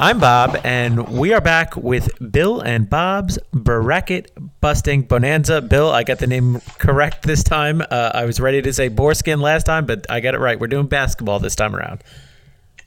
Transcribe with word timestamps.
I'm 0.00 0.20
Bob, 0.20 0.56
and 0.62 1.08
we 1.08 1.32
are 1.32 1.40
back 1.40 1.74
with 1.74 2.08
Bill 2.30 2.60
and 2.60 2.88
Bob's 2.88 3.36
Bracket 3.52 4.30
Busting 4.60 5.02
Bonanza. 5.02 5.60
Bill, 5.60 5.90
I 5.90 6.04
got 6.04 6.20
the 6.20 6.28
name 6.28 6.60
correct 6.78 7.24
this 7.24 7.42
time. 7.42 7.82
Uh, 7.82 8.12
I 8.14 8.24
was 8.24 8.38
ready 8.38 8.62
to 8.62 8.72
say 8.72 8.90
Boreskin 8.90 9.40
last 9.40 9.66
time, 9.66 9.86
but 9.86 10.06
I 10.08 10.20
got 10.20 10.36
it 10.36 10.38
right. 10.38 10.58
We're 10.58 10.68
doing 10.68 10.86
basketball 10.86 11.40
this 11.40 11.56
time 11.56 11.74
around. 11.74 12.04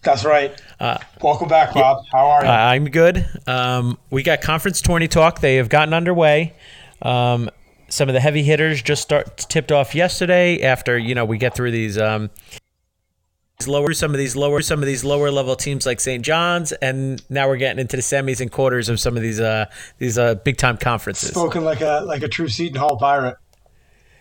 That's 0.03 0.23
right. 0.23 0.57
Uh, 0.79 0.99
Welcome 1.21 1.49
back, 1.49 1.73
Bob. 1.73 2.05
How 2.13 2.27
are 2.27 2.45
you? 2.45 2.49
Uh, 2.49 2.53
I'm 2.53 2.85
good. 2.85 3.27
Um, 3.45 3.97
we 4.09 4.23
got 4.23 4.39
conference 4.39 4.81
tourney 4.81 5.09
talk. 5.09 5.41
They 5.41 5.57
have 5.57 5.67
gotten 5.67 5.93
underway. 5.93 6.53
Um, 7.01 7.49
some 7.89 8.07
of 8.07 8.13
the 8.13 8.21
heavy 8.21 8.43
hitters 8.43 8.81
just 8.81 9.01
start 9.01 9.35
tipped 9.49 9.73
off 9.73 9.93
yesterday. 9.93 10.61
After 10.61 10.97
you 10.97 11.13
know 11.13 11.25
we 11.25 11.37
get 11.37 11.55
through 11.55 11.71
these 11.71 11.97
um, 11.97 12.29
lower 13.67 13.93
some 13.93 14.11
of 14.11 14.17
these 14.17 14.35
lower 14.35 14.61
some 14.61 14.79
of 14.79 14.85
these 14.85 15.03
lower 15.03 15.31
level 15.31 15.55
teams 15.55 15.85
like 15.85 15.99
St. 15.99 16.23
John's, 16.23 16.71
and 16.73 17.23
now 17.29 17.47
we're 17.47 17.57
getting 17.57 17.79
into 17.79 17.95
the 17.95 18.01
semis 18.01 18.41
and 18.41 18.51
quarters 18.51 18.89
of 18.89 18.99
some 18.99 19.15
of 19.15 19.23
these 19.23 19.39
uh 19.39 19.65
these 19.97 20.17
uh 20.17 20.35
big 20.35 20.57
time 20.57 20.77
conferences. 20.77 21.29
Spoken 21.29 21.63
like 21.63 21.81
a 21.81 22.03
like 22.05 22.23
a 22.23 22.27
true 22.27 22.47
Seton 22.47 22.77
Hall 22.77 22.97
pirate. 22.97 23.37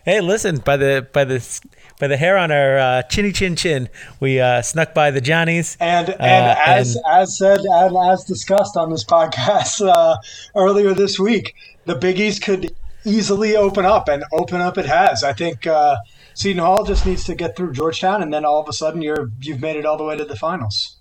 Hey, 0.05 0.21
listen 0.21 0.59
by 0.59 0.77
the 0.77 1.07
by 1.13 1.25
the 1.25 1.61
by 2.01 2.07
the 2.07 2.17
hair 2.17 2.39
on 2.39 2.51
our 2.51 2.79
uh, 2.79 3.03
chinny 3.03 3.33
chin 3.33 3.55
chin, 3.55 3.89
we 4.19 4.41
uh, 4.41 4.63
snuck 4.63 4.95
by 4.95 5.11
the 5.11 5.21
Johnnies. 5.21 5.77
And 5.79 6.09
and 6.09 6.47
uh, 6.47 6.57
as 6.67 6.97
and, 6.97 7.05
as 7.07 7.37
said 7.37 7.61
and 7.61 7.97
as 7.97 8.25
discussed 8.25 8.77
on 8.77 8.91
this 8.91 9.05
podcast 9.17 9.87
uh, 9.87 10.17
earlier 10.57 10.95
this 10.95 11.19
week, 11.19 11.55
the 11.85 11.95
Big 11.95 12.19
East 12.19 12.43
could 12.43 12.75
easily 13.05 13.57
open 13.57 13.85
up, 13.85 14.09
and 14.09 14.25
open 14.33 14.61
up 14.61 14.79
it 14.79 14.87
has. 14.87 15.23
I 15.23 15.35
think 15.35 15.67
uh, 15.67 15.97
Seton 16.35 16.63
Hall 16.63 16.85
just 16.85 17.07
needs 17.07 17.25
to 17.25 17.35
get 17.35 17.57
through 17.57 17.73
Georgetown, 17.73 18.23
and 18.23 18.33
then 18.33 18.45
all 18.45 18.61
of 18.61 18.69
a 18.69 18.73
sudden 18.73 19.03
you're 19.03 19.31
you've 19.41 19.61
made 19.61 19.77
it 19.77 19.87
all 19.87 19.97
the 19.97 20.05
way 20.05 20.17
to 20.17 20.25
the 20.25 20.37
finals. 20.37 20.97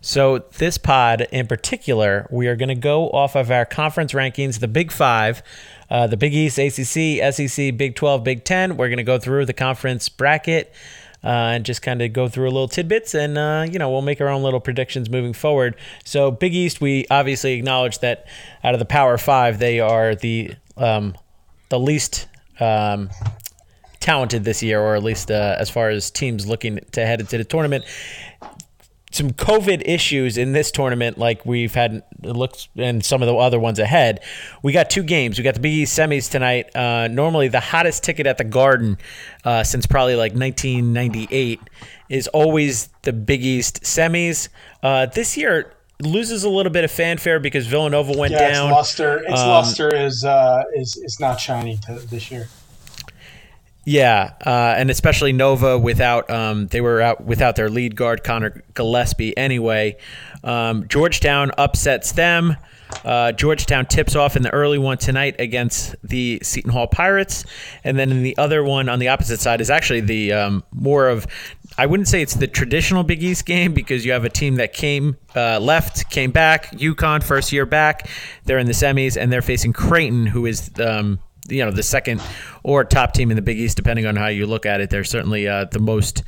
So 0.00 0.44
this 0.58 0.78
pod 0.78 1.26
in 1.32 1.46
particular, 1.46 2.26
we 2.30 2.46
are 2.46 2.56
going 2.56 2.68
to 2.68 2.76
go 2.76 3.10
off 3.10 3.34
of 3.34 3.50
our 3.50 3.64
conference 3.64 4.12
rankings, 4.12 4.60
the 4.60 4.68
Big 4.68 4.92
Five, 4.92 5.42
uh, 5.90 6.06
the 6.06 6.16
Big 6.16 6.34
East, 6.34 6.58
ACC, 6.58 7.34
SEC, 7.34 7.76
Big 7.76 7.96
Twelve, 7.96 8.22
Big 8.22 8.44
Ten. 8.44 8.76
We're 8.76 8.88
going 8.88 8.98
to 8.98 9.02
go 9.04 9.18
through 9.18 9.46
the 9.46 9.52
conference 9.52 10.08
bracket. 10.08 10.72
Uh, 11.24 11.50
and 11.58 11.64
just 11.64 11.82
kind 11.82 12.00
of 12.00 12.12
go 12.12 12.28
through 12.28 12.44
a 12.44 12.52
little 12.52 12.68
tidbits 12.68 13.12
and 13.12 13.36
uh, 13.36 13.66
you 13.68 13.76
know 13.76 13.90
we'll 13.90 14.02
make 14.02 14.20
our 14.20 14.28
own 14.28 14.40
little 14.44 14.60
predictions 14.60 15.10
moving 15.10 15.32
forward 15.32 15.74
so 16.04 16.30
big 16.30 16.54
east 16.54 16.80
we 16.80 17.04
obviously 17.10 17.54
acknowledge 17.54 17.98
that 17.98 18.24
out 18.62 18.72
of 18.72 18.78
the 18.78 18.86
power 18.86 19.18
five 19.18 19.58
they 19.58 19.80
are 19.80 20.14
the 20.14 20.54
um, 20.76 21.16
the 21.70 21.78
least 21.78 22.28
um, 22.60 23.10
talented 24.00 24.44
this 24.44 24.62
year, 24.62 24.80
or 24.80 24.94
at 24.94 25.02
least 25.02 25.30
uh, 25.30 25.56
as 25.58 25.70
far 25.70 25.90
as 25.90 26.10
teams 26.10 26.46
looking 26.46 26.80
to 26.92 27.06
head 27.06 27.20
into 27.20 27.38
the 27.38 27.44
tournament. 27.44 27.84
Some 29.10 29.30
COVID 29.30 29.82
issues 29.86 30.36
in 30.36 30.52
this 30.52 30.70
tournament, 30.70 31.16
like 31.16 31.46
we've 31.46 31.72
had 31.72 32.02
looks 32.22 32.68
and 32.76 33.02
some 33.02 33.22
of 33.22 33.26
the 33.26 33.34
other 33.34 33.58
ones 33.58 33.78
ahead. 33.78 34.20
We 34.62 34.72
got 34.72 34.90
two 34.90 35.02
games. 35.02 35.38
We 35.38 35.44
got 35.44 35.54
the 35.54 35.60
Big 35.60 35.72
East 35.72 35.98
semis 35.98 36.30
tonight. 36.30 36.74
Uh, 36.76 37.08
normally, 37.08 37.48
the 37.48 37.60
hottest 37.60 38.04
ticket 38.04 38.26
at 38.26 38.36
the 38.36 38.44
Garden 38.44 38.98
uh, 39.44 39.64
since 39.64 39.86
probably 39.86 40.14
like 40.14 40.32
1998 40.32 41.60
is 42.10 42.28
always 42.28 42.90
the 43.02 43.14
Big 43.14 43.42
East 43.42 43.82
semis. 43.82 44.50
Uh, 44.82 45.06
this 45.06 45.38
year, 45.38 45.72
loses 46.02 46.44
a 46.44 46.48
little 46.48 46.70
bit 46.70 46.84
of 46.84 46.90
fanfare 46.90 47.40
because 47.40 47.66
Villanova 47.66 48.12
went 48.16 48.32
yeah, 48.32 48.50
down. 48.50 48.68
Its 48.68 48.76
luster, 48.76 49.18
its 49.24 49.40
um, 49.40 49.48
luster 49.48 49.94
is 49.94 50.24
uh, 50.24 50.62
is 50.74 50.96
is 50.96 51.18
not 51.18 51.40
shiny 51.40 51.76
to, 51.78 51.94
this 51.94 52.30
year. 52.30 52.48
Yeah, 53.88 54.34
uh, 54.44 54.74
and 54.76 54.90
especially 54.90 55.32
Nova 55.32 55.78
without 55.78 56.28
um, 56.28 56.66
they 56.66 56.82
were 56.82 57.00
out 57.00 57.24
without 57.24 57.56
their 57.56 57.70
lead 57.70 57.96
guard 57.96 58.22
Collin 58.22 58.62
Gillespie. 58.74 59.34
Anyway, 59.34 59.96
um, 60.44 60.86
Georgetown 60.88 61.52
upsets 61.56 62.12
them. 62.12 62.58
Uh, 63.02 63.32
Georgetown 63.32 63.86
tips 63.86 64.14
off 64.14 64.36
in 64.36 64.42
the 64.42 64.50
early 64.50 64.76
one 64.76 64.98
tonight 64.98 65.36
against 65.38 65.96
the 66.02 66.38
Seton 66.42 66.70
Hall 66.70 66.86
Pirates, 66.86 67.46
and 67.82 67.98
then 67.98 68.10
in 68.10 68.22
the 68.22 68.36
other 68.36 68.62
one 68.62 68.90
on 68.90 68.98
the 68.98 69.08
opposite 69.08 69.40
side 69.40 69.62
is 69.62 69.70
actually 69.70 70.02
the 70.02 70.34
um, 70.34 70.64
more 70.70 71.08
of 71.08 71.26
I 71.78 71.86
wouldn't 71.86 72.08
say 72.08 72.20
it's 72.20 72.34
the 72.34 72.46
traditional 72.46 73.04
Big 73.04 73.22
East 73.22 73.46
game 73.46 73.72
because 73.72 74.04
you 74.04 74.12
have 74.12 74.26
a 74.26 74.30
team 74.30 74.56
that 74.56 74.74
came 74.74 75.16
uh, 75.34 75.60
left, 75.60 76.10
came 76.10 76.30
back. 76.30 76.72
UConn 76.72 77.22
first 77.22 77.52
year 77.52 77.64
back, 77.64 78.10
they're 78.44 78.58
in 78.58 78.66
the 78.66 78.74
semis, 78.74 79.16
and 79.16 79.32
they're 79.32 79.40
facing 79.40 79.72
Creighton, 79.72 80.26
who 80.26 80.44
is 80.44 80.70
um, 80.78 81.20
you 81.48 81.64
know 81.64 81.70
the 81.70 81.82
second 81.82 82.22
or 82.62 82.84
top 82.84 83.12
team 83.12 83.30
in 83.30 83.36
the 83.36 83.42
Big 83.42 83.58
East, 83.58 83.76
depending 83.76 84.06
on 84.06 84.16
how 84.16 84.28
you 84.28 84.46
look 84.46 84.66
at 84.66 84.80
it. 84.80 84.90
They're 84.90 85.04
certainly 85.04 85.48
uh, 85.48 85.66
the 85.66 85.80
most. 85.80 86.22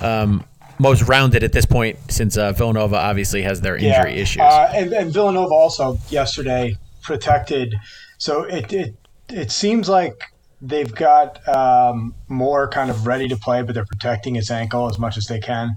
Um, 0.00 0.44
most 0.76 1.02
rounded 1.02 1.44
at 1.44 1.52
this 1.52 1.64
point 1.64 1.96
since 2.08 2.36
uh, 2.36 2.50
Villanova 2.50 2.96
obviously 2.96 3.42
has 3.42 3.60
their 3.60 3.76
injury 3.76 4.14
yeah. 4.14 4.22
issues. 4.22 4.42
Uh, 4.42 4.72
and, 4.74 4.92
and 4.92 5.12
Villanova 5.12 5.54
also 5.54 6.00
yesterday 6.08 6.76
protected. 7.00 7.76
So 8.18 8.42
it, 8.42 8.72
it 8.72 8.96
it 9.28 9.50
seems 9.52 9.88
like 9.88 10.14
they've 10.60 10.92
got 10.94 11.46
um, 11.48 12.14
more 12.28 12.68
kind 12.68 12.90
of 12.90 13.06
ready 13.06 13.28
to 13.28 13.36
play, 13.36 13.62
but 13.62 13.74
they're 13.74 13.84
protecting 13.84 14.34
his 14.34 14.50
ankle 14.50 14.88
as 14.88 14.98
much 14.98 15.16
as 15.16 15.26
they 15.26 15.38
can. 15.38 15.76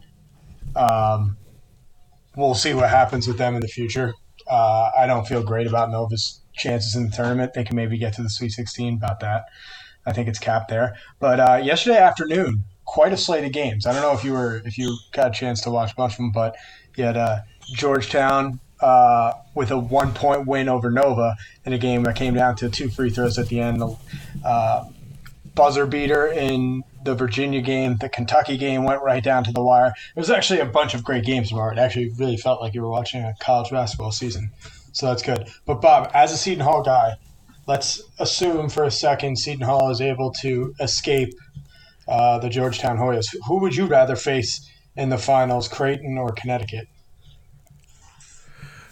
Um, 0.75 1.37
we'll 2.35 2.55
see 2.55 2.73
what 2.73 2.89
happens 2.89 3.27
with 3.27 3.37
them 3.37 3.55
in 3.55 3.61
the 3.61 3.67
future. 3.67 4.13
Uh, 4.49 4.91
I 4.97 5.07
don't 5.07 5.27
feel 5.27 5.43
great 5.43 5.67
about 5.67 5.91
Nova's 5.91 6.41
chances 6.53 6.95
in 6.95 7.09
the 7.09 7.15
tournament. 7.15 7.53
They 7.53 7.63
can 7.63 7.75
maybe 7.75 7.97
get 7.97 8.13
to 8.13 8.23
the 8.23 8.29
Sweet 8.29 8.51
16 8.51 8.95
about 8.95 9.19
that. 9.19 9.45
I 10.05 10.13
think 10.13 10.27
it's 10.27 10.39
capped 10.39 10.69
there. 10.69 10.95
But 11.19 11.39
uh, 11.39 11.61
yesterday 11.63 11.97
afternoon, 11.97 12.63
quite 12.85 13.13
a 13.13 13.17
slate 13.17 13.43
of 13.43 13.51
games. 13.51 13.85
I 13.85 13.93
don't 13.93 14.01
know 14.01 14.13
if 14.13 14.23
you 14.23 14.33
were 14.33 14.61
if 14.65 14.77
you 14.77 14.97
got 15.11 15.27
a 15.27 15.33
chance 15.33 15.61
to 15.61 15.69
watch 15.69 15.91
a 15.91 15.95
bunch 15.95 16.13
of 16.13 16.17
them, 16.17 16.31
but 16.31 16.55
you 16.95 17.03
had 17.03 17.17
uh, 17.17 17.39
Georgetown 17.73 18.59
uh, 18.79 19.33
with 19.53 19.71
a 19.71 19.77
one 19.77 20.13
point 20.13 20.47
win 20.47 20.69
over 20.69 20.89
Nova 20.89 21.35
in 21.65 21.73
a 21.73 21.77
game 21.77 22.03
that 22.03 22.15
came 22.15 22.33
down 22.33 22.55
to 22.55 22.69
two 22.69 22.89
free 22.89 23.09
throws 23.09 23.37
at 23.37 23.47
the 23.49 23.59
end. 23.59 23.83
Uh, 24.43 24.85
buzzer 25.53 25.85
beater 25.85 26.27
in 26.27 26.83
the 27.03 27.15
Virginia 27.15 27.61
game, 27.61 27.97
the 27.97 28.09
Kentucky 28.09 28.57
game 28.57 28.83
went 28.83 29.01
right 29.01 29.23
down 29.23 29.43
to 29.45 29.51
the 29.51 29.61
wire. 29.63 29.93
It 30.15 30.19
was 30.19 30.29
actually 30.29 30.59
a 30.59 30.65
bunch 30.65 30.93
of 30.93 31.03
great 31.03 31.23
games 31.23 31.49
tomorrow. 31.49 31.71
It 31.71 31.79
actually 31.79 32.09
really 32.17 32.37
felt 32.37 32.61
like 32.61 32.73
you 32.73 32.81
were 32.81 32.89
watching 32.89 33.23
a 33.23 33.33
college 33.39 33.71
basketball 33.71 34.11
season. 34.11 34.51
So 34.91 35.05
that's 35.07 35.21
good. 35.21 35.47
But 35.65 35.81
Bob, 35.81 36.11
as 36.13 36.31
a 36.31 36.37
Seton 36.37 36.63
Hall 36.63 36.83
guy, 36.83 37.13
let's 37.67 38.01
assume 38.19 38.69
for 38.69 38.83
a 38.83 38.91
second 38.91 39.37
Seton 39.37 39.65
Hall 39.65 39.89
is 39.91 40.01
able 40.01 40.31
to 40.41 40.73
escape 40.79 41.33
uh, 42.07 42.39
the 42.39 42.49
Georgetown 42.49 42.97
Hoyas. 42.97 43.35
Who 43.47 43.59
would 43.59 43.75
you 43.75 43.85
rather 43.85 44.15
face 44.15 44.67
in 44.95 45.09
the 45.09 45.17
finals, 45.17 45.67
Creighton 45.67 46.17
or 46.17 46.31
Connecticut? 46.31 46.87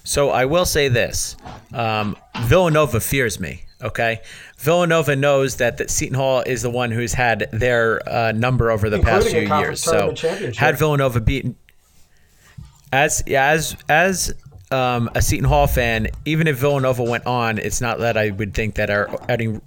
So 0.04 0.30
I 0.30 0.46
will 0.46 0.66
say 0.66 0.88
this: 0.88 1.36
um, 1.74 2.16
Villanova 2.44 3.00
fears 3.00 3.40
me. 3.40 3.64
Okay, 3.82 4.22
Villanova 4.58 5.16
knows 5.16 5.58
that, 5.58 5.78
that 5.78 5.90
Seton 5.90 6.16
Hall 6.16 6.42
is 6.46 6.62
the 6.62 6.70
one 6.70 6.92
who's 6.92 7.14
had 7.14 7.50
their 7.52 8.08
uh, 8.08 8.32
number 8.32 8.72
over 8.72 8.90
the 8.90 8.98
Including 8.98 9.50
past 9.50 9.58
few 9.58 9.58
years. 9.58 9.82
So 9.82 10.16
had 10.56 10.78
Villanova 10.78 11.20
beaten 11.22 11.56
as 12.92 13.22
as 13.28 13.76
as 13.90 14.34
um, 14.76 15.10
a 15.16 15.22
Seton 15.22 15.48
Hall 15.48 15.68
fan, 15.68 16.10
even 16.26 16.48
if 16.48 16.58
Villanova 16.58 17.02
went 17.02 17.26
on, 17.26 17.58
it's 17.58 17.80
not 17.80 18.00
that 18.00 18.18
I 18.18 18.32
would 18.32 18.54
think 18.54 18.76
that 18.76 18.90
our 18.90 19.10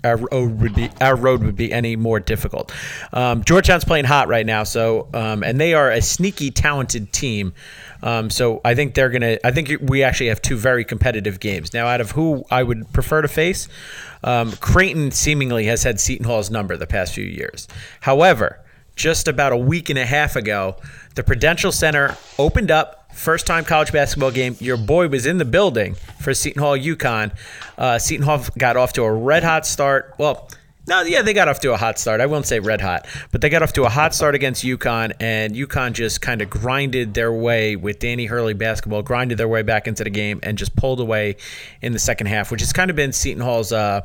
our 0.04 0.16
road 0.18 0.60
would 0.60 0.74
be 0.74 0.90
our 1.00 1.16
road 1.16 1.42
would 1.44 1.56
be 1.56 1.72
any 1.72 1.96
more 1.96 2.20
difficult. 2.20 2.72
Um, 3.14 3.42
Georgetown's 3.42 3.84
playing 3.84 4.04
hot 4.04 4.28
right 4.28 4.44
now, 4.44 4.64
so 4.64 5.08
um, 5.14 5.42
and 5.42 5.58
they 5.58 5.72
are 5.72 5.90
a 5.90 6.02
sneaky 6.02 6.50
talented 6.50 7.10
team. 7.12 7.54
Um, 8.02 8.28
so 8.28 8.60
I 8.66 8.74
think 8.74 8.94
they're 8.94 9.08
gonna. 9.08 9.38
I 9.42 9.50
think 9.50 9.70
we 9.80 10.02
actually 10.02 10.28
have 10.28 10.42
two 10.42 10.56
very 10.56 10.84
competitive 10.84 11.40
games 11.40 11.72
now. 11.72 11.86
Out 11.86 12.02
of 12.02 12.10
who 12.10 12.44
I 12.50 12.62
would 12.62 12.92
prefer 12.92 13.22
to 13.22 13.28
face, 13.28 13.66
um, 14.22 14.52
Creighton 14.52 15.10
seemingly 15.10 15.64
has 15.64 15.84
had 15.84 16.00
Seton 16.00 16.26
Hall's 16.26 16.50
number 16.50 16.76
the 16.76 16.86
past 16.86 17.14
few 17.14 17.24
years. 17.24 17.66
However, 18.02 18.60
just 18.94 19.26
about 19.26 19.52
a 19.52 19.56
week 19.56 19.88
and 19.88 19.98
a 19.98 20.04
half 20.04 20.36
ago, 20.36 20.76
the 21.14 21.22
Prudential 21.22 21.72
Center 21.72 22.16
opened 22.38 22.70
up. 22.70 23.07
First 23.12 23.46
time 23.46 23.64
college 23.64 23.92
basketball 23.92 24.30
game. 24.30 24.56
Your 24.60 24.76
boy 24.76 25.08
was 25.08 25.26
in 25.26 25.38
the 25.38 25.44
building 25.44 25.96
for 26.20 26.32
Seton 26.34 26.62
Hall 26.62 26.78
UConn. 26.78 27.32
Uh, 27.76 27.98
Seton 27.98 28.24
Hall 28.24 28.44
got 28.56 28.76
off 28.76 28.92
to 28.94 29.02
a 29.02 29.12
red 29.12 29.42
hot 29.42 29.66
start. 29.66 30.14
Well, 30.18 30.48
no, 30.88 31.02
yeah, 31.02 31.20
they 31.20 31.34
got 31.34 31.48
off 31.48 31.60
to 31.60 31.74
a 31.74 31.76
hot 31.76 31.98
start. 31.98 32.22
I 32.22 32.26
won't 32.26 32.46
say 32.46 32.60
red 32.60 32.80
hot, 32.80 33.06
but 33.30 33.42
they 33.42 33.50
got 33.50 33.62
off 33.62 33.74
to 33.74 33.84
a 33.84 33.90
hot 33.90 34.14
start 34.14 34.34
against 34.34 34.64
UConn, 34.64 35.12
and 35.20 35.54
UConn 35.54 35.92
just 35.92 36.22
kind 36.22 36.40
of 36.40 36.48
grinded 36.48 37.12
their 37.12 37.30
way 37.30 37.76
with 37.76 37.98
Danny 37.98 38.24
Hurley 38.24 38.54
basketball, 38.54 39.02
grinded 39.02 39.36
their 39.36 39.48
way 39.48 39.60
back 39.60 39.86
into 39.86 40.02
the 40.02 40.10
game, 40.10 40.40
and 40.42 40.56
just 40.56 40.74
pulled 40.76 41.00
away 41.00 41.36
in 41.82 41.92
the 41.92 41.98
second 41.98 42.28
half, 42.28 42.50
which 42.50 42.62
has 42.62 42.72
kind 42.72 42.88
of 42.88 42.96
been 42.96 43.12
Seton 43.12 43.42
Hall's 43.42 43.70
uh, 43.70 44.00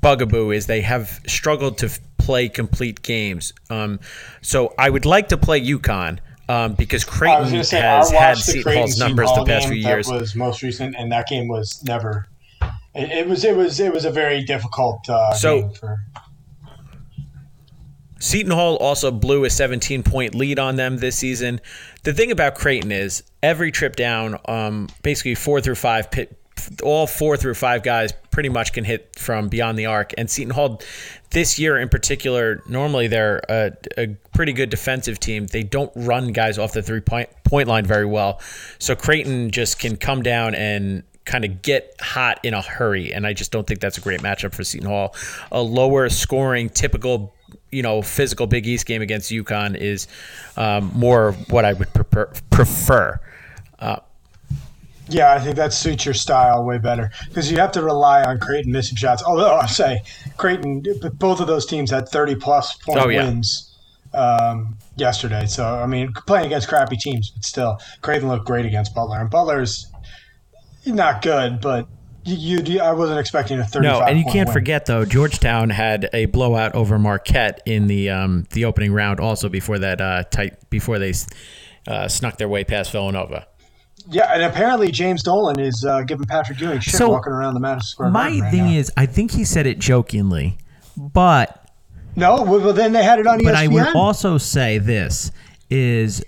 bugaboo 0.00 0.50
is 0.50 0.66
they 0.66 0.80
have 0.80 1.20
struggled 1.26 1.76
to 1.78 1.90
play 2.16 2.48
complete 2.48 3.02
games. 3.02 3.52
Um, 3.68 4.00
so 4.40 4.72
I 4.78 4.88
would 4.88 5.04
like 5.04 5.28
to 5.28 5.36
play 5.36 5.60
UConn. 5.60 6.20
Um, 6.48 6.74
because 6.74 7.04
Creighton 7.04 7.64
say, 7.64 7.80
has 7.80 8.10
had 8.10 8.36
Seton 8.36 8.76
Hall's 8.76 8.98
numbers 8.98 9.30
the 9.34 9.44
past 9.44 9.66
few 9.68 9.76
years. 9.76 10.06
That 10.08 10.20
was 10.20 10.34
most 10.34 10.62
recent, 10.62 10.94
and 10.98 11.10
that 11.10 11.26
game 11.26 11.48
was 11.48 11.82
never 11.84 12.28
it, 12.94 13.10
it 13.10 13.28
was 13.28 13.44
it 13.44 13.56
was 13.56 13.80
it 13.80 13.92
was 13.92 14.04
a 14.04 14.10
very 14.10 14.42
difficult 14.42 15.08
uh, 15.08 15.34
so, 15.34 15.68
for. 15.70 15.98
Seton 18.20 18.52
Hall 18.52 18.76
also 18.76 19.10
blew 19.10 19.44
a 19.44 19.50
17 19.50 20.02
point 20.02 20.34
lead 20.34 20.58
on 20.58 20.76
them 20.76 20.96
this 20.96 21.16
season. 21.16 21.60
The 22.04 22.14
thing 22.14 22.30
about 22.30 22.54
Creighton 22.54 22.90
is, 22.90 23.22
every 23.42 23.70
trip 23.70 23.96
down, 23.96 24.38
um, 24.46 24.88
basically 25.02 25.34
four 25.34 25.60
through 25.60 25.74
five 25.74 26.10
pit, 26.10 26.40
all 26.82 27.06
four 27.06 27.36
through 27.36 27.54
five 27.54 27.82
guys 27.82 28.12
pretty 28.30 28.48
much 28.48 28.72
can 28.72 28.84
hit 28.84 29.16
from 29.18 29.48
beyond 29.48 29.78
the 29.78 29.86
arc. 29.86 30.12
And 30.16 30.30
Seton 30.30 30.54
Hall, 30.54 30.80
this 31.30 31.58
year 31.58 31.78
in 31.78 31.88
particular, 31.88 32.62
normally 32.68 33.06
they're 33.06 33.42
a, 33.48 33.72
a 33.98 34.08
pretty 34.34 34.52
good 34.52 34.70
defensive 34.70 35.20
team. 35.20 35.46
They 35.46 35.62
don't 35.62 35.92
run 35.94 36.28
guys 36.28 36.58
off 36.58 36.72
the 36.72 36.82
three 36.82 37.00
point, 37.00 37.28
point 37.44 37.68
line 37.68 37.84
very 37.84 38.06
well. 38.06 38.40
So 38.78 38.94
Creighton 38.94 39.50
just 39.50 39.78
can 39.78 39.96
come 39.96 40.22
down 40.22 40.54
and 40.54 41.02
kind 41.24 41.44
of 41.44 41.62
get 41.62 41.94
hot 42.00 42.40
in 42.42 42.54
a 42.54 42.60
hurry. 42.60 43.12
And 43.12 43.26
I 43.26 43.32
just 43.32 43.50
don't 43.50 43.66
think 43.66 43.80
that's 43.80 43.98
a 43.98 44.00
great 44.00 44.20
matchup 44.20 44.54
for 44.54 44.64
Seton 44.64 44.88
Hall. 44.88 45.14
A 45.52 45.62
lower 45.62 46.08
scoring, 46.08 46.68
typical 46.68 47.34
you 47.70 47.82
know, 47.82 48.02
physical 48.02 48.46
Big 48.46 48.66
East 48.66 48.86
game 48.86 49.02
against 49.02 49.30
UConn 49.30 49.76
is 49.76 50.06
um, 50.56 50.92
more 50.94 51.32
what 51.50 51.64
I 51.64 51.72
would 51.72 51.92
prefer. 51.92 52.32
prefer. 52.50 53.20
Uh, 53.78 53.96
yeah, 55.08 55.32
I 55.32 55.38
think 55.38 55.56
that 55.56 55.72
suits 55.72 56.04
your 56.04 56.14
style 56.14 56.64
way 56.64 56.78
better 56.78 57.10
because 57.28 57.50
you 57.50 57.58
have 57.58 57.72
to 57.72 57.82
rely 57.82 58.22
on 58.22 58.38
Creighton 58.38 58.72
missing 58.72 58.96
shots. 58.96 59.22
Although 59.22 59.56
I 59.62 59.66
say 59.66 60.02
Creighton, 60.36 60.82
both 61.14 61.40
of 61.40 61.46
those 61.46 61.66
teams 61.66 61.90
had 61.90 62.08
thirty 62.08 62.34
plus 62.34 62.76
point 62.76 63.00
oh, 63.00 63.08
yeah. 63.08 63.24
wins 63.24 63.76
um, 64.14 64.76
yesterday. 64.96 65.46
So 65.46 65.64
I 65.64 65.86
mean, 65.86 66.12
playing 66.26 66.46
against 66.46 66.68
crappy 66.68 66.96
teams, 66.96 67.30
but 67.30 67.44
still, 67.44 67.78
Creighton 68.00 68.28
looked 68.28 68.46
great 68.46 68.66
against 68.66 68.94
Butler, 68.94 69.20
and 69.20 69.30
Butler's 69.30 69.90
not 70.86 71.22
good, 71.22 71.60
but 71.60 71.86
you, 72.24 72.62
you, 72.62 72.80
I 72.80 72.92
wasn't 72.92 73.20
expecting 73.20 73.58
a 73.58 73.64
35 73.64 73.82
No, 73.82 74.00
and 74.00 74.18
you 74.18 74.24
can't 74.24 74.48
win. 74.48 74.54
forget 74.54 74.86
though, 74.86 75.04
Georgetown 75.04 75.70
had 75.70 76.08
a 76.12 76.26
blowout 76.26 76.74
over 76.74 76.98
Marquette 76.98 77.60
in 77.66 77.86
the 77.86 78.10
um, 78.10 78.46
the 78.50 78.64
opening 78.64 78.92
round. 78.92 79.20
Also 79.20 79.48
before 79.48 79.78
that 79.78 80.00
uh, 80.00 80.22
tight 80.24 80.70
before 80.70 80.98
they 80.98 81.12
uh, 81.86 82.08
snuck 82.08 82.38
their 82.38 82.48
way 82.48 82.64
past 82.64 82.92
Villanova. 82.92 83.46
Yeah, 84.10 84.32
and 84.32 84.42
apparently 84.42 84.90
James 84.90 85.22
Dolan 85.22 85.58
is 85.58 85.84
uh, 85.84 86.02
giving 86.02 86.26
Patrick 86.26 86.60
Ewing 86.60 86.80
shit 86.80 86.94
so 86.94 87.08
walking 87.08 87.32
around 87.32 87.54
the 87.54 87.60
Madison 87.60 87.88
Square 87.88 88.10
Garden. 88.10 88.38
My 88.38 88.44
right 88.44 88.50
thing 88.50 88.66
now. 88.66 88.72
is, 88.72 88.92
I 88.96 89.06
think 89.06 89.30
he 89.30 89.44
said 89.44 89.66
it 89.66 89.78
jokingly, 89.78 90.58
but 90.96 91.70
no. 92.16 92.42
Well, 92.42 92.72
then 92.72 92.92
they 92.92 93.02
had 93.02 93.18
it 93.18 93.26
on 93.26 93.38
ESPN. 93.38 93.44
But 93.44 93.54
I 93.54 93.68
would 93.68 93.96
also 93.96 94.36
say 94.38 94.78
this 94.78 95.32
is 95.70 96.22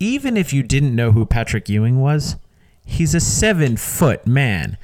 even 0.00 0.36
if 0.36 0.52
you 0.52 0.62
didn't 0.62 0.94
know 0.94 1.12
who 1.12 1.24
Patrick 1.24 1.68
Ewing 1.68 2.00
was, 2.00 2.36
he's 2.84 3.14
a 3.14 3.20
seven 3.20 3.76
foot 3.76 4.26
man. 4.26 4.76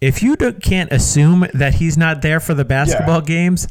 If 0.00 0.22
you 0.22 0.36
can't 0.36 0.92
assume 0.92 1.46
that 1.54 1.74
he's 1.74 1.96
not 1.96 2.20
there 2.20 2.40
for 2.40 2.52
the 2.52 2.64
basketball 2.64 3.20
yeah. 3.20 3.26
games, 3.26 3.68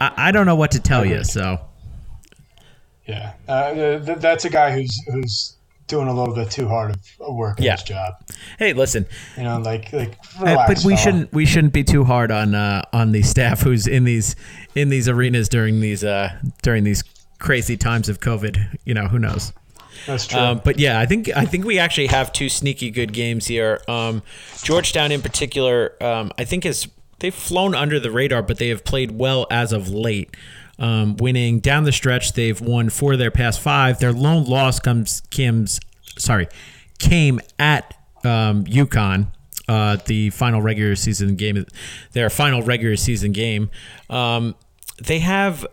I, 0.00 0.12
I, 0.16 0.32
don't 0.32 0.46
know 0.46 0.56
what 0.56 0.70
to 0.70 0.80
tell 0.80 1.04
you. 1.04 1.24
So, 1.24 1.60
yeah, 3.06 3.34
uh, 3.46 3.74
th- 3.74 4.18
that's 4.18 4.46
a 4.46 4.50
guy 4.50 4.72
who's 4.72 4.98
who's 5.12 5.53
doing 5.86 6.08
a 6.08 6.14
little 6.14 6.34
bit 6.34 6.50
too 6.50 6.68
hard 6.68 6.96
of 7.20 7.34
work 7.34 7.58
in 7.58 7.64
yeah. 7.64 7.72
his 7.72 7.82
job. 7.82 8.14
Hey, 8.58 8.72
listen, 8.72 9.06
you 9.36 9.44
know, 9.44 9.58
like 9.58 9.92
like, 9.92 10.18
relax, 10.40 10.68
but 10.68 10.86
we 10.86 10.94
fella. 10.94 10.96
shouldn't 10.96 11.32
we 11.32 11.46
shouldn't 11.46 11.72
be 11.72 11.84
too 11.84 12.04
hard 12.04 12.30
on 12.30 12.54
uh, 12.54 12.82
on 12.92 13.12
the 13.12 13.22
staff 13.22 13.62
who's 13.62 13.86
in 13.86 14.04
these 14.04 14.36
in 14.74 14.88
these 14.88 15.08
arenas 15.08 15.48
during 15.48 15.80
these 15.80 16.04
uh, 16.04 16.38
during 16.62 16.84
these 16.84 17.04
crazy 17.38 17.76
times 17.76 18.08
of 18.08 18.20
COVID. 18.20 18.78
You 18.84 18.94
know, 18.94 19.08
who 19.08 19.18
knows. 19.18 19.52
That's 20.06 20.26
true. 20.26 20.40
Um, 20.40 20.60
but 20.64 20.78
yeah, 20.78 21.00
I 21.00 21.06
think 21.06 21.30
I 21.34 21.44
think 21.44 21.64
we 21.64 21.78
actually 21.78 22.08
have 22.08 22.32
two 22.32 22.48
sneaky 22.48 22.90
good 22.90 23.12
games 23.12 23.46
here. 23.46 23.80
Um, 23.88 24.22
Georgetown, 24.62 25.12
in 25.12 25.22
particular, 25.22 26.02
um, 26.02 26.32
I 26.38 26.44
think 26.44 26.66
is 26.66 26.88
they've 27.20 27.34
flown 27.34 27.74
under 27.74 28.00
the 28.00 28.10
radar, 28.10 28.42
but 28.42 28.58
they 28.58 28.68
have 28.68 28.84
played 28.84 29.12
well 29.12 29.46
as 29.50 29.72
of 29.72 29.88
late. 29.88 30.36
Um, 30.78 31.16
winning 31.16 31.60
down 31.60 31.84
the 31.84 31.92
stretch, 31.92 32.32
they've 32.32 32.60
won 32.60 32.90
four 32.90 33.12
of 33.12 33.18
their 33.18 33.30
past 33.30 33.60
five. 33.60 33.98
Their 33.98 34.12
lone 34.12 34.44
loss 34.44 34.80
comes 34.80 35.22
Kim's 35.30 35.80
sorry 36.18 36.48
came 36.98 37.40
at 37.58 37.96
um, 38.24 38.64
UConn. 38.64 39.28
Uh, 39.66 39.96
the 40.06 40.28
final 40.30 40.60
regular 40.60 40.94
season 40.94 41.36
game, 41.36 41.64
their 42.12 42.28
final 42.28 42.60
regular 42.62 42.96
season 42.96 43.32
game. 43.32 43.70
Um, 44.10 44.54
they 45.02 45.20
have 45.20 45.66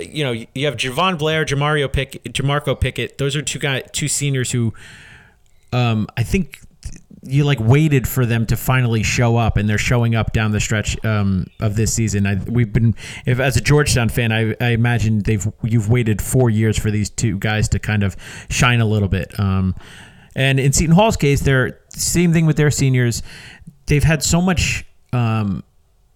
you 0.00 0.24
know, 0.24 0.32
you 0.54 0.66
have 0.66 0.76
Jahvon 0.76 1.18
Blair, 1.18 1.44
Jamario 1.44 1.90
Pick, 1.90 2.22
Jamorko 2.24 2.78
Pickett. 2.78 3.18
Those 3.18 3.34
are 3.36 3.42
two 3.42 3.58
guys, 3.58 3.82
two 3.92 4.08
seniors 4.08 4.50
who, 4.50 4.74
um, 5.72 6.06
I 6.16 6.22
think 6.22 6.60
you 7.22 7.44
like 7.44 7.58
waited 7.60 8.06
for 8.06 8.26
them 8.26 8.46
to 8.46 8.56
finally 8.56 9.02
show 9.02 9.36
up, 9.36 9.56
and 9.56 9.68
they're 9.68 9.78
showing 9.78 10.14
up 10.14 10.32
down 10.32 10.52
the 10.52 10.60
stretch 10.60 11.02
um, 11.04 11.46
of 11.60 11.76
this 11.76 11.92
season. 11.92 12.26
I, 12.26 12.34
we've 12.34 12.72
been, 12.72 12.94
if 13.24 13.40
as 13.40 13.56
a 13.56 13.60
Georgetown 13.60 14.08
fan, 14.08 14.32
I, 14.32 14.54
I 14.60 14.70
imagine 14.70 15.20
they've 15.20 15.46
you've 15.62 15.88
waited 15.88 16.22
four 16.22 16.50
years 16.50 16.78
for 16.78 16.90
these 16.90 17.10
two 17.10 17.38
guys 17.38 17.68
to 17.70 17.78
kind 17.78 18.02
of 18.02 18.16
shine 18.48 18.80
a 18.80 18.86
little 18.86 19.08
bit. 19.08 19.38
Um, 19.40 19.74
and 20.34 20.60
in 20.60 20.72
Seton 20.72 20.94
Hall's 20.94 21.16
case, 21.16 21.40
they're 21.40 21.80
same 21.88 22.32
thing 22.32 22.46
with 22.46 22.56
their 22.56 22.70
seniors. 22.70 23.22
They've 23.86 24.04
had 24.04 24.22
so 24.22 24.40
much. 24.40 24.84
Um, 25.12 25.62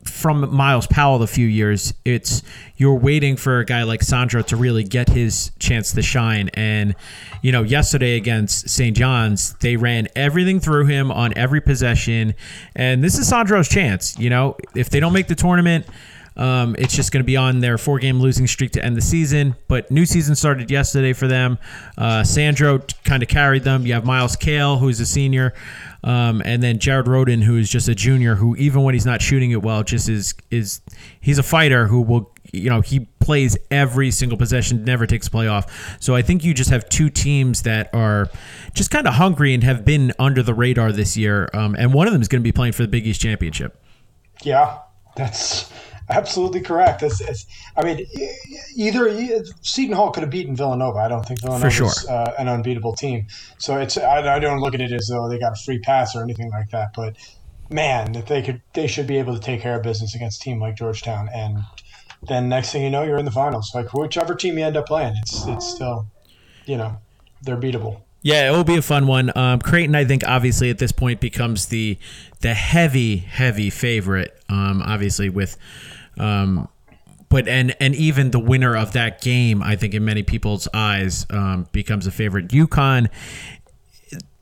from 0.04 0.54
Myles 0.54 0.86
Powell 0.86 1.18
the 1.18 1.26
few 1.26 1.46
years, 1.46 1.92
it's 2.04 2.42
you're 2.76 2.94
waiting 2.94 3.36
for 3.36 3.58
a 3.58 3.64
guy 3.64 3.82
like 3.82 4.02
Sandro 4.02 4.42
to 4.42 4.56
really 4.56 4.84
get 4.84 5.08
his 5.08 5.50
chance 5.58 5.92
to 5.92 6.02
shine. 6.02 6.48
And, 6.54 6.94
you 7.42 7.52
know, 7.52 7.62
yesterday 7.62 8.16
against 8.16 8.68
St. 8.68 8.96
John's, 8.96 9.54
they 9.60 9.76
ran 9.76 10.08
everything 10.16 10.60
through 10.60 10.86
him 10.86 11.10
on 11.10 11.36
every 11.36 11.60
possession. 11.60 12.34
And 12.74 13.04
this 13.04 13.18
is 13.18 13.28
Sandro's 13.28 13.68
chance. 13.68 14.18
You 14.18 14.30
know, 14.30 14.56
if 14.74 14.88
they 14.90 15.00
don't 15.00 15.12
make 15.12 15.28
the 15.28 15.34
tournament, 15.34 15.86
um, 16.36 16.76
it's 16.78 16.94
just 16.94 17.12
going 17.12 17.22
to 17.22 17.26
be 17.26 17.36
on 17.36 17.60
their 17.60 17.78
four 17.78 17.98
game 17.98 18.20
losing 18.20 18.46
streak 18.46 18.70
to 18.72 18.84
end 18.84 18.96
the 18.96 19.02
season. 19.02 19.56
But 19.68 19.90
new 19.90 20.06
season 20.06 20.34
started 20.34 20.70
yesterday 20.70 21.12
for 21.12 21.26
them. 21.26 21.58
Uh, 21.98 22.24
Sandro 22.24 22.80
kind 23.04 23.22
of 23.22 23.28
carried 23.28 23.64
them. 23.64 23.86
You 23.86 23.94
have 23.94 24.04
Myles 24.04 24.36
Cale, 24.36 24.78
who's 24.78 25.00
a 25.00 25.06
senior. 25.06 25.52
Um, 26.02 26.40
and 26.44 26.62
then 26.62 26.78
Jared 26.78 27.06
Rhoden, 27.06 27.42
who 27.42 27.56
is 27.56 27.68
just 27.68 27.88
a 27.88 27.94
junior, 27.94 28.36
who 28.36 28.56
even 28.56 28.82
when 28.82 28.94
he's 28.94 29.04
not 29.04 29.20
shooting 29.20 29.50
it 29.50 29.62
well, 29.62 29.82
just 29.82 30.08
is 30.08 30.34
is 30.50 30.80
he's 31.20 31.38
a 31.38 31.42
fighter 31.42 31.86
who 31.88 32.00
will 32.00 32.32
you 32.52 32.70
know 32.70 32.80
he 32.80 33.00
plays 33.20 33.56
every 33.70 34.10
single 34.10 34.38
possession, 34.38 34.84
never 34.84 35.06
takes 35.06 35.26
a 35.26 35.30
play 35.30 35.46
off. 35.46 35.98
So 36.00 36.14
I 36.14 36.22
think 36.22 36.42
you 36.42 36.54
just 36.54 36.70
have 36.70 36.88
two 36.88 37.10
teams 37.10 37.62
that 37.62 37.94
are 37.94 38.30
just 38.72 38.90
kind 38.90 39.06
of 39.06 39.14
hungry 39.14 39.52
and 39.52 39.62
have 39.62 39.84
been 39.84 40.12
under 40.18 40.42
the 40.42 40.54
radar 40.54 40.90
this 40.90 41.18
year, 41.18 41.50
um, 41.52 41.74
and 41.74 41.92
one 41.92 42.06
of 42.06 42.14
them 42.14 42.22
is 42.22 42.28
going 42.28 42.40
to 42.40 42.44
be 42.44 42.52
playing 42.52 42.72
for 42.72 42.82
the 42.82 42.88
Big 42.88 43.06
East 43.06 43.20
championship. 43.20 43.78
Yeah, 44.42 44.78
that's 45.16 45.70
absolutely 46.10 46.60
correct. 46.60 47.02
It's, 47.02 47.20
it's, 47.20 47.46
I 47.76 47.84
mean, 47.84 48.06
either 48.76 49.44
Seton 49.62 49.94
Hall 49.94 50.10
could 50.10 50.22
have 50.22 50.30
beaten 50.30 50.56
Villanova. 50.56 50.98
I 50.98 51.08
don't 51.08 51.24
think 51.24 51.40
Villanova 51.40 51.70
sure. 51.70 51.86
is 51.86 52.06
uh, 52.08 52.34
an 52.38 52.48
unbeatable 52.48 52.94
team. 52.94 53.26
So 53.58 53.78
it's 53.78 53.96
I, 53.96 54.36
I, 54.36 54.38
don't 54.38 54.60
look 54.60 54.74
at 54.74 54.80
it 54.80 54.92
as 54.92 55.08
though 55.08 55.28
they 55.28 55.38
got 55.38 55.52
a 55.52 55.62
free 55.64 55.78
pass 55.78 56.14
or 56.14 56.22
anything 56.22 56.50
like 56.50 56.70
that. 56.70 56.90
But 56.94 57.16
man, 57.70 58.12
that 58.12 58.26
they 58.26 58.42
could 58.42 58.62
they 58.74 58.86
should 58.86 59.06
be 59.06 59.18
able 59.18 59.34
to 59.34 59.40
take 59.40 59.60
care 59.60 59.76
of 59.76 59.82
business 59.82 60.14
against 60.14 60.40
a 60.40 60.44
team 60.44 60.60
like 60.60 60.76
Georgetown, 60.76 61.28
and 61.32 61.58
then 62.28 62.48
next 62.48 62.72
thing 62.72 62.82
you 62.82 62.90
know, 62.90 63.02
you're 63.02 63.18
in 63.18 63.24
the 63.24 63.30
finals. 63.30 63.70
Like 63.74 63.92
whichever 63.94 64.34
team 64.34 64.58
you 64.58 64.64
end 64.64 64.76
up 64.76 64.86
playing, 64.86 65.14
it's 65.22 65.46
it's 65.46 65.68
still, 65.68 66.06
you 66.66 66.76
know, 66.76 66.98
they're 67.42 67.56
beatable. 67.56 68.02
Yeah, 68.22 68.48
it 68.48 68.54
will 68.54 68.64
be 68.64 68.76
a 68.76 68.82
fun 68.82 69.06
one. 69.06 69.36
Um, 69.36 69.60
Creighton, 69.60 69.94
I 69.94 70.04
think, 70.04 70.24
obviously 70.26 70.68
at 70.68 70.78
this 70.78 70.92
point 70.92 71.20
becomes 71.20 71.66
the 71.66 71.96
the 72.40 72.54
heavy, 72.54 73.16
heavy 73.16 73.70
favorite. 73.70 74.38
Um, 74.48 74.82
obviously 74.82 75.28
with 75.30 75.56
um, 76.20 76.68
but 77.30 77.48
and 77.48 77.74
and 77.80 77.94
even 77.94 78.30
the 78.30 78.38
winner 78.38 78.76
of 78.76 78.92
that 78.92 79.20
game, 79.20 79.62
I 79.62 79.76
think 79.76 79.94
in 79.94 80.04
many 80.04 80.22
people's 80.22 80.68
eyes, 80.74 81.26
um, 81.30 81.66
becomes 81.72 82.06
a 82.06 82.10
favorite. 82.10 82.48
UConn. 82.48 83.08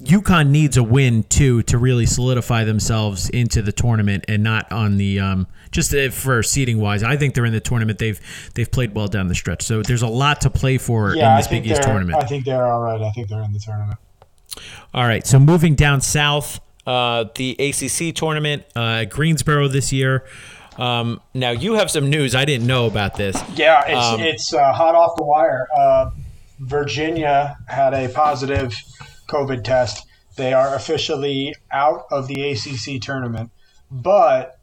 UConn 0.02 0.50
needs 0.50 0.76
a 0.76 0.82
win 0.82 1.24
too 1.24 1.62
to 1.64 1.76
really 1.76 2.06
solidify 2.06 2.62
themselves 2.62 3.28
into 3.30 3.62
the 3.62 3.72
tournament 3.72 4.24
and 4.28 4.44
not 4.44 4.70
on 4.70 4.96
the 4.96 5.18
um, 5.18 5.46
just 5.72 5.92
for 6.12 6.42
seating 6.42 6.78
wise. 6.78 7.02
I 7.02 7.16
think 7.16 7.34
they're 7.34 7.44
in 7.44 7.52
the 7.52 7.60
tournament. 7.60 7.98
They've 7.98 8.20
they've 8.54 8.70
played 8.70 8.94
well 8.94 9.08
down 9.08 9.28
the 9.28 9.34
stretch, 9.34 9.62
so 9.62 9.82
there's 9.82 10.02
a 10.02 10.08
lot 10.08 10.40
to 10.42 10.50
play 10.50 10.78
for 10.78 11.14
yeah, 11.14 11.32
in 11.32 11.36
this 11.38 11.48
Big 11.48 11.66
East 11.66 11.82
tournament. 11.82 12.22
I 12.22 12.26
think 12.26 12.44
they're 12.44 12.64
all 12.64 12.80
right. 12.80 13.00
I 13.02 13.10
think 13.10 13.28
they're 13.28 13.42
in 13.42 13.52
the 13.52 13.58
tournament. 13.58 13.98
All 14.94 15.04
right, 15.04 15.26
so 15.26 15.38
moving 15.38 15.74
down 15.74 16.00
south, 16.00 16.60
uh, 16.86 17.24
the 17.34 17.56
ACC 17.58 18.14
tournament, 18.14 18.64
uh, 18.74 19.04
Greensboro 19.04 19.68
this 19.68 19.92
year. 19.92 20.24
Um, 20.78 21.20
now 21.34 21.50
you 21.50 21.74
have 21.74 21.90
some 21.90 22.08
news 22.08 22.34
I 22.34 22.44
didn't 22.44 22.66
know 22.66 22.86
about 22.86 23.16
this. 23.16 23.36
Yeah, 23.54 23.84
it's 23.86 24.06
um, 24.06 24.20
it's 24.20 24.54
uh, 24.54 24.72
hot 24.72 24.94
off 24.94 25.16
the 25.16 25.24
wire. 25.24 25.66
Uh, 25.76 26.10
Virginia 26.60 27.56
had 27.66 27.94
a 27.94 28.08
positive 28.08 28.72
COVID 29.28 29.64
test. 29.64 30.06
They 30.36 30.52
are 30.52 30.74
officially 30.74 31.54
out 31.72 32.06
of 32.12 32.28
the 32.28 32.50
ACC 32.50 33.02
tournament, 33.02 33.50
but 33.90 34.60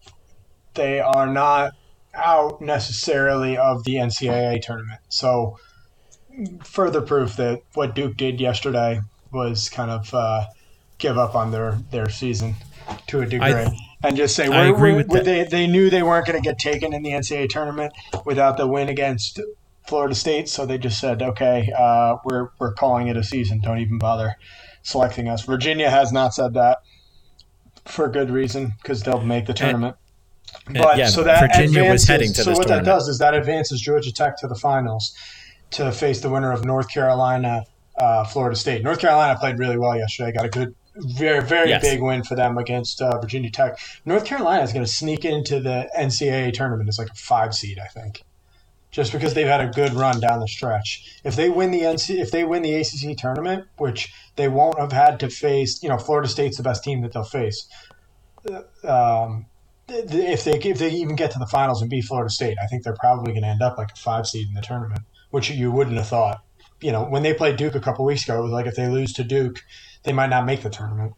they 0.74 1.02
are 1.02 1.28
not 1.28 1.74
out 2.14 2.62
necessarily 2.62 3.58
of 3.58 3.84
the 3.84 3.96
NCAA 3.96 4.62
tournament. 4.62 5.02
So, 5.10 5.60
further 6.64 7.02
proof 7.02 7.36
that 7.36 7.62
what 7.74 7.94
Duke 7.94 8.16
did 8.16 8.40
yesterday 8.40 9.02
was 9.34 9.68
kind 9.68 9.92
of 9.92 10.14
uh, 10.14 10.46
give 10.98 11.18
up 11.18 11.36
on 11.36 11.52
their 11.52 11.74
their 11.92 12.08
season 12.08 12.56
to 13.08 13.22
a 13.22 13.26
degree. 13.26 13.48
I, 13.48 13.76
and 14.04 14.16
just 14.16 14.36
say 14.36 14.46
agree 14.46 14.94
with 14.94 15.10
they 15.10 15.44
they 15.46 15.68
knew 15.68 15.90
they 15.90 16.04
weren't 16.04 16.28
going 16.28 16.42
to 16.42 16.48
get 16.48 16.60
taken 16.60 16.94
in 16.94 17.02
the 17.02 17.12
NCAA 17.12 17.50
tournament 17.50 17.94
without 18.26 18.58
the 18.58 18.68
win 18.68 18.90
against 18.90 19.40
Florida 19.88 20.16
State, 20.16 20.50
so 20.50 20.66
they 20.66 20.78
just 20.78 21.00
said, 21.00 21.22
okay, 21.22 21.72
uh, 21.78 22.18
we're 22.24 22.50
we're 22.60 22.74
calling 22.74 23.08
it 23.08 23.18
a 23.18 23.24
season. 23.24 23.62
Don't 23.62 23.80
even 23.80 23.98
bother 23.98 24.36
selecting 24.84 25.28
us. 25.28 25.46
Virginia 25.46 25.90
has 25.90 26.12
not 26.12 26.34
said 26.34 26.54
that 26.54 26.80
for 27.86 28.10
good 28.10 28.30
reason 28.30 28.74
because 28.82 29.04
they'll 29.04 29.22
make 29.22 29.46
the 29.46 29.54
tournament. 29.54 29.96
And, 30.68 30.78
but 30.78 30.98
yeah, 30.98 31.08
so 31.08 31.24
that 31.24 31.42
Virginia 31.42 31.82
advances, 31.82 31.92
was 31.92 32.08
heading 32.08 32.34
to 32.34 32.44
so 32.44 32.52
what 32.52 32.68
tournament. 32.68 32.86
that 32.86 32.92
does 32.92 33.08
is 33.08 33.20
that 33.20 33.34
advances 33.34 33.82
Georgia 33.82 34.12
Tech 34.12 34.38
to 34.38 34.48
the 34.48 34.56
finals 34.56 35.16
to 35.72 35.92
face 35.92 36.22
the 36.22 36.30
winner 36.30 36.52
of 36.52 36.66
North 36.66 36.90
Carolina, 36.90 37.64
uh, 37.98 38.24
Florida 38.26 38.56
State. 38.56 38.84
North 38.84 39.00
Carolina 39.00 39.38
played 39.40 39.60
really 39.60 39.78
well 39.78 39.98
yesterday. 39.98 40.32
Got 40.32 40.46
a 40.46 40.50
good, 40.50 40.76
very 40.98 41.42
very 41.46 41.70
yes. 41.70 41.82
big 41.82 42.02
win 42.02 42.24
for 42.24 42.36
them 42.36 42.58
against 42.58 43.02
uh, 43.02 43.20
Virginia 43.20 43.50
Tech. 43.50 43.78
North 44.06 44.26
Carolina 44.26 44.64
is 44.64 44.74
going 44.74 44.86
to 44.86 44.92
sneak 44.92 45.26
into 45.26 45.60
the 45.60 45.90
NCAA 45.98 46.54
tournament 46.54 46.90
as 46.90 46.98
like 46.98 47.10
a 47.10 47.16
five 47.16 47.54
seed, 47.54 47.80
I 47.80 47.88
think 47.88 48.24
just 48.96 49.12
because 49.12 49.34
they've 49.34 49.46
had 49.46 49.60
a 49.60 49.68
good 49.68 49.94
run 49.94 50.22
down 50.22 50.40
the 50.40 50.48
stretch. 50.48 51.20
If 51.26 51.36
they 51.36 51.50
win 51.50 51.72
the 51.72 51.82
NC, 51.82 52.18
if 52.18 52.32
they 52.32 52.46
win 52.46 52.62
the 52.62 52.76
ACC 52.76 53.18
tournament, 53.18 53.66
which 53.78 54.14
they 54.38 54.48
won't 54.48 54.80
have 54.80 54.94
had 54.94 55.20
to 55.20 55.30
face, 55.30 55.84
you 55.84 55.90
know, 55.90 55.98
Florida 55.98 56.30
State's 56.30 56.56
the 56.56 56.64
best 56.64 56.82
team 56.82 57.02
that 57.02 57.12
they'll 57.12 57.26
face. 57.26 57.68
Um, 58.86 59.48
if 59.90 60.46
they 60.46 60.54
if 60.54 60.80
they 60.80 60.92
even 60.92 61.18
get 61.18 61.32
to 61.32 61.40
the 61.40 61.46
finals 61.46 61.82
and 61.82 61.92
beat 61.92 62.06
Florida 62.06 62.30
State, 62.30 62.58
I 62.64 62.68
think 62.68 62.84
they're 62.84 62.96
probably 62.96 63.34
going 63.34 63.44
to 63.44 63.50
end 63.50 63.62
up 63.62 63.78
like 63.78 63.92
a 63.92 63.96
five 63.98 64.28
seed 64.28 64.48
in 64.48 64.54
the 64.54 64.62
tournament, 64.62 65.02
which 65.30 65.50
you 65.50 65.72
wouldn't 65.72 65.98
have 65.98 66.08
thought. 66.08 66.42
You 66.80 66.94
know, 66.94 67.04
when 67.04 67.22
they 67.22 67.34
played 67.34 67.58
Duke 67.58 67.76
a 67.76 67.82
couple 67.82 68.06
weeks 68.06 68.24
ago, 68.24 68.40
it 68.40 68.44
was 68.44 68.52
like 68.52 68.66
if 68.66 68.76
they 68.76 68.88
lose 68.88 69.12
to 69.14 69.26
Duke, 69.26 69.62
they 70.06 70.14
might 70.14 70.30
not 70.30 70.46
make 70.46 70.62
the 70.62 70.70
tournament. 70.70 71.14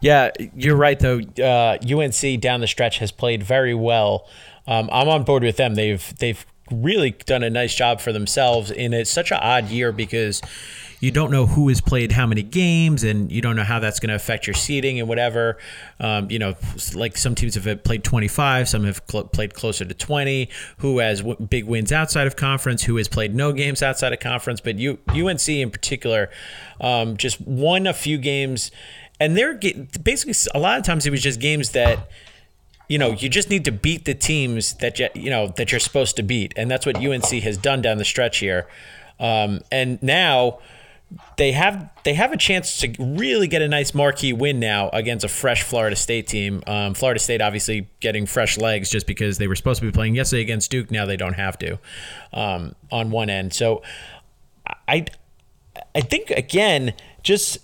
Yeah, 0.00 0.30
you're 0.54 0.76
right 0.76 0.98
though. 0.98 1.20
Uh, 1.38 1.78
UNC 1.82 2.40
down 2.40 2.60
the 2.60 2.66
stretch 2.66 2.98
has 2.98 3.10
played 3.12 3.42
very 3.42 3.74
well 3.74 4.28
um, 4.68 4.90
I'm 4.92 5.08
on 5.08 5.24
board 5.24 5.42
with 5.42 5.56
them. 5.56 5.74
They've 5.74 6.14
they've 6.18 6.44
really 6.70 7.12
done 7.24 7.42
a 7.42 7.48
nice 7.48 7.74
job 7.74 8.00
for 8.00 8.12
themselves, 8.12 8.70
and 8.70 8.92
it's 8.92 9.10
such 9.10 9.32
an 9.32 9.38
odd 9.40 9.68
year 9.70 9.92
because 9.92 10.42
you 11.00 11.10
don't 11.12 11.30
know 11.30 11.46
who 11.46 11.68
has 11.68 11.80
played 11.80 12.12
how 12.12 12.26
many 12.26 12.42
games, 12.42 13.04
and 13.04 13.30
you 13.30 13.40
don't 13.40 13.54
know 13.54 13.62
how 13.62 13.78
that's 13.78 14.00
going 14.00 14.08
to 14.08 14.16
affect 14.16 14.46
your 14.46 14.54
seeding 14.54 14.98
and 14.98 15.08
whatever. 15.08 15.56
Um, 16.00 16.30
you 16.30 16.38
know, 16.38 16.54
like 16.94 17.16
some 17.16 17.34
teams 17.34 17.54
have 17.54 17.84
played 17.84 18.02
25, 18.02 18.68
some 18.68 18.84
have 18.84 19.00
cl- 19.08 19.24
played 19.24 19.54
closer 19.54 19.84
to 19.84 19.94
20. 19.94 20.48
Who 20.78 20.98
has 20.98 21.20
w- 21.20 21.36
big 21.46 21.64
wins 21.66 21.92
outside 21.92 22.26
of 22.26 22.34
conference? 22.34 22.84
Who 22.84 22.96
has 22.96 23.06
played 23.06 23.34
no 23.34 23.52
games 23.52 23.82
outside 23.82 24.12
of 24.12 24.18
conference? 24.18 24.60
But 24.60 24.78
U- 24.78 24.98
UNC 25.08 25.48
in 25.48 25.70
particular 25.70 26.30
um, 26.80 27.16
just 27.16 27.40
won 27.40 27.86
a 27.86 27.94
few 27.94 28.18
games, 28.18 28.72
and 29.20 29.36
they're 29.36 29.54
basically 30.02 30.34
a 30.54 30.58
lot 30.58 30.78
of 30.78 30.84
times 30.84 31.06
it 31.06 31.10
was 31.10 31.22
just 31.22 31.40
games 31.40 31.70
that 31.70 32.08
you 32.88 32.96
know, 32.96 33.12
you 33.12 33.28
just 33.28 33.50
need 33.50 33.66
to 33.66 33.70
beat 33.70 34.06
the 34.06 34.14
teams 34.14 34.72
that 34.74 34.98
you, 34.98 35.08
you 35.14 35.28
know 35.30 35.48
that 35.58 35.70
you're 35.70 35.78
supposed 35.78 36.16
to 36.16 36.22
beat, 36.22 36.54
and 36.56 36.70
that's 36.70 36.86
what 36.86 36.96
UNC 36.96 37.28
has 37.42 37.58
done 37.58 37.82
down 37.82 37.98
the 37.98 38.04
stretch 38.04 38.38
here. 38.38 38.66
Um, 39.20 39.60
and 39.70 40.02
now 40.02 40.60
they 41.36 41.52
have 41.52 41.90
they 42.04 42.14
have 42.14 42.32
a 42.32 42.36
chance 42.36 42.78
to 42.78 42.94
really 42.98 43.48
get 43.48 43.62
a 43.62 43.68
nice 43.68 43.94
marquee 43.94 44.32
win 44.32 44.60
now 44.60 44.90
against 44.90 45.24
a 45.24 45.28
fresh 45.28 45.62
Florida 45.62 45.96
State 45.96 46.26
team. 46.26 46.62
Um, 46.66 46.94
Florida 46.94 47.18
State 47.18 47.40
obviously 47.40 47.88
getting 48.00 48.26
fresh 48.26 48.58
legs 48.58 48.90
just 48.90 49.06
because 49.06 49.38
they 49.38 49.48
were 49.48 49.56
supposed 49.56 49.80
to 49.80 49.86
be 49.86 49.92
playing 49.92 50.14
yesterday 50.14 50.42
against 50.42 50.70
Duke. 50.70 50.90
Now 50.90 51.06
they 51.06 51.16
don't 51.16 51.34
have 51.34 51.58
to 51.60 51.78
um, 52.32 52.74
on 52.92 53.10
one 53.10 53.30
end. 53.30 53.54
So 53.54 53.82
I 54.86 55.06
I 55.94 56.00
think 56.02 56.30
again 56.30 56.92
just 57.22 57.58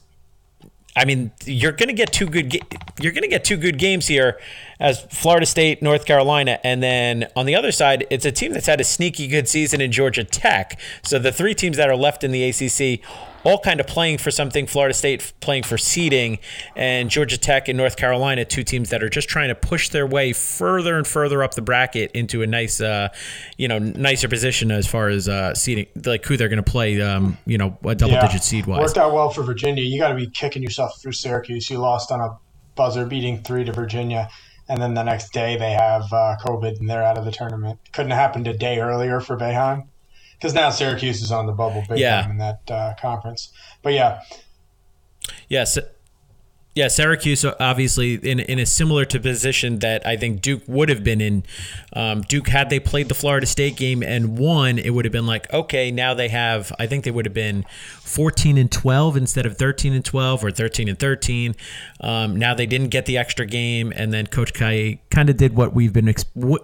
I 0.97 1.05
mean, 1.05 1.33
you're 1.45 1.73
going 1.73 1.89
to 1.89 1.95
get 1.95 2.13
two 2.13 2.27
good. 2.27 2.51
Ga- 2.51 2.63
you're 3.01 3.13
going 3.13 3.23
to 3.23 3.29
get 3.29 3.45
two 3.45 3.57
good 3.57 3.79
games 3.79 4.07
here, 4.07 4.39
as 4.79 5.03
Florida 5.11 5.45
State, 5.45 5.83
North 5.83 6.05
Carolina, 6.05 6.61
and 6.63 6.83
then 6.83 7.27
on 7.35 7.47
the 7.47 7.57
other 7.57 7.73
side, 7.73 8.07
it's 8.11 8.25
a 8.25 8.31
team 8.31 8.53
that's 8.53 8.67
had 8.67 8.81
a 8.81 8.85
sneaky 8.85 9.27
good 9.27 9.49
season 9.49 9.81
in 9.81 9.91
Georgia 9.91 10.23
Tech. 10.23 10.79
So 11.03 11.19
the 11.19 11.33
three 11.33 11.55
teams 11.55 11.77
that 11.79 11.91
are 11.91 11.97
left 11.97 12.23
in 12.23 12.31
the 12.31 12.45
ACC 12.45 13.01
all 13.45 13.59
kind 13.59 13.81
of 13.81 13.87
playing 13.87 14.19
for 14.19 14.31
something. 14.31 14.67
Florida 14.67 14.95
State 14.95 15.33
playing 15.41 15.63
for 15.63 15.79
seeding, 15.79 16.39
and 16.75 17.11
Georgia 17.11 17.39
Tech 17.39 17.69
and 17.69 17.77
North 17.77 17.97
Carolina, 17.97 18.45
two 18.45 18.65
teams 18.65 18.91
that 18.91 19.03
are 19.03 19.09
just 19.09 19.29
trying 19.29 19.49
to 19.49 19.55
push 19.55 19.91
their 19.91 20.07
way 20.07 20.33
further 20.33 20.97
and 20.97 21.07
further 21.07 21.43
up 21.43 21.55
the 21.55 21.63
bracket 21.63 22.11
into 22.13 22.43
a 22.43 22.47
nice, 22.47 22.81
uh, 22.81 23.09
you 23.57 23.69
know, 23.69 23.79
nicer 23.79 24.29
position 24.29 24.71
as 24.71 24.87
far 24.87 25.09
as 25.09 25.29
uh, 25.29 25.55
seeding, 25.55 25.87
like 26.05 26.25
who 26.25 26.37
they're 26.37 26.49
going 26.49 26.63
to 26.63 26.71
play, 26.71 27.01
um, 27.01 27.39
you 27.47 27.59
know, 27.59 27.79
a 27.85 27.95
double 27.95 28.15
yeah. 28.15 28.27
digit 28.27 28.43
seed 28.43 28.67
wise. 28.67 28.81
Worked 28.81 28.99
out 28.99 29.13
well 29.13 29.31
for 29.31 29.43
Virginia. 29.43 29.83
You 29.83 29.99
got 29.99 30.09
to 30.09 30.15
be 30.15 30.29
kicking 30.29 30.63
yourself 30.63 31.01
through 31.01 31.13
Syracuse. 31.13 31.69
You 31.71 31.79
lost 31.79 32.11
on 32.11 32.21
a 32.21 32.39
buzzer 32.75 33.07
beating 33.07 33.43
three 33.43 33.65
to 33.65 33.73
Virginia. 33.73 34.29
And 34.69 34.81
then 34.81 34.95
the 34.95 35.03
next 35.03 35.33
day 35.33 35.57
they 35.59 35.73
have 35.73 36.05
uh, 36.11 36.37
COVID 36.43 36.81
and 36.81 36.89
they're 36.89 37.03
out 37.03 37.19
of 37.19 37.27
the 37.27 37.31
tournament. 37.31 37.79
Couldn't 37.93 38.13
have 38.13 38.21
happened 38.21 38.47
a 38.49 38.57
day 38.57 38.79
earlier 38.79 39.21
for 39.21 39.37
Boeheim 39.37 39.89
because 40.45 40.55
now 40.55 40.69
Syracuse 40.69 41.23
is 41.23 41.33
on 41.33 41.47
the 41.47 41.53
bubble 41.53 41.83
big 41.89 41.99
yeah. 41.99 42.21
time 42.21 42.33
in 42.33 42.37
that 42.37 42.71
uh, 42.71 42.93
conference. 43.01 43.51
But 43.83 43.95
yeah, 43.95 44.21
yes. 45.49 45.79
Yeah, 45.79 45.85
Syracuse 46.89 47.45
obviously 47.45 48.15
in 48.15 48.41
in 48.41 48.59
a 48.59 48.67
similar 48.67 49.05
to 49.07 49.21
position 49.21 49.79
that 49.79 50.05
I 50.07 50.17
think 50.17 50.43
Duke 50.43 50.63
would 50.67 50.89
have 50.89 51.05
been 51.05 51.21
in. 51.21 51.45
Um, 51.93 52.23
Duke 52.23 52.49
had 52.49 52.71
they 52.71 52.81
played 52.81 53.09
the 53.09 53.15
Florida 53.15 53.47
State 53.47 53.77
game 53.77 54.03
and 54.03 54.37
won, 54.39 54.79
it 54.79 54.91
would 54.91 55.05
have 55.05 55.13
been 55.13 55.27
like 55.27 55.53
okay, 55.53 55.91
now 55.91 56.15
they 56.15 56.29
have. 56.29 56.73
I 56.79 56.87
think 56.87 57.05
they 57.05 57.11
would 57.11 57.27
have 57.27 57.35
been 57.35 57.65
14 58.15 58.59
and 58.59 58.71
12 58.71 59.17
instead 59.17 59.47
of 59.47 59.57
13 59.57 59.93
and 59.93 60.05
12 60.05 60.45
or 60.45 60.51
13 60.51 60.89
and 60.89 60.99
13. 60.99 61.57
Um, 62.01 62.37
now 62.37 62.55
they 62.55 62.67
didn't 62.67 62.89
get 62.89 63.07
the 63.07 63.19
extra 63.19 63.47
game, 63.47 63.93
and 63.97 64.13
then 64.13 64.27
Coach 64.27 64.53
K 64.53 65.01
kind 65.11 65.31
of 65.31 65.37
did 65.37 65.57
what 65.57 65.75
we've 65.75 65.93
been. 65.93 66.13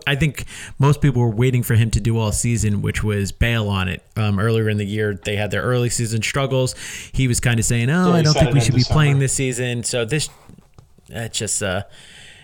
I 0.06 0.14
think 0.14 0.44
most 0.78 1.00
people 1.00 1.22
were 1.22 1.30
waiting 1.30 1.62
for 1.62 1.74
him 1.74 1.90
to 1.92 2.00
do 2.00 2.18
all 2.18 2.30
season, 2.30 2.82
which 2.82 3.02
was 3.02 3.32
bail 3.32 3.68
on 3.68 3.88
it. 3.88 4.02
Um, 4.16 4.38
earlier 4.38 4.68
in 4.68 4.76
the 4.76 4.84
year, 4.84 5.14
they 5.14 5.36
had 5.36 5.50
their 5.50 5.62
early 5.62 5.88
season 5.88 6.22
struggles. 6.22 6.74
He 7.12 7.26
was 7.26 7.40
kind 7.40 7.58
of 7.58 7.64
saying, 7.64 7.90
"Oh, 7.90 8.08
yeah, 8.08 8.14
I 8.14 8.22
don't 8.22 8.34
think 8.34 8.52
we 8.52 8.60
should 8.60 8.74
be 8.74 8.84
playing 8.84 9.18
this 9.18 9.32
season." 9.32 9.82
So 9.82 9.99
this, 10.04 10.28
it's 11.08 11.38
just. 11.38 11.62
Uh, 11.62 11.82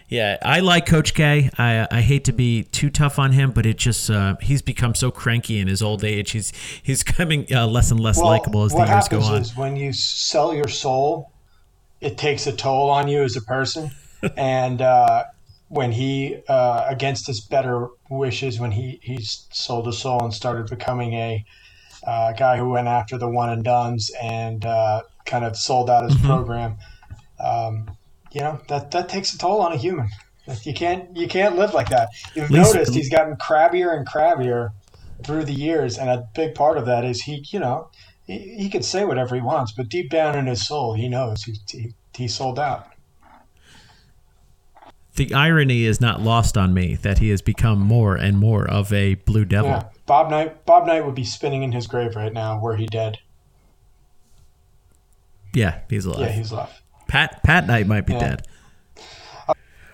yeah, 0.08 0.36
I 0.40 0.60
like 0.60 0.86
Coach 0.86 1.14
K. 1.14 1.50
I 1.58 1.86
I 1.90 2.00
hate 2.00 2.24
to 2.24 2.32
be 2.32 2.62
too 2.62 2.90
tough 2.90 3.18
on 3.18 3.32
him, 3.32 3.50
but 3.50 3.66
it 3.66 3.76
just 3.76 4.08
uh, 4.08 4.36
he's 4.40 4.62
become 4.62 4.94
so 4.94 5.10
cranky 5.10 5.58
in 5.58 5.66
his 5.66 5.82
old 5.82 6.04
age. 6.04 6.30
He's 6.30 6.52
he's 6.80 7.02
coming 7.02 7.46
uh, 7.52 7.66
less 7.66 7.90
and 7.90 7.98
less 7.98 8.16
well, 8.16 8.26
likable 8.28 8.64
as 8.64 8.72
the 8.72 8.78
years 8.84 9.08
go 9.08 9.16
on. 9.16 9.22
What 9.22 9.28
happens 9.30 9.50
Is 9.50 9.56
when 9.56 9.76
you 9.76 9.92
sell 9.92 10.54
your 10.54 10.68
soul, 10.68 11.32
it 12.00 12.18
takes 12.18 12.46
a 12.46 12.52
toll 12.52 12.88
on 12.88 13.08
you 13.08 13.24
as 13.24 13.36
a 13.36 13.42
person, 13.42 13.90
and 14.36 14.80
uh, 14.80 15.24
when 15.68 15.90
he 15.90 16.36
uh, 16.48 16.86
against 16.88 17.26
his 17.26 17.40
better 17.40 17.88
wishes, 18.08 18.60
when 18.60 18.70
he 18.70 19.00
he 19.02 19.18
sold 19.20 19.86
his 19.86 19.98
soul 19.98 20.22
and 20.22 20.32
started 20.32 20.70
becoming 20.70 21.14
a 21.14 21.44
uh, 22.06 22.32
guy 22.32 22.56
who 22.56 22.68
went 22.68 22.86
after 22.86 23.18
the 23.18 23.28
one 23.28 23.50
and 23.50 23.64
dones 23.64 24.12
and 24.22 24.64
uh, 24.64 25.02
kind 25.24 25.44
of 25.44 25.56
sold 25.56 25.90
out 25.90 26.04
his 26.04 26.14
mm-hmm. 26.14 26.26
program. 26.28 26.76
Um, 27.38 27.90
you 28.32 28.40
know 28.40 28.60
that 28.68 28.90
that 28.90 29.08
takes 29.08 29.32
a 29.34 29.38
toll 29.38 29.60
on 29.60 29.72
a 29.72 29.76
human. 29.76 30.08
You 30.62 30.74
can't 30.74 31.16
you 31.16 31.26
can't 31.26 31.56
live 31.56 31.74
like 31.74 31.88
that. 31.90 32.10
You've 32.34 32.50
noticed 32.50 32.94
he's 32.94 33.10
gotten 33.10 33.36
crabbier 33.36 33.96
and 33.96 34.06
crabbier 34.06 34.70
through 35.24 35.44
the 35.44 35.52
years, 35.52 35.98
and 35.98 36.08
a 36.08 36.28
big 36.34 36.54
part 36.54 36.76
of 36.76 36.86
that 36.86 37.04
is 37.04 37.22
he, 37.22 37.44
you 37.48 37.58
know, 37.58 37.88
he, 38.26 38.38
he 38.56 38.70
could 38.70 38.84
say 38.84 39.04
whatever 39.04 39.34
he 39.34 39.40
wants, 39.40 39.72
but 39.72 39.88
deep 39.88 40.10
down 40.10 40.36
in 40.36 40.46
his 40.46 40.66
soul, 40.66 40.94
he 40.94 41.08
knows 41.08 41.42
he, 41.44 41.54
he, 41.68 41.94
he 42.14 42.28
sold 42.28 42.58
out. 42.58 42.88
The 45.14 45.32
irony 45.32 45.84
is 45.84 46.00
not 46.00 46.20
lost 46.20 46.58
on 46.58 46.74
me 46.74 46.94
that 46.96 47.18
he 47.18 47.30
has 47.30 47.40
become 47.40 47.80
more 47.80 48.14
and 48.16 48.38
more 48.38 48.68
of 48.68 48.92
a 48.92 49.14
blue 49.14 49.46
devil. 49.46 49.70
Yeah. 49.70 49.84
Bob 50.04 50.30
Knight 50.30 50.66
Bob 50.66 50.86
Knight 50.86 51.04
would 51.04 51.14
be 51.14 51.24
spinning 51.24 51.62
in 51.62 51.72
his 51.72 51.86
grave 51.86 52.14
right 52.14 52.32
now 52.32 52.60
were 52.60 52.76
he 52.76 52.86
dead. 52.86 53.18
Yeah, 55.54 55.80
he's 55.88 56.04
alive. 56.04 56.20
Yeah, 56.20 56.32
he's 56.32 56.50
alive. 56.50 56.82
Pat 57.06 57.42
Pat 57.42 57.66
Knight 57.66 57.86
might 57.86 58.06
be 58.06 58.14
yeah. 58.14 58.20
dead. 58.20 58.46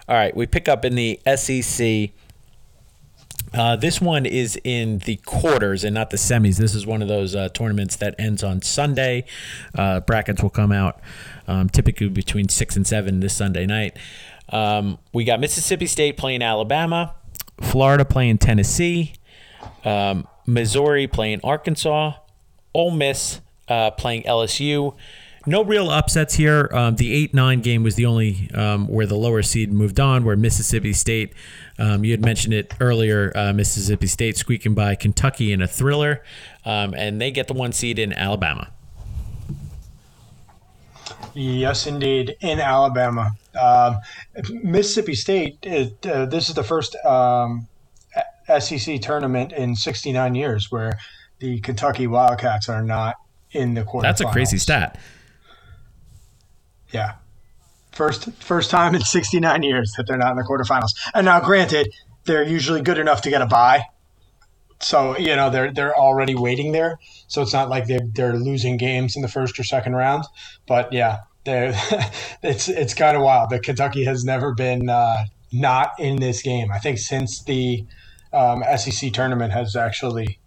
All 0.08 0.18
right, 0.18 0.36
we 0.36 0.46
pick 0.46 0.68
up 0.68 0.84
in 0.84 0.94
the 0.94 1.20
SEC. 1.36 2.10
Uh, 3.54 3.76
this 3.76 4.00
one 4.00 4.24
is 4.24 4.58
in 4.64 4.98
the 4.98 5.16
quarters 5.16 5.84
and 5.84 5.94
not 5.94 6.10
the 6.10 6.16
semis. 6.16 6.56
This 6.56 6.74
is 6.74 6.86
one 6.86 7.02
of 7.02 7.08
those 7.08 7.34
uh, 7.34 7.50
tournaments 7.50 7.96
that 7.96 8.14
ends 8.18 8.42
on 8.42 8.62
Sunday. 8.62 9.24
Uh, 9.74 10.00
brackets 10.00 10.42
will 10.42 10.50
come 10.50 10.72
out 10.72 11.00
um, 11.46 11.68
typically 11.68 12.08
between 12.08 12.48
six 12.48 12.76
and 12.76 12.86
seven 12.86 13.20
this 13.20 13.34
Sunday 13.34 13.66
night. 13.66 13.96
Um, 14.48 14.98
we 15.12 15.24
got 15.24 15.38
Mississippi 15.38 15.86
State 15.86 16.16
playing 16.16 16.42
Alabama, 16.42 17.14
Florida 17.60 18.04
playing 18.04 18.38
Tennessee, 18.38 19.14
um, 19.84 20.26
Missouri 20.46 21.06
playing 21.06 21.40
Arkansas, 21.44 22.14
Ole 22.74 22.90
Miss 22.90 23.40
uh, 23.68 23.90
playing 23.92 24.22
LSU, 24.22 24.94
no 25.46 25.64
real 25.64 25.90
upsets 25.90 26.34
here. 26.34 26.68
Um, 26.72 26.96
the 26.96 27.12
eight 27.12 27.34
nine 27.34 27.60
game 27.60 27.82
was 27.82 27.94
the 27.96 28.06
only 28.06 28.50
um, 28.54 28.86
where 28.88 29.06
the 29.06 29.16
lower 29.16 29.42
seed 29.42 29.72
moved 29.72 29.98
on. 30.00 30.24
Where 30.24 30.36
Mississippi 30.36 30.92
State, 30.92 31.32
um, 31.78 32.04
you 32.04 32.12
had 32.12 32.24
mentioned 32.24 32.54
it 32.54 32.74
earlier, 32.80 33.32
uh, 33.34 33.52
Mississippi 33.52 34.06
State 34.06 34.36
squeaking 34.36 34.74
by 34.74 34.94
Kentucky 34.94 35.52
in 35.52 35.62
a 35.62 35.66
thriller, 35.66 36.22
um, 36.64 36.94
and 36.94 37.20
they 37.20 37.30
get 37.30 37.48
the 37.48 37.54
one 37.54 37.72
seed 37.72 37.98
in 37.98 38.12
Alabama. 38.12 38.70
Yes, 41.34 41.86
indeed, 41.86 42.36
in 42.40 42.60
Alabama. 42.60 43.30
Um, 43.60 43.98
Mississippi 44.50 45.14
State. 45.14 45.58
It, 45.62 46.06
uh, 46.06 46.26
this 46.26 46.48
is 46.48 46.54
the 46.54 46.64
first 46.64 46.94
um, 47.04 47.66
SEC 48.58 49.00
tournament 49.00 49.52
in 49.52 49.74
69 49.74 50.34
years 50.34 50.70
where 50.70 50.98
the 51.38 51.60
Kentucky 51.60 52.06
Wildcats 52.06 52.68
are 52.68 52.82
not 52.82 53.16
in 53.52 53.74
the 53.74 53.82
quarterfinals. 53.82 54.02
That's 54.02 54.20
a 54.20 54.26
crazy 54.26 54.58
stat. 54.58 54.98
Yeah. 56.92 57.14
First 57.92 58.32
first 58.34 58.70
time 58.70 58.94
in 58.94 59.02
69 59.02 59.62
years 59.62 59.92
that 59.96 60.06
they're 60.06 60.16
not 60.16 60.30
in 60.30 60.36
the 60.36 60.44
quarterfinals. 60.44 60.92
And 61.14 61.26
now 61.26 61.40
granted, 61.40 61.92
they're 62.24 62.42
usually 62.42 62.80
good 62.80 62.98
enough 62.98 63.22
to 63.22 63.30
get 63.30 63.42
a 63.42 63.46
bye. 63.46 63.84
So, 64.80 65.16
you 65.16 65.36
know, 65.36 65.50
they're 65.50 65.72
they're 65.72 65.96
already 65.96 66.34
waiting 66.34 66.72
there. 66.72 66.98
So 67.28 67.42
it's 67.42 67.52
not 67.52 67.68
like 67.68 67.86
they're 67.86 68.06
they're 68.14 68.36
losing 68.36 68.76
games 68.76 69.14
in 69.16 69.22
the 69.22 69.28
first 69.28 69.58
or 69.58 69.64
second 69.64 69.94
round. 69.94 70.24
But 70.66 70.92
yeah, 70.92 71.18
they 71.44 71.74
it's 72.42 72.68
it's 72.68 72.94
kind 72.94 73.16
of 73.16 73.22
wild 73.22 73.50
that 73.50 73.62
Kentucky 73.62 74.04
has 74.04 74.24
never 74.24 74.54
been 74.54 74.88
uh, 74.88 75.24
not 75.52 75.92
in 75.98 76.16
this 76.16 76.42
game. 76.42 76.72
I 76.72 76.78
think 76.78 76.98
since 76.98 77.42
the 77.44 77.84
um, 78.32 78.64
SEC 78.76 79.12
tournament 79.12 79.52
has 79.52 79.76
actually 79.76 80.38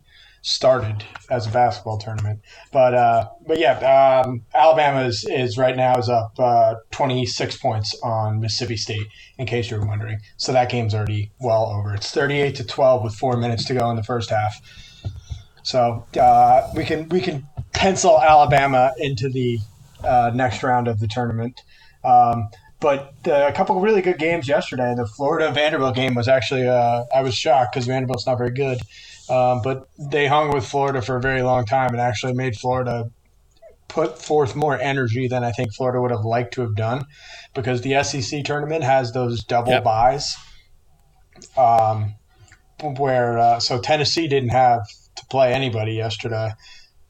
started 0.45 1.03
as 1.31 1.47
a 1.47 1.49
basketball 1.49 1.97
tournament. 1.97 2.39
But 2.71 2.93
uh, 2.93 3.29
but 3.47 3.59
yeah, 3.59 4.21
um, 4.23 4.43
Alabama 4.53 5.01
is, 5.01 5.25
is 5.27 5.57
right 5.57 5.75
now 5.75 5.97
is 5.97 6.07
up 6.07 6.39
uh, 6.39 6.75
26 6.91 7.57
points 7.57 7.99
on 8.03 8.39
Mississippi 8.39 8.77
State. 8.77 9.07
In 9.39 9.47
case 9.47 9.71
you 9.71 9.77
were 9.77 9.85
wondering, 9.85 10.19
so 10.37 10.53
that 10.53 10.69
game's 10.69 10.93
already 10.93 11.31
well 11.39 11.65
over. 11.65 11.95
It's 11.95 12.11
38 12.11 12.55
to 12.55 12.63
12 12.63 13.03
with 13.03 13.15
four 13.15 13.37
minutes 13.37 13.65
to 13.65 13.73
go 13.73 13.89
in 13.89 13.95
the 13.95 14.03
first 14.03 14.29
half. 14.29 14.61
So 15.63 16.05
uh, 16.19 16.69
we 16.75 16.85
can 16.85 17.09
we 17.09 17.21
can 17.21 17.47
pencil 17.73 18.21
Alabama 18.21 18.93
into 18.99 19.29
the 19.29 19.57
uh, 20.03 20.31
next 20.33 20.61
round 20.61 20.87
of 20.87 20.99
the 20.99 21.07
tournament. 21.07 21.59
Um, 22.03 22.49
but 22.79 23.15
a 23.25 23.51
couple 23.51 23.79
really 23.79 24.03
good 24.03 24.19
games 24.19 24.47
yesterday. 24.47 24.93
The 24.95 25.07
Florida 25.07 25.51
Vanderbilt 25.51 25.95
game 25.95 26.13
was 26.13 26.27
actually 26.27 26.67
uh, 26.67 27.05
I 27.15 27.21
was 27.21 27.33
shocked 27.33 27.73
because 27.73 27.87
Vanderbilt's 27.87 28.27
not 28.27 28.37
very 28.37 28.51
good, 28.51 28.79
um, 29.29 29.61
but 29.63 29.87
they 29.97 30.27
hung 30.27 30.53
with 30.53 30.65
Florida 30.65 31.01
for 31.01 31.15
a 31.15 31.21
very 31.21 31.41
long 31.41 31.65
time 31.65 31.89
and 31.91 31.99
actually 31.99 32.33
made 32.33 32.55
Florida 32.55 33.09
put 33.87 34.21
forth 34.21 34.55
more 34.55 34.79
energy 34.79 35.27
than 35.27 35.43
I 35.43 35.51
think 35.51 35.73
Florida 35.73 36.01
would 36.01 36.11
have 36.11 36.25
liked 36.25 36.53
to 36.55 36.61
have 36.61 36.75
done, 36.75 37.05
because 37.53 37.81
the 37.81 38.03
SEC 38.03 38.43
tournament 38.43 38.83
has 38.83 39.13
those 39.13 39.43
double 39.43 39.71
yep. 39.71 39.83
byes. 39.83 40.35
Um, 41.57 42.15
where 42.81 43.37
uh, 43.37 43.59
so 43.59 43.79
Tennessee 43.79 44.27
didn't 44.27 44.49
have 44.49 44.87
to 45.15 45.25
play 45.27 45.53
anybody 45.53 45.93
yesterday. 45.93 46.51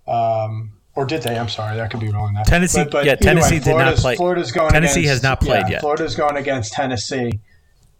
Um, 0.07 0.73
or 0.95 1.05
did 1.05 1.23
they? 1.23 1.37
I'm 1.37 1.49
sorry, 1.49 1.75
that 1.75 1.91
could 1.91 1.99
be 1.99 2.09
wrong. 2.09 2.33
That 2.35 2.45
Tennessee, 2.45 2.83
but, 2.83 2.91
but 2.91 3.05
yeah, 3.05 3.15
Tennessee 3.15 3.55
way, 3.55 3.63
did 3.63 3.77
not 3.77 3.95
play. 3.95 4.15
Florida's 4.15 4.51
going. 4.51 4.71
Tennessee 4.71 5.01
against, 5.01 5.09
has 5.09 5.23
not 5.23 5.41
played 5.41 5.63
yeah, 5.63 5.71
yet. 5.71 5.81
Florida's 5.81 6.15
going 6.15 6.37
against 6.37 6.73
Tennessee. 6.73 7.39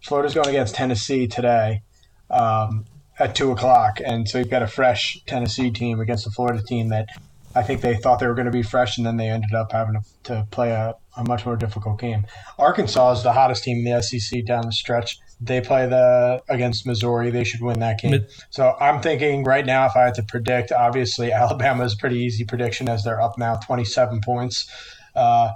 Florida's 0.02 0.34
going 0.34 0.50
against 0.50 0.76
Tennessee 0.76 1.28
today 1.28 1.82
um, 2.30 2.86
at 3.20 3.36
two 3.36 3.52
o'clock, 3.52 4.00
and 4.06 4.28
so 4.28 4.40
you've 4.40 4.50
got 4.50 4.62
a 4.62 4.68
fresh 4.68 5.20
Tennessee 5.26 5.72
team 5.72 6.00
against 6.00 6.28
a 6.28 6.30
Florida 6.30 6.62
team 6.62 6.90
that 6.90 7.08
I 7.56 7.64
think 7.64 7.82
they 7.82 7.96
thought 7.96 8.20
they 8.20 8.28
were 8.28 8.36
going 8.36 8.46
to 8.46 8.52
be 8.52 8.64
fresh, 8.64 8.98
and 8.98 9.06
then 9.06 9.16
they 9.16 9.30
ended 9.30 9.54
up 9.54 9.72
having 9.72 10.02
to, 10.24 10.46
play 10.52 10.72
a, 10.72 10.96
a 11.16 11.24
much 11.24 11.46
more 11.46 11.56
difficult 11.56 12.00
game. 12.00 12.26
Arkansas 12.60 13.14
is 13.14 13.24
the 13.24 13.32
hottest 13.32 13.64
team 13.64 13.86
in 13.86 13.94
the 13.94 14.02
SEC 14.02 14.44
down 14.44 14.66
the 14.66 14.74
stretch. 14.74 15.20
They 15.40 15.62
play 15.62 15.88
the 15.88 16.42
against 16.50 16.86
Missouri. 16.86 17.30
They 17.30 17.46
should 17.46 17.62
win 17.62 17.80
that 17.80 18.00
game. 18.00 18.26
So 18.50 18.76
I'm 18.80 19.02
thinking 19.02 19.44
right 19.44 19.66
now, 19.66 19.86
if 19.86 19.96
I 19.96 20.04
had 20.04 20.16
to 20.16 20.24
predict, 20.24 20.72
obviously 20.72 21.32
Alabama 21.34 21.86
is 21.86 21.94
a 21.94 21.98
pretty 21.98 22.20
easy 22.20 22.44
prediction 22.44 22.90
as 22.90 23.04
they're 23.04 23.22
up 23.22 23.38
now 23.38 23.56
27 23.56 24.22
points. 24.22 24.70
Uh, 25.16 25.54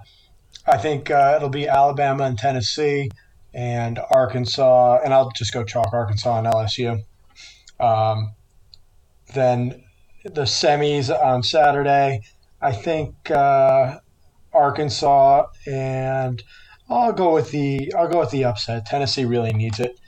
I 0.65 0.77
think 0.77 1.11
uh, 1.11 1.33
it'll 1.35 1.49
be 1.49 1.67
Alabama 1.67 2.23
and 2.25 2.37
Tennessee 2.37 3.09
and 3.53 3.99
Arkansas, 4.11 4.99
and 5.03 5.13
I'll 5.13 5.31
just 5.31 5.53
go 5.53 5.63
chalk 5.63 5.91
Arkansas 5.91 6.37
and 6.37 6.47
LSU. 6.47 7.03
Um, 7.79 8.33
then 9.33 9.83
the 10.23 10.41
semis 10.41 11.09
on 11.09 11.43
Saturday, 11.43 12.21
I 12.61 12.71
think 12.71 13.31
uh, 13.31 13.99
Arkansas 14.53 15.47
and 15.67 16.43
I'll 16.89 17.13
go 17.13 17.33
with 17.33 17.51
the 17.51 17.93
I'll 17.93 18.07
go 18.07 18.19
with 18.19 18.31
the 18.31 18.45
upset. 18.45 18.85
Tennessee 18.85 19.25
really 19.25 19.53
needs 19.53 19.79
it. 19.79 19.99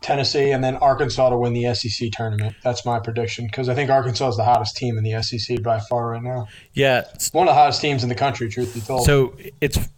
Tennessee 0.00 0.50
and 0.50 0.62
then 0.62 0.76
Arkansas 0.76 1.30
to 1.30 1.36
win 1.38 1.54
the 1.54 1.74
SEC 1.74 2.10
tournament. 2.12 2.54
That's 2.62 2.84
my 2.84 3.00
prediction 3.00 3.46
because 3.46 3.70
I 3.70 3.74
think 3.74 3.90
Arkansas 3.90 4.28
is 4.28 4.36
the 4.36 4.44
hottest 4.44 4.76
team 4.76 4.98
in 4.98 5.04
the 5.04 5.22
SEC 5.22 5.62
by 5.62 5.80
far 5.80 6.10
right 6.10 6.22
now. 6.22 6.46
Yeah, 6.74 7.04
it's 7.14 7.32
one 7.32 7.48
of 7.48 7.52
the 7.52 7.58
hottest 7.58 7.80
teams 7.80 8.02
in 8.02 8.10
the 8.10 8.14
country. 8.14 8.50
Truth 8.50 8.74
be 8.74 8.80
told. 8.80 9.06
So 9.06 9.34
it's 9.62 9.78
it 9.78 9.88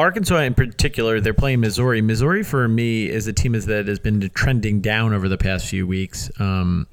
Arkansas 0.00 0.38
in 0.38 0.54
particular. 0.54 1.20
They're 1.20 1.34
playing 1.34 1.60
Missouri. 1.60 2.00
Missouri 2.00 2.42
for 2.42 2.66
me 2.66 3.10
is 3.10 3.26
a 3.26 3.34
team 3.34 3.52
that 3.52 3.86
has 3.86 3.98
been 3.98 4.30
trending 4.30 4.80
down 4.80 5.12
over 5.12 5.28
the 5.28 5.36
past 5.36 5.66
few 5.66 5.86
weeks. 5.86 6.30
Um, 6.40 6.86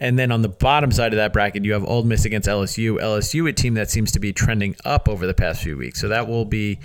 and 0.00 0.18
then 0.18 0.32
on 0.32 0.42
the 0.42 0.48
bottom 0.48 0.90
side 0.90 1.12
of 1.12 1.18
that 1.18 1.32
bracket, 1.32 1.64
you 1.64 1.74
have 1.74 1.84
Ole 1.84 2.02
Miss 2.02 2.24
against 2.24 2.48
LSU. 2.48 2.98
LSU, 2.98 3.48
a 3.48 3.52
team 3.52 3.74
that 3.74 3.88
seems 3.88 4.10
to 4.12 4.18
be 4.18 4.32
trending 4.32 4.74
up 4.84 5.08
over 5.08 5.28
the 5.28 5.34
past 5.34 5.62
few 5.62 5.76
weeks. 5.76 6.00
So 6.00 6.08
that 6.08 6.26
will 6.26 6.44
be 6.44 6.80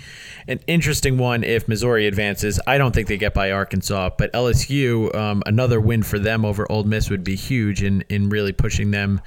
an 0.46 0.60
interesting 0.68 1.18
one 1.18 1.42
if 1.42 1.66
Missouri 1.66 2.06
advances. 2.06 2.60
I 2.68 2.78
don't 2.78 2.94
think 2.94 3.08
they 3.08 3.16
get 3.16 3.34
by 3.34 3.50
Arkansas, 3.50 4.10
but 4.16 4.32
LSU, 4.34 5.12
um, 5.16 5.42
another 5.46 5.80
win 5.80 6.04
for 6.04 6.20
them 6.20 6.44
over 6.44 6.70
Ole 6.70 6.84
Miss 6.84 7.10
would 7.10 7.24
be 7.24 7.34
huge 7.34 7.82
in, 7.82 8.04
in 8.08 8.28
really 8.28 8.52
pushing 8.52 8.92
them. 8.92 9.20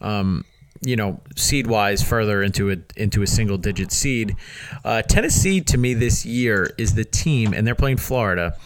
Um, 0.00 0.44
you 0.86 0.96
know, 0.96 1.20
seed 1.34 1.66
wise, 1.66 2.02
further 2.02 2.42
into 2.42 2.70
a 2.70 2.76
into 2.96 3.22
a 3.22 3.26
single 3.26 3.58
digit 3.58 3.92
seed. 3.92 4.36
Uh, 4.84 5.02
Tennessee, 5.02 5.60
to 5.62 5.76
me, 5.76 5.94
this 5.94 6.24
year 6.24 6.72
is 6.78 6.94
the 6.94 7.04
team, 7.04 7.52
and 7.52 7.66
they're 7.66 7.74
playing 7.74 7.96
Florida. 7.96 8.56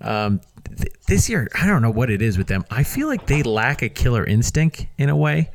Um, 0.00 0.40
th- 0.76 0.92
this 1.06 1.28
year, 1.28 1.48
I 1.60 1.66
don't 1.66 1.82
know 1.82 1.90
what 1.90 2.10
it 2.10 2.20
is 2.20 2.36
with 2.36 2.48
them. 2.48 2.64
I 2.70 2.82
feel 2.82 3.08
like 3.08 3.26
they 3.26 3.42
lack 3.42 3.82
a 3.82 3.88
killer 3.88 4.24
instinct 4.24 4.86
in 4.98 5.08
a 5.08 5.16
way. 5.16 5.50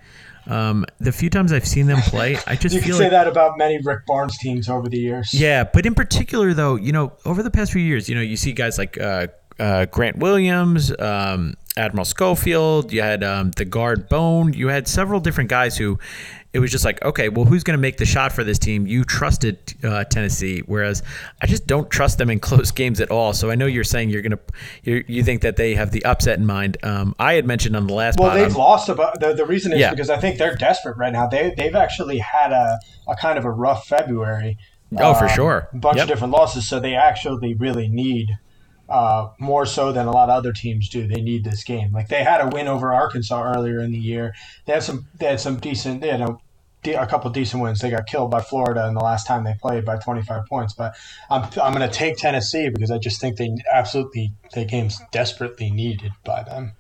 Um, 0.46 0.86
the 1.00 1.14
few 1.14 1.30
times 1.30 1.54
I've 1.54 1.66
seen 1.66 1.88
them 1.88 2.02
play, 2.02 2.38
I 2.46 2.56
just 2.56 2.76
you 2.76 2.82
feel 2.82 2.96
can 2.96 2.98
say 2.98 3.04
like, 3.04 3.12
that 3.12 3.28
about 3.28 3.58
many 3.58 3.80
Rick 3.82 4.06
Barnes 4.06 4.38
teams 4.38 4.68
over 4.68 4.90
the 4.90 4.98
years. 4.98 5.34
Yeah, 5.34 5.64
but 5.64 5.86
in 5.86 5.96
particular, 5.96 6.54
though, 6.54 6.76
you 6.76 6.92
know, 6.92 7.14
over 7.24 7.44
the 7.44 7.52
past 7.52 7.72
few 7.72 7.82
years, 7.82 8.10
you 8.10 8.16
know, 8.16 8.22
you 8.22 8.36
see 8.36 8.52
guys 8.52 8.78
like 8.78 9.00
uh, 9.00 9.28
uh, 9.60 9.86
Grant 9.86 10.18
Williams, 10.18 10.92
um, 11.00 11.56
Admiral 11.78 12.06
Schofield, 12.06 12.92
you 12.92 13.02
had 13.02 13.24
um, 13.24 13.52
the 13.52 13.66
guard 13.66 14.10
Bone, 14.10 14.54
you 14.54 14.68
had 14.68 14.88
several 14.88 15.20
different 15.20 15.50
guys 15.50 15.78
who 15.78 16.00
it 16.54 16.60
was 16.60 16.72
just 16.72 16.86
like, 16.86 17.04
okay, 17.04 17.30
well, 17.30 17.46
who's 17.46 17.64
going 17.64 17.76
to 17.76 17.82
make 17.82 17.98
the 17.98 18.06
shot 18.06 18.32
for 18.32 18.44
this 18.44 18.60
team? 18.60 18.86
You 18.86 19.04
trusted 19.04 19.74
uh, 19.84 20.04
Tennessee, 20.04 20.60
whereas 20.60 21.02
I 21.42 21.48
just 21.48 21.66
don't 21.66 21.90
trust 21.90 22.20
them 22.20 22.30
in 22.30 22.40
close 22.40 22.70
games 22.70 23.02
at 23.02 23.10
all. 23.10 23.34
So 23.34 23.50
I 23.50 23.56
know 23.56 23.66
you're 23.66 23.84
saying 23.84 24.12
you're 24.12 24.22
going 24.22 24.38
to, 24.84 25.12
you 25.12 25.24
think 25.24 25.42
that 25.42 25.56
they 25.56 25.74
have 25.74 25.90
the 25.90 26.06
upset 26.06 26.38
in 26.38 26.46
mind. 26.46 26.78
Um, 26.84 27.16
I 27.18 27.34
had 27.34 27.48
mentioned 27.48 27.76
on 27.76 27.88
the 27.88 27.94
last. 27.94 28.20
Well, 28.20 28.36
they've 28.36 28.56
lost 28.56 28.88
about 28.88 29.20
the, 29.20 29.34
the 29.34 29.46
reason 29.46 29.74
is 29.74 29.80
yeah. 29.80 29.90
because 29.90 30.12
I 30.12 30.18
think 30.18 30.38
they're 30.38 30.56
desperate 30.56 30.96
right 30.96 31.12
now. 31.12 31.26
They 31.26 31.56
they've 31.58 31.76
actually 31.76 32.20
had 32.20 32.52
a, 32.52 32.80
a 33.08 33.16
kind 33.16 33.40
of 33.40 33.46
a 33.46 33.52
rough 33.52 33.88
February. 33.88 34.58
Oh, 35.00 35.16
for 35.16 35.26
um, 35.26 35.30
sure. 35.30 35.70
A 35.74 35.78
bunch 35.78 35.98
yep. 35.98 36.04
of 36.04 36.10
different 36.10 36.34
losses, 36.34 36.68
so 36.68 36.80
they 36.80 36.94
actually 36.94 37.56
really 37.56 37.88
need 37.88 38.30
uh, 38.94 39.32
more 39.40 39.66
so 39.66 39.92
than 39.92 40.06
a 40.06 40.12
lot 40.12 40.30
of 40.30 40.36
other 40.36 40.54
teams 40.54 40.88
do. 40.88 41.08
They 41.08 41.20
need 41.20 41.44
this 41.44 41.64
game. 41.64 41.92
Like 41.92 42.10
they 42.10 42.24
had 42.24 42.42
a 42.42 42.48
win 42.48 42.68
over 42.68 42.94
Arkansas 42.94 43.42
earlier 43.42 43.80
in 43.80 43.92
the 43.92 43.98
year. 43.98 44.36
They 44.66 44.74
had 44.74 44.84
some. 44.84 45.08
They 45.18 45.26
had 45.26 45.40
some 45.40 45.58
decent. 45.58 46.06
You 46.06 46.18
know, 46.20 46.42
a 46.86 47.08
couple 47.08 47.32
decent 47.32 47.64
wins. 47.64 47.80
They 47.80 47.90
got 47.90 48.06
killed 48.06 48.30
by 48.30 48.42
Florida 48.42 48.88
in 48.88 48.94
the 48.94 49.02
last 49.02 49.26
time 49.26 49.46
they 49.46 49.56
played 49.60 49.84
by 49.84 49.98
25 49.98 50.46
points. 50.46 50.74
But 50.74 50.96
I'm 51.32 51.44
I'm 51.60 51.74
going 51.74 51.90
to 51.90 51.94
take 51.94 52.18
Tennessee 52.18 52.70
because 52.70 52.92
I 52.92 53.00
just 53.00 53.20
think 53.20 53.38
they 53.38 53.56
absolutely 53.74 54.32
the 54.54 54.64
game's 54.64 55.02
desperately 55.12 55.72
needed 55.72 56.12
by 56.24 56.44
them. 56.44 56.74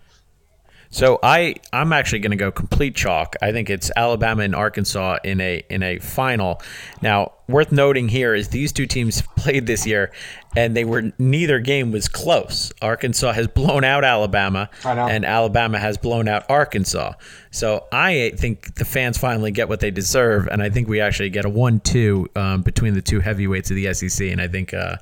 So 0.94 1.18
I 1.24 1.56
I'm 1.74 1.92
actually 1.92 2.20
going 2.20 2.32
to 2.32 2.38
go 2.38 2.52
complete 2.52 2.96
chalk. 2.96 3.36
I 3.42 3.52
think 3.52 3.72
it's 3.72 3.90
Alabama 3.96 4.44
and 4.44 4.54
Arkansas 4.54 5.18
in 5.24 5.42
a 5.42 5.64
in 5.68 5.82
a 5.82 5.98
final. 5.98 6.62
Now, 7.02 7.32
worth 7.48 7.72
noting 7.72 8.10
here 8.10 8.36
is 8.36 8.50
these 8.50 8.72
two 8.72 8.86
teams 8.86 9.24
played 9.36 9.66
this 9.66 9.88
year 9.88 10.12
and 10.56 10.78
they 10.78 10.86
were 10.86 11.12
neither 11.18 11.60
game 11.60 11.92
was 11.92 12.08
close. 12.08 12.72
Arkansas 12.80 13.32
has 13.32 13.48
blown 13.48 13.84
out 13.84 14.04
Alabama 14.04 14.70
and 15.10 15.26
Alabama 15.26 15.80
has 15.80 15.98
blown 15.98 16.28
out 16.28 16.46
Arkansas. 16.48 17.14
So 17.50 17.88
I 17.92 18.34
think 18.38 18.76
the 18.76 18.86
fans 18.86 19.18
finally 19.18 19.50
get 19.50 19.70
what 19.70 19.80
they 19.80 19.90
deserve 19.90 20.46
and 20.46 20.62
I 20.62 20.70
think 20.70 20.88
we 20.88 21.02
actually 21.02 21.32
get 21.32 21.44
a 21.44 21.50
1-2 21.50 22.38
um, 22.38 22.62
between 22.62 22.94
the 22.94 23.02
two 23.02 23.20
heavyweights 23.20 23.72
of 23.72 23.78
the 23.78 23.92
SEC 23.96 24.28
and 24.28 24.40
I 24.40 24.48
think 24.48 24.76
uh, 24.76 24.98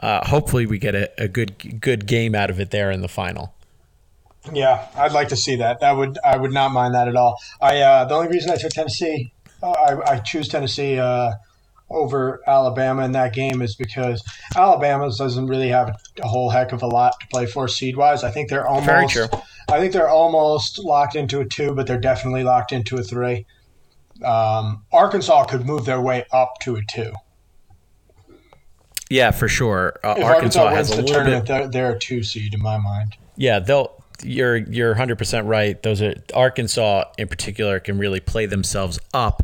uh, 0.00 0.26
hopefully 0.26 0.66
we 0.66 0.80
get 0.80 0.96
a, 0.96 1.08
a 1.22 1.28
good 1.28 1.80
good 1.80 2.08
game 2.08 2.34
out 2.34 2.50
of 2.50 2.58
it 2.58 2.72
there 2.72 2.90
in 2.90 3.00
the 3.00 3.08
final. 3.08 3.52
Yeah, 4.52 4.86
I'd 4.96 5.12
like 5.12 5.28
to 5.28 5.36
see 5.36 5.56
that. 5.56 5.80
That 5.80 5.92
would 5.92 6.18
I 6.24 6.36
would 6.36 6.52
not 6.52 6.72
mind 6.72 6.94
that 6.94 7.08
at 7.08 7.16
all. 7.16 7.38
I 7.60 7.80
uh, 7.80 8.04
the 8.04 8.14
only 8.14 8.28
reason 8.28 8.50
I 8.50 8.56
took 8.56 8.70
Tennessee, 8.70 9.32
uh, 9.62 9.70
I, 9.70 10.12
I 10.12 10.18
choose 10.20 10.48
Tennessee 10.48 10.98
uh, 10.98 11.32
over 11.90 12.40
Alabama 12.46 13.04
in 13.04 13.12
that 13.12 13.32
game 13.32 13.62
is 13.62 13.74
because 13.76 14.22
Alabama 14.56 15.10
doesn't 15.16 15.46
really 15.46 15.68
have 15.68 15.96
a 16.22 16.28
whole 16.28 16.50
heck 16.50 16.72
of 16.72 16.82
a 16.82 16.86
lot 16.86 17.14
to 17.20 17.26
play 17.28 17.46
for 17.46 17.68
seed 17.68 17.96
wise. 17.96 18.24
I 18.24 18.30
think 18.30 18.50
they're 18.50 18.66
almost. 18.66 18.86
Very 18.86 19.06
true. 19.06 19.28
I 19.68 19.80
think 19.80 19.92
they're 19.92 20.08
almost 20.08 20.78
locked 20.78 21.16
into 21.16 21.40
a 21.40 21.44
two, 21.44 21.74
but 21.74 21.86
they're 21.86 22.00
definitely 22.00 22.44
locked 22.44 22.72
into 22.72 22.96
a 22.96 23.02
three. 23.02 23.46
Um, 24.24 24.84
Arkansas 24.92 25.44
could 25.44 25.66
move 25.66 25.84
their 25.84 26.00
way 26.00 26.24
up 26.32 26.54
to 26.62 26.76
a 26.76 26.82
two. 26.88 27.12
Yeah, 29.10 29.30
for 29.30 29.48
sure. 29.48 29.98
Uh, 30.02 30.08
Arkansas, 30.08 30.26
Arkansas 30.64 30.68
has 30.68 30.90
a 30.90 30.96
the 30.96 31.02
little 31.02 31.14
tournament, 31.14 31.46
bit. 31.46 31.52
They're, 31.52 31.68
they're 31.68 31.92
a 31.96 31.98
two 31.98 32.22
seed 32.22 32.54
in 32.54 32.62
my 32.62 32.78
mind. 32.78 33.16
Yeah, 33.36 33.58
they'll 33.58 33.95
you're 34.22 34.56
you're 34.56 34.94
100% 34.94 35.46
right. 35.46 35.82
Those 35.82 36.02
are 36.02 36.14
Arkansas 36.34 37.04
in 37.18 37.28
particular 37.28 37.80
can 37.80 37.98
really 37.98 38.20
play 38.20 38.46
themselves 38.46 38.98
up. 39.12 39.42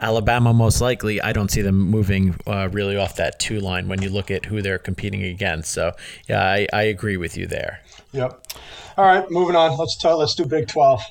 Alabama 0.00 0.52
most 0.52 0.80
likely, 0.80 1.20
I 1.20 1.32
don't 1.32 1.50
see 1.50 1.62
them 1.62 1.78
moving 1.78 2.36
uh, 2.46 2.68
really 2.72 2.96
off 2.96 3.16
that 3.16 3.38
two 3.38 3.60
line 3.60 3.88
when 3.88 4.02
you 4.02 4.08
look 4.08 4.30
at 4.30 4.46
who 4.46 4.62
they're 4.62 4.78
competing 4.78 5.22
against. 5.22 5.72
So 5.72 5.92
yeah, 6.28 6.42
I, 6.42 6.66
I 6.72 6.82
agree 6.84 7.16
with 7.16 7.36
you 7.36 7.46
there. 7.46 7.80
Yep. 8.12 8.46
All 8.96 9.04
right, 9.04 9.28
moving 9.30 9.56
on. 9.56 9.76
Let's 9.76 9.96
talk, 9.96 10.18
let's 10.18 10.34
do 10.34 10.44
Big 10.44 10.68
12. 10.68 11.02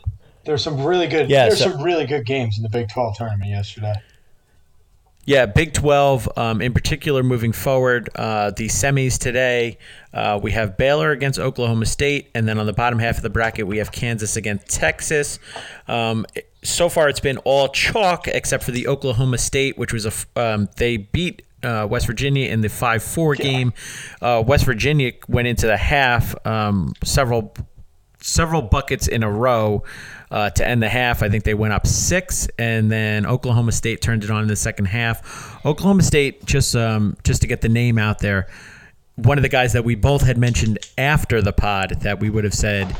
There's 0.45 0.63
some 0.63 0.83
really 0.83 1.07
good. 1.07 1.29
Yeah, 1.29 1.47
there's 1.47 1.59
so, 1.59 1.71
some 1.71 1.81
really 1.81 2.05
good 2.05 2.25
games 2.25 2.57
in 2.57 2.63
the 2.63 2.69
Big 2.69 2.89
12 2.89 3.17
tournament 3.17 3.49
yesterday. 3.49 3.93
Yeah, 5.25 5.45
Big 5.45 5.73
12 5.73 6.37
um, 6.37 6.61
in 6.61 6.73
particular 6.73 7.23
moving 7.23 7.53
forward. 7.53 8.09
Uh, 8.13 8.51
the 8.51 8.67
semis 8.67 9.17
today, 9.17 9.77
uh, 10.13 10.37
we 10.41 10.51
have 10.51 10.75
Baylor 10.75 11.11
against 11.11 11.39
Oklahoma 11.39 11.85
State, 11.85 12.29
and 12.35 12.45
then 12.45 12.59
on 12.59 12.65
the 12.65 12.73
bottom 12.73 12.99
half 12.99 13.15
of 13.17 13.23
the 13.23 13.29
bracket, 13.29 13.65
we 13.65 13.77
have 13.77 13.91
Kansas 13.91 14.35
against 14.35 14.69
Texas. 14.69 15.39
Um, 15.87 16.25
so 16.61 16.89
far, 16.89 17.07
it's 17.07 17.21
been 17.21 17.37
all 17.39 17.69
chalk 17.69 18.27
except 18.27 18.65
for 18.65 18.71
the 18.71 18.87
Oklahoma 18.87 19.37
State, 19.37 19.77
which 19.77 19.93
was 19.93 20.05
a 20.05 20.11
um, 20.35 20.67
they 20.75 20.97
beat 20.97 21.43
uh, 21.63 21.87
West 21.89 22.05
Virginia 22.05 22.49
in 22.49 22.59
the 22.59 22.69
5 22.69 23.01
4 23.01 23.35
game. 23.35 23.73
Uh, 24.21 24.43
West 24.45 24.65
Virginia 24.65 25.13
went 25.29 25.47
into 25.47 25.67
the 25.67 25.77
half 25.77 26.35
um, 26.45 26.93
several 27.03 27.53
several 28.23 28.61
buckets 28.61 29.07
in 29.07 29.21
a 29.21 29.29
row 29.29 29.83
uh, 30.31 30.49
to 30.49 30.67
end 30.67 30.81
the 30.81 30.89
half. 30.89 31.21
I 31.21 31.29
think 31.29 31.43
they 31.43 31.53
went 31.53 31.73
up 31.73 31.85
six, 31.85 32.47
and 32.57 32.91
then 32.91 33.25
Oklahoma 33.25 33.71
State 33.71 34.01
turned 34.01 34.23
it 34.23 34.31
on 34.31 34.41
in 34.41 34.47
the 34.47 34.55
second 34.55 34.85
half. 34.85 35.63
Oklahoma 35.65 36.03
State, 36.03 36.45
just 36.45 36.75
um, 36.75 37.15
just 37.23 37.41
to 37.41 37.47
get 37.47 37.61
the 37.61 37.69
name 37.69 37.97
out 37.99 38.19
there, 38.19 38.47
one 39.15 39.37
of 39.37 39.43
the 39.43 39.49
guys 39.49 39.73
that 39.73 39.83
we 39.83 39.95
both 39.95 40.23
had 40.23 40.37
mentioned 40.37 40.79
after 40.97 41.41
the 41.41 41.53
pod 41.53 42.01
that 42.01 42.19
we 42.19 42.29
would 42.29 42.43
have 42.43 42.53
said 42.53 42.95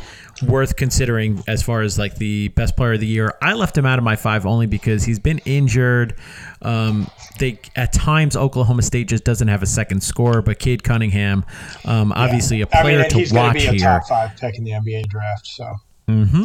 worth 0.47 0.75
considering 0.75 1.43
as 1.47 1.63
far 1.63 1.81
as 1.81 1.97
like 1.97 2.15
the 2.15 2.49
best 2.49 2.75
player 2.75 2.93
of 2.93 2.99
the 2.99 3.07
year. 3.07 3.33
I 3.41 3.53
left 3.53 3.77
him 3.77 3.85
out 3.85 3.97
of 3.97 4.03
my 4.03 4.15
five 4.15 4.45
only 4.45 4.67
because 4.67 5.03
he's 5.03 5.19
been 5.19 5.39
injured. 5.39 6.15
Um, 6.61 7.09
they 7.39 7.59
at 7.75 7.93
times 7.93 8.35
Oklahoma 8.35 8.81
State 8.81 9.07
just 9.07 9.23
doesn't 9.23 9.47
have 9.47 9.63
a 9.63 9.67
second 9.67 10.01
score, 10.01 10.41
but 10.41 10.59
Cade 10.59 10.83
Cunningham, 10.83 11.45
um, 11.85 12.11
obviously 12.11 12.61
a 12.61 12.67
player 12.67 12.99
I 12.99 13.01
mean, 13.01 13.09
to 13.09 13.17
he's 13.17 13.33
watch 13.33 13.53
be 13.53 13.65
a 13.65 13.71
here. 13.71 13.79
Top 13.79 14.07
five 14.07 14.37
pick 14.37 14.57
in 14.57 14.63
the 14.63 14.71
NBA 14.71 15.07
draft. 15.07 15.47
So. 15.47 15.75
Mm-hmm 16.07 16.43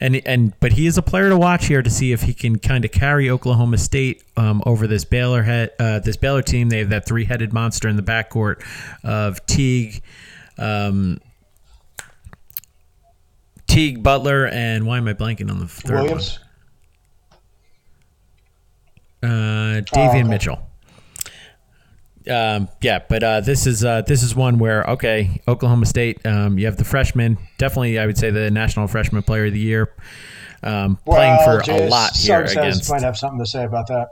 and 0.00 0.20
and 0.26 0.58
but 0.60 0.72
he 0.72 0.86
is 0.86 0.96
a 0.98 1.02
player 1.02 1.28
to 1.28 1.36
watch 1.36 1.66
here 1.66 1.82
to 1.82 1.90
see 1.90 2.12
if 2.12 2.22
he 2.22 2.34
can 2.34 2.58
kind 2.58 2.84
of 2.84 2.90
carry 2.90 3.30
Oklahoma 3.30 3.78
State 3.78 4.24
um, 4.36 4.62
over 4.64 4.86
this 4.86 5.04
Baylor 5.04 5.42
head, 5.42 5.70
uh, 5.78 5.98
this 6.00 6.16
Baylor 6.16 6.42
team. 6.42 6.70
They 6.70 6.78
have 6.78 6.88
that 6.88 7.06
three 7.06 7.26
headed 7.26 7.52
monster 7.52 7.88
in 7.88 7.96
the 7.96 8.02
backcourt 8.02 8.64
of 9.04 9.44
Teague. 9.46 10.02
Um, 10.58 11.20
Teague 13.80 14.02
Butler 14.02 14.46
and 14.46 14.86
why 14.86 14.98
am 14.98 15.08
I 15.08 15.14
blanking 15.14 15.50
on 15.50 15.58
the 15.58 15.66
third 15.66 16.02
Williams? 16.02 16.38
one? 19.22 19.30
Uh, 19.30 19.80
Davion 19.80 19.96
oh, 19.96 20.08
okay. 20.10 20.22
Mitchell. 20.22 20.58
Um, 22.30 22.68
yeah, 22.82 22.98
but 23.08 23.22
uh, 23.22 23.40
this 23.40 23.66
is 23.66 23.82
uh, 23.82 24.02
this 24.02 24.22
is 24.22 24.36
one 24.36 24.58
where 24.58 24.84
okay, 24.84 25.40
Oklahoma 25.48 25.86
State. 25.86 26.24
Um, 26.26 26.58
you 26.58 26.66
have 26.66 26.76
the 26.76 26.84
freshman, 26.84 27.38
definitely. 27.56 27.98
I 27.98 28.04
would 28.04 28.18
say 28.18 28.30
the 28.30 28.50
national 28.50 28.86
freshman 28.86 29.22
player 29.22 29.46
of 29.46 29.54
the 29.54 29.58
year, 29.58 29.94
um, 30.62 30.98
well, 31.06 31.16
playing 31.16 31.64
for 31.64 31.72
a 31.72 31.88
lot 31.88 32.14
here 32.14 32.42
against. 32.42 32.90
Might 32.90 33.00
have 33.00 33.16
something 33.16 33.38
to 33.38 33.46
say 33.46 33.64
about 33.64 33.86
that. 33.86 34.08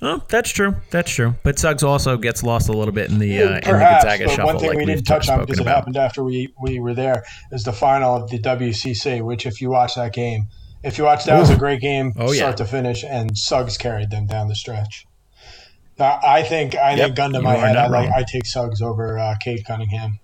Oh, 0.00 0.22
that's 0.28 0.50
true. 0.50 0.76
That's 0.90 1.10
true. 1.10 1.34
But 1.42 1.58
Suggs 1.58 1.82
also 1.82 2.16
gets 2.16 2.44
lost 2.44 2.68
a 2.68 2.72
little 2.72 2.94
bit 2.94 3.10
in 3.10 3.18
the 3.18 3.42
uh, 3.42 3.60
Perhaps, 3.62 3.66
in 3.66 3.72
the 3.72 3.78
Gonzaga 3.78 4.24
but 4.24 4.30
shuffle. 4.30 4.46
One 4.46 4.58
thing 4.58 4.68
like 4.68 4.78
we 4.78 4.84
didn't 4.84 5.04
touch 5.04 5.28
on 5.28 5.40
because 5.40 5.58
it 5.58 5.66
happened 5.66 5.96
after 5.96 6.22
we 6.22 6.54
we 6.62 6.78
were 6.78 6.94
there 6.94 7.24
is 7.50 7.64
the 7.64 7.72
final 7.72 8.14
of 8.14 8.30
the 8.30 8.38
WCC. 8.38 9.22
Which, 9.22 9.44
if 9.44 9.60
you 9.60 9.70
watch 9.70 9.96
that 9.96 10.12
game, 10.12 10.46
if 10.84 10.98
you 10.98 11.04
watch 11.04 11.24
that 11.24 11.36
Ooh. 11.36 11.40
was 11.40 11.50
a 11.50 11.56
great 11.56 11.80
game, 11.80 12.12
oh, 12.16 12.32
start 12.32 12.52
yeah. 12.52 12.52
to 12.52 12.64
finish, 12.64 13.02
and 13.02 13.36
Suggs 13.36 13.76
carried 13.76 14.10
them 14.10 14.26
down 14.26 14.48
the 14.48 14.54
stretch. 14.54 15.04
I 16.00 16.44
think 16.44 16.76
I 16.76 16.94
yep, 16.94 17.06
think 17.06 17.16
gun 17.16 17.32
to 17.32 17.42
my 17.42 17.56
head, 17.56 17.76
I 17.76 17.88
like 17.88 18.10
I 18.10 18.22
take 18.22 18.46
Suggs 18.46 18.80
over 18.80 19.18
uh, 19.18 19.34
Cade 19.40 19.64
Cunningham. 19.64 20.20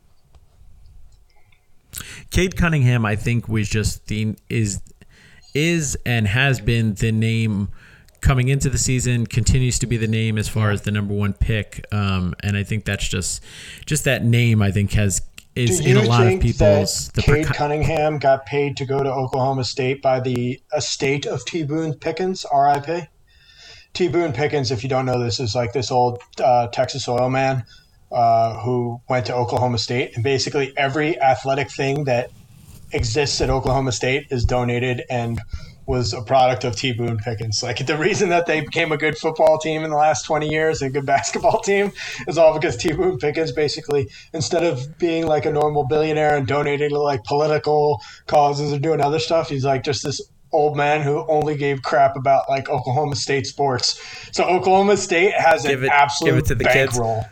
Cade 2.30 2.56
Cunningham, 2.56 3.04
I 3.04 3.16
think, 3.16 3.48
was 3.48 3.68
just 3.68 4.06
the 4.06 4.36
is 4.48 4.80
is 5.52 5.96
and 6.06 6.28
has 6.28 6.60
been 6.60 6.94
the 6.94 7.10
name 7.12 7.68
coming 8.24 8.48
into 8.48 8.70
the 8.70 8.78
season. 8.78 9.26
Continues 9.26 9.78
to 9.78 9.86
be 9.86 9.96
the 9.96 10.08
name 10.08 10.38
as 10.38 10.48
far 10.48 10.70
as 10.70 10.82
the 10.82 10.90
number 10.90 11.14
one 11.14 11.34
pick, 11.34 11.84
um, 11.92 12.34
and 12.40 12.56
I 12.56 12.64
think 12.64 12.84
that's 12.84 13.06
just 13.06 13.44
just 13.86 14.04
that 14.04 14.24
name. 14.24 14.62
I 14.62 14.72
think 14.72 14.92
has 14.94 15.22
is 15.54 15.78
in 15.78 15.96
a 15.96 16.02
lot 16.02 16.26
of 16.26 16.40
people's. 16.40 17.10
That 17.10 17.24
Cade 17.24 17.46
Cunningham 17.46 18.18
got 18.18 18.46
paid 18.46 18.76
to 18.78 18.86
go 18.86 19.02
to 19.02 19.12
Oklahoma 19.12 19.62
State 19.64 20.02
by 20.02 20.18
the 20.18 20.60
estate 20.74 21.26
of 21.26 21.44
T. 21.44 21.62
Boone 21.62 21.94
Pickens, 21.94 22.44
R.I.P. 22.44 23.02
T. 23.92 24.08
Boone 24.08 24.32
Pickens, 24.32 24.72
if 24.72 24.82
you 24.82 24.88
don't 24.88 25.06
know 25.06 25.22
this, 25.22 25.38
is 25.38 25.54
like 25.54 25.72
this 25.72 25.92
old 25.92 26.20
uh, 26.42 26.66
Texas 26.68 27.06
oil 27.06 27.30
man 27.30 27.64
uh, 28.10 28.58
who 28.60 29.00
went 29.08 29.26
to 29.26 29.34
Oklahoma 29.34 29.78
State, 29.78 30.16
and 30.16 30.24
basically 30.24 30.72
every 30.76 31.20
athletic 31.20 31.70
thing 31.70 32.04
that 32.04 32.30
exists 32.92 33.40
at 33.40 33.50
Oklahoma 33.50 33.92
State 33.92 34.28
is 34.30 34.44
donated 34.44 35.02
and 35.10 35.40
was 35.86 36.12
a 36.12 36.22
product 36.22 36.64
of 36.64 36.76
T. 36.76 36.92
Boone 36.92 37.18
Pickens. 37.18 37.62
Like 37.62 37.84
the 37.86 37.96
reason 37.96 38.30
that 38.30 38.46
they 38.46 38.60
became 38.60 38.92
a 38.92 38.96
good 38.96 39.18
football 39.18 39.58
team 39.58 39.84
in 39.84 39.90
the 39.90 39.96
last 39.96 40.24
20 40.24 40.48
years, 40.48 40.82
and 40.82 40.90
a 40.90 40.92
good 40.92 41.06
basketball 41.14 41.60
team, 41.60 41.92
is 42.26 42.38
all 42.38 42.54
because 42.54 42.76
T. 42.76 42.92
Boone 42.92 43.18
Pickens 43.18 43.52
basically, 43.52 44.08
instead 44.32 44.64
of 44.64 44.98
being 44.98 45.26
like 45.26 45.46
a 45.46 45.52
normal 45.52 45.86
billionaire 45.86 46.36
and 46.36 46.46
donating 46.46 46.90
to 46.90 47.00
like 47.00 47.24
political 47.24 48.00
causes 48.26 48.72
or 48.72 48.78
doing 48.78 49.00
other 49.00 49.18
stuff, 49.18 49.48
he's 49.48 49.64
like 49.64 49.84
just 49.84 50.02
this 50.02 50.20
old 50.52 50.76
man 50.76 51.02
who 51.02 51.26
only 51.28 51.56
gave 51.56 51.82
crap 51.82 52.16
about 52.16 52.48
like 52.48 52.70
Oklahoma 52.70 53.16
State 53.16 53.46
sports. 53.46 54.00
So 54.32 54.44
Oklahoma 54.44 54.96
State 54.96 55.34
has 55.34 55.64
give 55.66 55.80
an 55.80 55.86
it, 55.86 55.92
absolute 55.92 56.30
give 56.30 56.38
it 56.38 56.46
to 56.46 56.54
the 56.54 56.64
bankroll. 56.64 57.24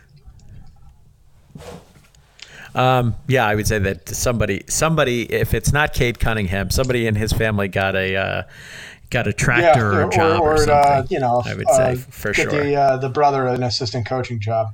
Um, 2.75 3.15
yeah, 3.27 3.45
I 3.45 3.55
would 3.55 3.67
say 3.67 3.79
that 3.79 4.09
somebody, 4.09 4.63
somebody, 4.67 5.31
if 5.31 5.53
it's 5.53 5.71
not 5.71 5.93
Cade 5.93 6.19
Cunningham, 6.19 6.69
somebody 6.69 7.07
in 7.07 7.15
his 7.15 7.31
family 7.31 7.67
got 7.67 7.95
a 7.95 8.15
uh, 8.15 8.43
got 9.09 9.27
a 9.27 9.33
tractor 9.33 9.91
yeah, 9.91 9.97
or, 9.97 10.05
or, 10.05 10.09
job 10.09 10.41
or, 10.41 10.51
or 10.51 10.53
uh, 10.53 10.57
something. 10.57 10.73
Uh, 10.73 11.07
you 11.09 11.19
know, 11.19 11.41
I 11.45 11.55
would 11.55 11.69
say 11.69 11.91
uh, 11.91 11.95
for 11.95 12.33
sure. 12.33 12.49
The 12.49 12.75
uh, 12.75 12.97
the 12.97 13.09
brother 13.09 13.47
an 13.47 13.63
assistant 13.63 14.07
coaching 14.07 14.39
job. 14.39 14.67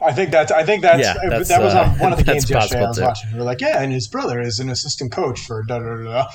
I 0.00 0.12
think 0.12 0.32
that's. 0.32 0.50
I 0.50 0.64
think 0.64 0.82
that's. 0.82 1.02
Yeah, 1.02 1.14
that's 1.28 1.48
that 1.48 1.62
was 1.62 1.74
on 1.74 1.98
one 1.98 2.12
of 2.12 2.18
the 2.18 2.24
games 2.32 2.50
yesterday. 2.50 2.84
I 2.84 2.88
was 2.88 2.96
too. 2.96 3.04
watching. 3.04 3.36
We're 3.36 3.44
like, 3.44 3.60
yeah, 3.60 3.80
and 3.82 3.92
his 3.92 4.08
brother 4.08 4.40
is 4.40 4.58
an 4.58 4.68
assistant 4.68 5.12
coach 5.12 5.46
for 5.46 5.62
da 5.62 5.78
da 5.78 5.96
da 6.02 6.28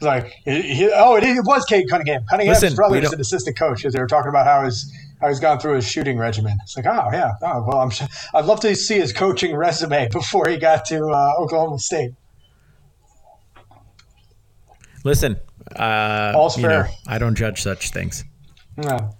like, 0.00 0.32
he, 0.44 0.90
oh, 0.94 1.16
it, 1.16 1.24
it, 1.24 1.44
was 1.44 1.64
Cade 1.64 1.88
Cunningham. 1.90 2.24
Cunningham's 2.28 2.62
Listen, 2.62 2.76
brother 2.76 2.98
is 2.98 3.12
an 3.12 3.20
assistant 3.20 3.58
coach. 3.58 3.84
As 3.84 3.92
they 3.92 4.00
were 4.00 4.06
talking 4.06 4.28
about 4.28 4.46
how 4.46 4.64
his 4.64 4.92
how 5.20 5.28
he's 5.28 5.40
gone 5.40 5.58
through 5.58 5.76
his 5.76 5.88
shooting 5.88 6.18
regimen. 6.18 6.58
It's 6.62 6.76
like, 6.76 6.86
oh 6.86 7.08
yeah, 7.12 7.32
oh 7.42 7.64
well, 7.66 7.78
I'm. 7.78 7.90
I'd 8.34 8.44
love 8.44 8.60
to 8.60 8.74
see 8.74 8.98
his 8.98 9.12
coaching 9.12 9.54
resume 9.56 10.08
before 10.12 10.48
he 10.48 10.56
got 10.56 10.84
to 10.86 11.08
uh, 11.08 11.34
Oklahoma 11.38 11.78
State. 11.78 12.12
Listen, 15.04 15.38
uh, 15.76 16.32
all's 16.34 16.56
fair. 16.56 16.84
Know, 16.84 16.90
I 17.06 17.18
don't 17.18 17.34
judge 17.34 17.62
such 17.62 17.90
things. 17.90 18.24
No. 18.76 19.17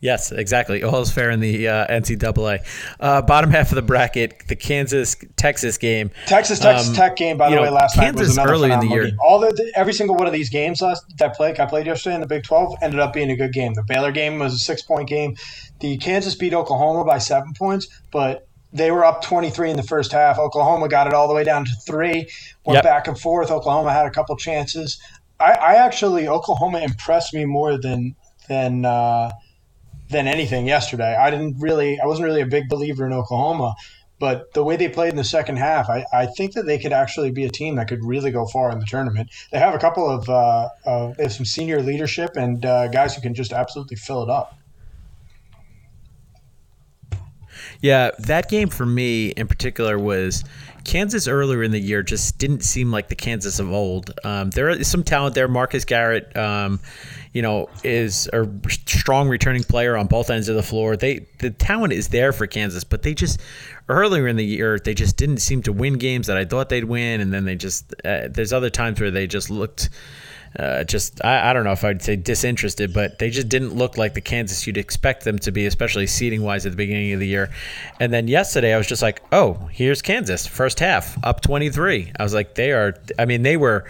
Yes, 0.00 0.30
exactly. 0.30 0.82
All 0.82 1.00
is 1.00 1.10
fair 1.10 1.30
in 1.30 1.40
the 1.40 1.68
uh, 1.68 1.86
NCAA. 1.86 2.64
Uh, 3.00 3.22
bottom 3.22 3.50
half 3.50 3.70
of 3.70 3.76
the 3.76 3.82
bracket, 3.82 4.46
the 4.46 4.56
Kansas 4.56 5.16
Texas 5.36 5.78
game. 5.78 6.10
Texas 6.26 6.58
Texas 6.58 6.90
um, 6.90 6.94
Tech 6.94 7.16
game, 7.16 7.38
by 7.38 7.48
the 7.48 7.56
know, 7.56 7.62
way, 7.62 7.70
last 7.70 7.94
Kansas 7.94 8.14
night 8.14 8.20
was 8.20 8.36
another 8.36 8.52
early 8.52 8.72
in 8.72 8.80
the 8.80 8.94
year. 8.94 9.06
Game. 9.06 9.18
All 9.24 9.38
the, 9.38 9.48
the, 9.48 9.72
every 9.74 9.94
single 9.94 10.16
one 10.16 10.26
of 10.26 10.32
these 10.32 10.50
games 10.50 10.82
last 10.82 11.04
that 11.18 11.34
played 11.34 11.58
I 11.58 11.66
played 11.66 11.86
yesterday 11.86 12.14
in 12.14 12.20
the 12.20 12.26
Big 12.26 12.44
Twelve 12.44 12.74
ended 12.82 13.00
up 13.00 13.14
being 13.14 13.30
a 13.30 13.36
good 13.36 13.52
game. 13.52 13.72
The 13.74 13.84
Baylor 13.84 14.12
game 14.12 14.38
was 14.38 14.52
a 14.52 14.58
six 14.58 14.82
point 14.82 15.08
game. 15.08 15.36
The 15.80 15.96
Kansas 15.96 16.34
beat 16.34 16.52
Oklahoma 16.52 17.04
by 17.04 17.18
seven 17.18 17.54
points, 17.54 17.88
but 18.12 18.46
they 18.72 18.90
were 18.90 19.04
up 19.04 19.22
23 19.22 19.70
in 19.70 19.76
the 19.76 19.82
first 19.82 20.12
half. 20.12 20.38
Oklahoma 20.38 20.88
got 20.88 21.06
it 21.06 21.14
all 21.14 21.28
the 21.28 21.34
way 21.34 21.44
down 21.44 21.64
to 21.64 21.70
three, 21.86 22.28
went 22.64 22.76
yep. 22.76 22.84
back 22.84 23.08
and 23.08 23.18
forth. 23.18 23.50
Oklahoma 23.50 23.92
had 23.92 24.06
a 24.06 24.10
couple 24.10 24.36
chances. 24.36 25.00
I, 25.40 25.52
I 25.52 25.74
actually 25.74 26.28
Oklahoma 26.28 26.80
impressed 26.80 27.32
me 27.32 27.46
more 27.46 27.78
than 27.78 28.14
than. 28.46 28.84
Uh, 28.84 29.32
than 30.08 30.28
anything 30.28 30.66
yesterday. 30.66 31.16
I 31.16 31.30
didn't 31.30 31.56
really, 31.58 31.98
I 32.00 32.06
wasn't 32.06 32.26
really 32.26 32.40
a 32.40 32.46
big 32.46 32.68
believer 32.68 33.06
in 33.06 33.12
Oklahoma, 33.12 33.74
but 34.18 34.52
the 34.54 34.64
way 34.64 34.76
they 34.76 34.88
played 34.88 35.10
in 35.10 35.16
the 35.16 35.24
second 35.24 35.56
half, 35.56 35.90
I, 35.90 36.04
I 36.12 36.26
think 36.26 36.54
that 36.54 36.64
they 36.64 36.78
could 36.78 36.92
actually 36.92 37.30
be 37.30 37.44
a 37.44 37.50
team 37.50 37.76
that 37.76 37.88
could 37.88 38.04
really 38.04 38.30
go 38.30 38.46
far 38.46 38.70
in 38.70 38.78
the 38.78 38.86
tournament. 38.86 39.30
They 39.50 39.58
have 39.58 39.74
a 39.74 39.78
couple 39.78 40.08
of, 40.08 40.28
uh, 40.28 40.68
uh, 40.86 41.12
they 41.16 41.24
have 41.24 41.32
some 41.32 41.44
senior 41.44 41.82
leadership 41.82 42.36
and 42.36 42.64
uh, 42.64 42.88
guys 42.88 43.14
who 43.14 43.20
can 43.20 43.34
just 43.34 43.52
absolutely 43.52 43.96
fill 43.96 44.22
it 44.22 44.30
up. 44.30 44.56
Yeah, 47.80 48.10
that 48.20 48.48
game 48.48 48.68
for 48.68 48.86
me 48.86 49.28
in 49.28 49.48
particular 49.48 49.98
was 49.98 50.44
Kansas 50.86 51.26
earlier 51.26 51.64
in 51.64 51.72
the 51.72 51.80
year 51.80 52.02
just 52.02 52.38
didn't 52.38 52.62
seem 52.62 52.92
like 52.92 53.08
the 53.08 53.16
Kansas 53.16 53.58
of 53.58 53.72
old. 53.72 54.12
Um, 54.22 54.50
there 54.50 54.68
is 54.68 54.88
some 54.88 55.02
talent 55.02 55.34
there. 55.34 55.48
Marcus 55.48 55.84
Garrett, 55.84 56.34
um, 56.36 56.78
you 57.32 57.42
know, 57.42 57.68
is 57.82 58.28
a 58.32 58.48
strong 58.68 59.28
returning 59.28 59.64
player 59.64 59.96
on 59.96 60.06
both 60.06 60.30
ends 60.30 60.48
of 60.48 60.54
the 60.54 60.62
floor. 60.62 60.96
They 60.96 61.26
the 61.40 61.50
talent 61.50 61.92
is 61.92 62.08
there 62.08 62.32
for 62.32 62.46
Kansas, 62.46 62.84
but 62.84 63.02
they 63.02 63.14
just 63.14 63.40
earlier 63.88 64.28
in 64.28 64.36
the 64.36 64.44
year 64.44 64.78
they 64.78 64.94
just 64.94 65.16
didn't 65.16 65.38
seem 65.38 65.62
to 65.62 65.72
win 65.72 65.94
games 65.94 66.28
that 66.28 66.36
I 66.36 66.44
thought 66.44 66.68
they'd 66.68 66.84
win, 66.84 67.20
and 67.20 67.32
then 67.32 67.44
they 67.44 67.56
just 67.56 67.92
uh, 68.04 68.28
there's 68.30 68.52
other 68.52 68.70
times 68.70 69.00
where 69.00 69.10
they 69.10 69.26
just 69.26 69.50
looked 69.50 69.90
uh, 70.58 70.84
just 70.84 71.24
I, 71.24 71.50
I, 71.50 71.52
don't 71.52 71.64
know 71.64 71.72
if 71.72 71.84
I'd 71.84 72.02
say 72.02 72.16
disinterested, 72.16 72.94
but 72.94 73.18
they 73.18 73.30
just 73.30 73.48
didn't 73.48 73.74
look 73.74 73.98
like 73.98 74.14
the 74.14 74.20
Kansas 74.20 74.66
you'd 74.66 74.78
expect 74.78 75.24
them 75.24 75.38
to 75.40 75.52
be, 75.52 75.66
especially 75.66 76.06
seating 76.06 76.42
wise 76.42 76.64
at 76.64 76.72
the 76.72 76.76
beginning 76.76 77.12
of 77.12 77.20
the 77.20 77.26
year. 77.26 77.50
And 78.00 78.12
then 78.12 78.28
yesterday, 78.28 78.74
I 78.74 78.78
was 78.78 78.86
just 78.86 79.02
like, 79.02 79.22
oh, 79.32 79.68
here's 79.70 80.00
Kansas, 80.00 80.46
first 80.46 80.80
half 80.80 81.22
up 81.24 81.42
23. 81.42 82.12
I 82.18 82.22
was 82.22 82.32
like, 82.32 82.54
they 82.54 82.72
are. 82.72 82.94
I 83.18 83.26
mean, 83.26 83.42
they 83.42 83.56
were 83.56 83.84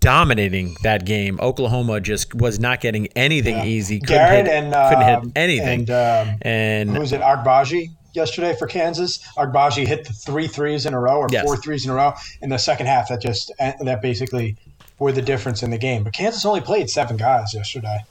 dominating 0.00 0.76
that 0.82 1.04
game. 1.04 1.38
Oklahoma 1.40 2.00
just 2.00 2.34
was 2.34 2.58
not 2.58 2.80
getting 2.80 3.08
anything 3.08 3.56
yeah. 3.56 3.64
easy. 3.64 4.00
Couldn't 4.00 4.16
Garrett 4.16 4.46
hit, 4.46 4.54
and 4.54 4.72
couldn't 4.72 5.04
hit 5.04 5.18
um, 5.18 5.32
anything. 5.36 5.80
And, 5.80 5.90
um, 5.90 6.38
and 6.42 6.90
who 6.90 7.00
was 7.00 7.12
it? 7.12 7.20
Agbaji 7.20 7.88
yesterday 8.14 8.54
for 8.58 8.66
Kansas. 8.66 9.18
Agbaji 9.36 9.86
hit 9.86 10.06
the 10.06 10.12
three 10.12 10.46
threes 10.46 10.86
in 10.86 10.94
a 10.94 11.00
row 11.00 11.18
or 11.18 11.28
yes. 11.30 11.44
four 11.44 11.56
threes 11.56 11.84
in 11.84 11.90
a 11.90 11.94
row 11.94 12.12
in 12.40 12.50
the 12.50 12.58
second 12.58 12.86
half. 12.86 13.08
That 13.08 13.20
just 13.20 13.52
that 13.58 14.00
basically 14.02 14.56
were 15.02 15.12
the 15.12 15.22
difference 15.22 15.62
in 15.62 15.70
the 15.70 15.78
game. 15.78 16.04
But 16.04 16.14
Kansas 16.14 16.46
only 16.46 16.60
played 16.60 16.88
seven 16.88 17.16
guys 17.16 17.52
yesterday. 17.52 18.04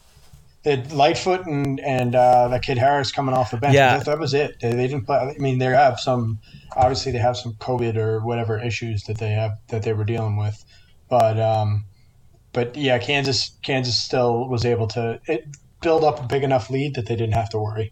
They 0.64 0.72
had 0.76 0.92
Lightfoot 0.92 1.48
and 1.48 1.80
and 1.80 2.14
uh, 2.14 2.50
that 2.50 2.62
kid 2.62 2.78
Harris 2.78 3.12
coming 3.12 3.34
off 3.34 3.50
the 3.50 3.58
bench. 3.58 3.74
Yeah. 3.74 3.98
That, 3.98 4.06
that 4.06 4.20
was 4.20 4.34
it. 4.34 4.60
They, 4.60 4.74
they, 4.74 4.88
didn't 4.88 5.06
play. 5.06 5.18
I 5.18 5.40
mean, 5.40 5.58
they 5.58 5.66
have 5.66 6.00
some. 6.00 6.40
Obviously, 6.76 7.12
they 7.12 7.18
have 7.18 7.38
some 7.38 7.54
COVID 7.54 7.96
or 7.98 8.20
whatever 8.20 8.60
issues 8.60 9.04
that 9.04 9.18
they 9.18 9.32
have 9.32 9.58
that 9.70 9.84
they 9.84 9.94
were 9.94 10.04
dealing 10.04 10.38
with. 10.38 10.64
But 11.10 11.40
um, 11.40 11.86
but 12.54 12.76
yeah, 12.76 13.00
Kansas 13.00 13.52
Kansas 13.64 13.98
still 13.98 14.48
was 14.48 14.66
able 14.66 14.88
to 14.90 15.20
it, 15.26 15.46
build 15.82 16.04
up 16.04 16.20
a 16.20 16.28
big 16.28 16.44
enough 16.44 16.70
lead 16.70 16.96
that 16.96 17.08
they 17.08 17.16
didn't 17.16 17.34
have 17.34 17.50
to 17.50 17.58
worry. 17.58 17.92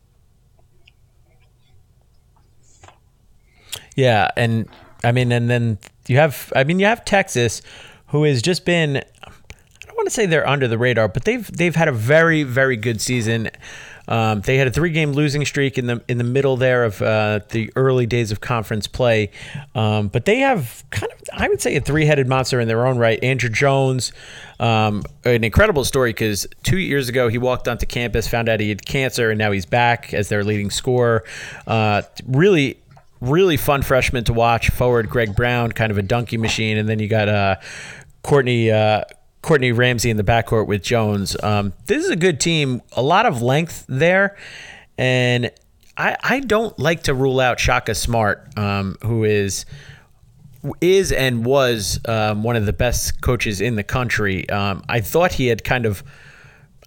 Yeah, 3.95 4.29
and 4.37 4.69
I 5.03 5.11
mean, 5.11 5.31
and 5.31 5.49
then 5.49 5.79
you 6.07 6.17
have, 6.17 6.51
I 6.55 6.63
mean, 6.63 6.79
you 6.79 6.85
have 6.85 7.05
Texas, 7.05 7.61
who 8.09 8.23
has 8.23 8.41
just 8.41 8.65
been 8.65 8.97
I 8.97 9.85
don't 9.85 9.95
want 9.95 10.07
to 10.07 10.13
say 10.13 10.25
they're 10.25 10.47
under 10.47 10.67
the 10.67 10.77
radar, 10.77 11.07
but 11.07 11.25
they've 11.25 11.49
they've 11.51 11.75
had 11.75 11.87
a 11.87 11.93
very 11.93 12.43
very 12.43 12.77
good 12.77 13.01
season. 13.01 13.49
Um, 14.07 14.41
they 14.41 14.57
had 14.57 14.67
a 14.67 14.71
three-game 14.71 15.11
losing 15.11 15.45
streak 15.45 15.77
in 15.77 15.85
the 15.85 16.01
in 16.07 16.17
the 16.17 16.23
middle 16.23 16.57
there 16.57 16.83
of 16.83 16.99
uh, 16.99 17.41
the 17.49 17.71
early 17.75 18.07
days 18.07 18.31
of 18.31 18.41
conference 18.41 18.87
play, 18.87 19.29
um, 19.75 20.07
but 20.07 20.25
they 20.25 20.39
have 20.39 20.83
kind 20.89 21.11
of 21.11 21.19
I 21.31 21.47
would 21.47 21.61
say 21.61 21.75
a 21.75 21.81
three-headed 21.81 22.27
monster 22.27 22.59
in 22.59 22.67
their 22.67 22.87
own 22.87 22.97
right. 22.97 23.23
Andrew 23.23 23.51
Jones, 23.51 24.11
um, 24.59 25.03
an 25.25 25.43
incredible 25.43 25.83
story 25.83 26.09
because 26.09 26.47
two 26.63 26.79
years 26.79 27.07
ago 27.07 27.27
he 27.27 27.37
walked 27.37 27.67
onto 27.67 27.85
campus, 27.85 28.27
found 28.27 28.49
out 28.49 28.59
he 28.59 28.69
had 28.69 28.83
cancer, 28.83 29.29
and 29.29 29.37
now 29.37 29.51
he's 29.51 29.67
back 29.67 30.11
as 30.11 30.27
their 30.29 30.43
leading 30.43 30.71
scorer. 30.71 31.23
Uh, 31.67 32.01
really 32.25 32.79
really 33.21 33.57
fun 33.57 33.81
freshman 33.81 34.23
to 34.23 34.33
watch. 34.33 34.69
Forward 34.69 35.09
Greg 35.09 35.35
Brown, 35.35 35.71
kind 35.71 35.91
of 35.91 35.97
a 35.97 36.01
donkey 36.01 36.37
machine, 36.37 36.77
and 36.77 36.87
then 36.87 36.99
you 36.99 37.07
got 37.07 37.27
uh, 37.27 37.55
Courtney 38.29 38.69
uh, 38.69 39.05
Courtney 39.41 39.73
Ramey 39.73 40.07
in 40.07 40.17
the 40.17 40.23
backcourt 40.23 40.67
with 40.67 40.83
Jones. 40.83 41.35
Um, 41.41 41.73
this 41.87 42.05
is 42.05 42.11
a 42.11 42.15
good 42.15 42.39
team. 42.39 42.83
A 42.91 43.01
lot 43.01 43.25
of 43.25 43.41
length 43.41 43.85
there, 43.89 44.37
and 44.99 45.49
I, 45.97 46.15
I 46.21 46.39
don't 46.41 46.77
like 46.77 47.03
to 47.03 47.15
rule 47.15 47.39
out 47.39 47.59
Shaka 47.59 47.95
Smart, 47.95 48.55
um, 48.55 48.97
who 49.01 49.23
is 49.23 49.65
is 50.79 51.11
and 51.11 51.43
was 51.43 51.99
um, 52.05 52.43
one 52.43 52.55
of 52.55 52.67
the 52.67 52.73
best 52.73 53.19
coaches 53.21 53.61
in 53.61 53.75
the 53.77 53.83
country. 53.83 54.47
Um, 54.47 54.83
I 54.87 54.99
thought 55.01 55.31
he 55.31 55.47
had 55.47 55.63
kind 55.63 55.87
of 55.87 56.03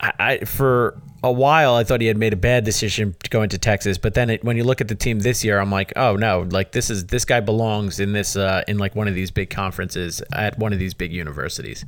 I, 0.02 0.38
for 0.38 1.00
a 1.22 1.30
while 1.30 1.74
I 1.74 1.84
thought 1.84 2.00
he 2.00 2.08
had 2.08 2.16
made 2.16 2.32
a 2.32 2.36
bad 2.36 2.64
decision 2.64 3.14
to 3.22 3.30
go 3.30 3.42
into 3.42 3.56
Texas, 3.56 3.98
but 3.98 4.14
then 4.14 4.30
it, 4.30 4.44
when 4.44 4.56
you 4.56 4.64
look 4.64 4.80
at 4.80 4.88
the 4.88 4.94
team 4.94 5.20
this 5.20 5.44
year, 5.44 5.60
I'm 5.60 5.70
like, 5.70 5.92
oh 5.94 6.16
no, 6.16 6.46
like 6.50 6.72
this 6.72 6.90
is 6.90 7.06
this 7.06 7.24
guy 7.24 7.40
belongs 7.40 8.00
in 8.00 8.12
this 8.12 8.34
uh, 8.34 8.62
in 8.66 8.78
like 8.78 8.96
one 8.96 9.06
of 9.06 9.14
these 9.14 9.30
big 9.30 9.50
conferences 9.50 10.22
at 10.32 10.58
one 10.58 10.72
of 10.72 10.78
these 10.78 10.94
big 10.94 11.12
universities. 11.12 11.84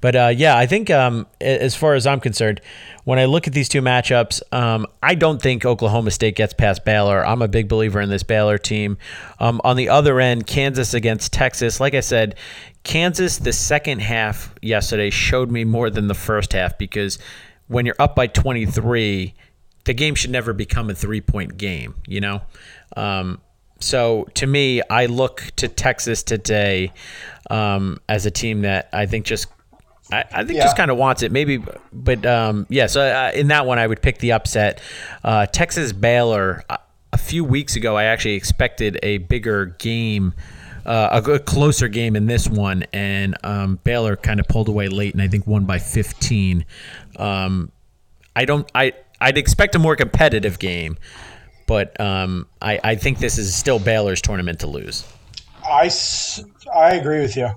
But 0.00 0.16
uh, 0.16 0.32
yeah, 0.34 0.56
I 0.56 0.66
think 0.66 0.90
um, 0.90 1.26
as 1.40 1.74
far 1.74 1.94
as 1.94 2.06
I'm 2.06 2.20
concerned, 2.20 2.60
when 3.04 3.18
I 3.18 3.26
look 3.26 3.46
at 3.46 3.52
these 3.52 3.68
two 3.68 3.82
matchups, 3.82 4.40
um, 4.52 4.86
I 5.02 5.14
don't 5.14 5.40
think 5.40 5.64
Oklahoma 5.64 6.10
State 6.10 6.36
gets 6.36 6.54
past 6.54 6.84
Baylor. 6.84 7.24
I'm 7.24 7.42
a 7.42 7.48
big 7.48 7.68
believer 7.68 8.00
in 8.00 8.08
this 8.08 8.22
Baylor 8.22 8.58
team. 8.58 8.96
Um, 9.38 9.60
on 9.64 9.76
the 9.76 9.88
other 9.88 10.20
end, 10.20 10.46
Kansas 10.46 10.94
against 10.94 11.32
Texas. 11.32 11.80
Like 11.80 11.94
I 11.94 12.00
said, 12.00 12.36
Kansas, 12.82 13.38
the 13.38 13.52
second 13.52 14.00
half 14.00 14.54
yesterday 14.62 15.10
showed 15.10 15.50
me 15.50 15.64
more 15.64 15.90
than 15.90 16.08
the 16.08 16.14
first 16.14 16.52
half 16.52 16.78
because 16.78 17.18
when 17.68 17.86
you're 17.86 17.96
up 17.98 18.14
by 18.14 18.26
23, 18.26 19.34
the 19.84 19.94
game 19.94 20.14
should 20.14 20.30
never 20.30 20.52
become 20.52 20.90
a 20.90 20.94
three 20.94 21.20
point 21.20 21.56
game, 21.56 21.94
you 22.06 22.20
know? 22.20 22.42
Um, 22.96 23.40
so 23.80 24.26
to 24.34 24.46
me, 24.46 24.82
I 24.88 25.06
look 25.06 25.50
to 25.56 25.68
Texas 25.68 26.22
today 26.22 26.92
um, 27.50 28.00
as 28.08 28.24
a 28.24 28.30
team 28.30 28.62
that 28.62 28.88
I 28.92 29.06
think 29.06 29.26
just 29.26 29.46
I, 30.12 30.24
I 30.32 30.44
think 30.44 30.58
yeah. 30.58 30.64
just 30.64 30.76
kind 30.76 30.90
of 30.90 30.96
wants 30.96 31.22
it, 31.22 31.32
maybe. 31.32 31.62
But 31.92 32.26
um, 32.26 32.66
yeah, 32.68 32.86
so 32.86 33.02
uh, 33.02 33.32
in 33.34 33.48
that 33.48 33.66
one, 33.66 33.78
I 33.78 33.86
would 33.86 34.02
pick 34.02 34.18
the 34.18 34.32
upset. 34.32 34.80
Uh, 35.22 35.46
Texas 35.46 35.92
Baylor. 35.92 36.62
A 37.12 37.16
few 37.16 37.44
weeks 37.44 37.76
ago, 37.76 37.96
I 37.96 38.04
actually 38.04 38.34
expected 38.34 38.98
a 39.04 39.18
bigger 39.18 39.66
game. 39.66 40.34
Uh, 40.84 41.22
a, 41.24 41.30
a, 41.34 41.38
closer 41.38 41.86
game 41.88 42.16
in 42.16 42.26
this 42.26 42.46
one, 42.46 42.84
and 42.92 43.36
um, 43.42 43.78
Baylor 43.84 44.16
kind 44.16 44.38
of 44.38 44.48
pulled 44.48 44.68
away 44.68 44.88
late, 44.88 45.14
and 45.14 45.22
I 45.22 45.28
think 45.28 45.46
won 45.46 45.64
by 45.64 45.78
15. 45.78 46.66
Um, 47.16 47.72
I 48.36 48.44
don't. 48.44 48.70
I 48.74 48.92
I'd 49.20 49.38
expect 49.38 49.74
a 49.74 49.78
more 49.78 49.96
competitive 49.96 50.58
game, 50.58 50.98
but 51.66 51.98
um, 52.00 52.46
I 52.60 52.80
I 52.82 52.94
think 52.96 53.18
this 53.18 53.38
is 53.38 53.54
still 53.54 53.78
Baylor's 53.78 54.20
tournament 54.20 54.60
to 54.60 54.66
lose. 54.66 55.10
I 55.64 55.90
I 56.74 56.94
agree 56.96 57.20
with 57.20 57.36
you. 57.36 57.48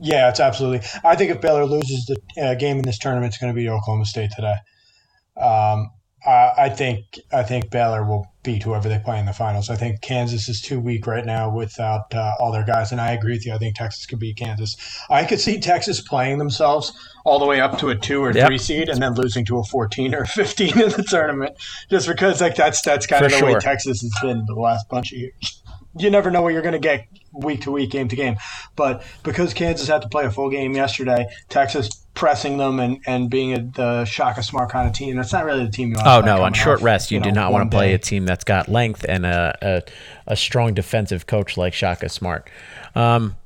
Yeah, 0.00 0.28
it's 0.28 0.40
absolutely. 0.40 0.86
I 1.04 1.16
think 1.16 1.30
if 1.30 1.40
Baylor 1.40 1.64
loses 1.64 2.06
the 2.06 2.42
uh, 2.42 2.54
game 2.54 2.78
in 2.78 2.82
this 2.82 2.98
tournament, 2.98 3.32
it's 3.32 3.38
going 3.38 3.52
to 3.52 3.56
be 3.56 3.68
Oklahoma 3.68 4.04
State 4.04 4.30
today. 4.34 4.56
Um, 5.36 5.90
I, 6.26 6.52
I 6.58 6.68
think 6.70 7.18
I 7.32 7.42
think 7.42 7.70
Baylor 7.70 8.04
will 8.04 8.26
beat 8.42 8.62
whoever 8.62 8.88
they 8.88 8.98
play 8.98 9.18
in 9.18 9.26
the 9.26 9.32
finals. 9.32 9.70
I 9.70 9.76
think 9.76 10.00
Kansas 10.00 10.48
is 10.48 10.60
too 10.60 10.80
weak 10.80 11.06
right 11.06 11.24
now 11.24 11.54
without 11.54 12.14
uh, 12.14 12.34
all 12.38 12.50
their 12.50 12.64
guys, 12.64 12.92
and 12.92 13.00
I 13.00 13.12
agree 13.12 13.32
with 13.32 13.46
you. 13.46 13.52
I 13.52 13.58
think 13.58 13.76
Texas 13.76 14.06
could 14.06 14.18
beat 14.18 14.36
Kansas. 14.36 14.76
I 15.10 15.24
could 15.24 15.40
see 15.40 15.60
Texas 15.60 16.00
playing 16.00 16.38
themselves 16.38 16.92
all 17.24 17.38
the 17.38 17.46
way 17.46 17.60
up 17.60 17.78
to 17.78 17.90
a 17.90 17.96
two 17.96 18.22
or 18.22 18.32
yep. 18.32 18.48
three 18.48 18.58
seed, 18.58 18.88
and 18.88 19.02
then 19.02 19.14
losing 19.14 19.44
to 19.46 19.58
a 19.58 19.64
fourteen 19.64 20.14
or 20.14 20.24
fifteen 20.24 20.80
in 20.80 20.90
the 20.90 21.04
tournament, 21.08 21.56
just 21.90 22.08
because 22.08 22.40
like 22.40 22.56
that's 22.56 22.80
that's 22.80 23.06
kind 23.06 23.20
For 23.20 23.26
of 23.26 23.32
the 23.32 23.38
sure. 23.38 23.54
way 23.54 23.58
Texas 23.60 24.00
has 24.00 24.12
been 24.22 24.44
the 24.46 24.54
last 24.54 24.88
bunch 24.88 25.12
of 25.12 25.18
years 25.18 25.62
you 25.96 26.10
never 26.10 26.30
know 26.30 26.42
what 26.42 26.52
you're 26.52 26.62
going 26.62 26.72
to 26.72 26.78
get 26.78 27.06
week 27.34 27.62
to 27.62 27.70
week, 27.70 27.90
game 27.90 28.08
to 28.08 28.16
game. 28.16 28.36
But 28.76 29.04
because 29.22 29.54
Kansas 29.54 29.88
had 29.88 30.02
to 30.02 30.08
play 30.08 30.24
a 30.24 30.30
full 30.30 30.50
game 30.50 30.74
yesterday, 30.74 31.26
Texas 31.48 31.90
pressing 32.14 32.58
them 32.58 32.78
and, 32.78 33.00
and 33.06 33.28
being 33.28 33.52
a, 33.54 33.62
the 33.62 34.04
Shaka 34.04 34.42
Smart 34.42 34.70
kind 34.70 34.88
of 34.88 34.94
team, 34.94 35.16
that's 35.16 35.32
not 35.32 35.44
really 35.44 35.64
the 35.64 35.70
team 35.70 35.90
you 35.90 35.96
want 35.96 36.06
Oh, 36.06 36.20
no. 36.20 36.42
On 36.42 36.52
short 36.52 36.78
off, 36.78 36.84
rest, 36.84 37.10
you, 37.10 37.16
you 37.16 37.20
know, 37.20 37.24
do 37.24 37.32
not 37.32 37.52
want 37.52 37.70
to 37.70 37.76
play 37.76 37.88
day. 37.88 37.94
a 37.94 37.98
team 37.98 38.24
that's 38.24 38.44
got 38.44 38.68
length 38.68 39.04
and 39.08 39.26
a, 39.26 39.58
a, 39.60 39.82
a 40.32 40.36
strong 40.36 40.74
defensive 40.74 41.26
coach 41.26 41.56
like 41.56 41.74
Shaka 41.74 42.08
Smart. 42.08 42.48
Um, 42.94 43.36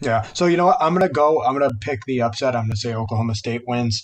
yeah. 0.00 0.22
So, 0.34 0.46
you 0.46 0.56
know 0.56 0.66
what? 0.66 0.76
I'm 0.80 0.94
going 0.94 1.06
to 1.06 1.12
go, 1.12 1.42
I'm 1.42 1.58
going 1.58 1.68
to 1.68 1.76
pick 1.76 2.04
the 2.06 2.22
upset. 2.22 2.54
I'm 2.54 2.64
going 2.64 2.72
to 2.72 2.76
say 2.76 2.94
Oklahoma 2.94 3.34
State 3.34 3.62
wins 3.66 4.02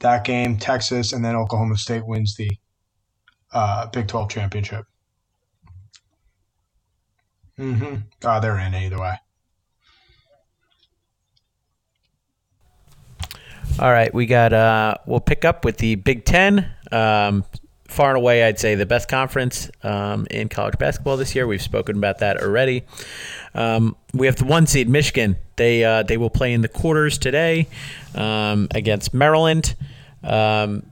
that 0.00 0.24
game, 0.24 0.58
Texas, 0.58 1.12
and 1.12 1.24
then 1.24 1.36
Oklahoma 1.36 1.76
State 1.76 2.06
wins 2.06 2.34
the 2.36 2.50
uh, 3.52 3.86
Big 3.86 4.08
12 4.08 4.28
championship. 4.30 4.84
Mm-hmm. 7.62 7.94
Oh, 8.24 8.40
they're 8.40 8.58
in 8.58 8.74
either 8.74 9.00
way. 9.00 9.14
All 13.78 13.90
right, 13.90 14.12
we 14.12 14.26
got. 14.26 14.52
Uh, 14.52 14.96
we'll 15.06 15.20
pick 15.20 15.44
up 15.44 15.64
with 15.64 15.78
the 15.78 15.94
Big 15.94 16.24
Ten. 16.24 16.68
Um, 16.90 17.44
far 17.86 18.10
and 18.10 18.16
away, 18.16 18.42
I'd 18.42 18.58
say 18.58 18.74
the 18.74 18.84
best 18.84 19.08
conference 19.08 19.70
um, 19.84 20.26
in 20.28 20.48
college 20.48 20.76
basketball 20.78 21.16
this 21.16 21.36
year. 21.36 21.46
We've 21.46 21.62
spoken 21.62 21.96
about 21.96 22.18
that 22.18 22.42
already. 22.42 22.82
Um, 23.54 23.96
we 24.12 24.26
have 24.26 24.36
the 24.36 24.44
one 24.44 24.66
seed 24.66 24.88
Michigan. 24.88 25.36
They 25.54 25.84
uh, 25.84 26.02
they 26.02 26.16
will 26.16 26.30
play 26.30 26.52
in 26.52 26.62
the 26.62 26.68
quarters 26.68 27.16
today 27.16 27.68
um, 28.16 28.66
against 28.72 29.14
Maryland. 29.14 29.76
Um, 30.24 30.82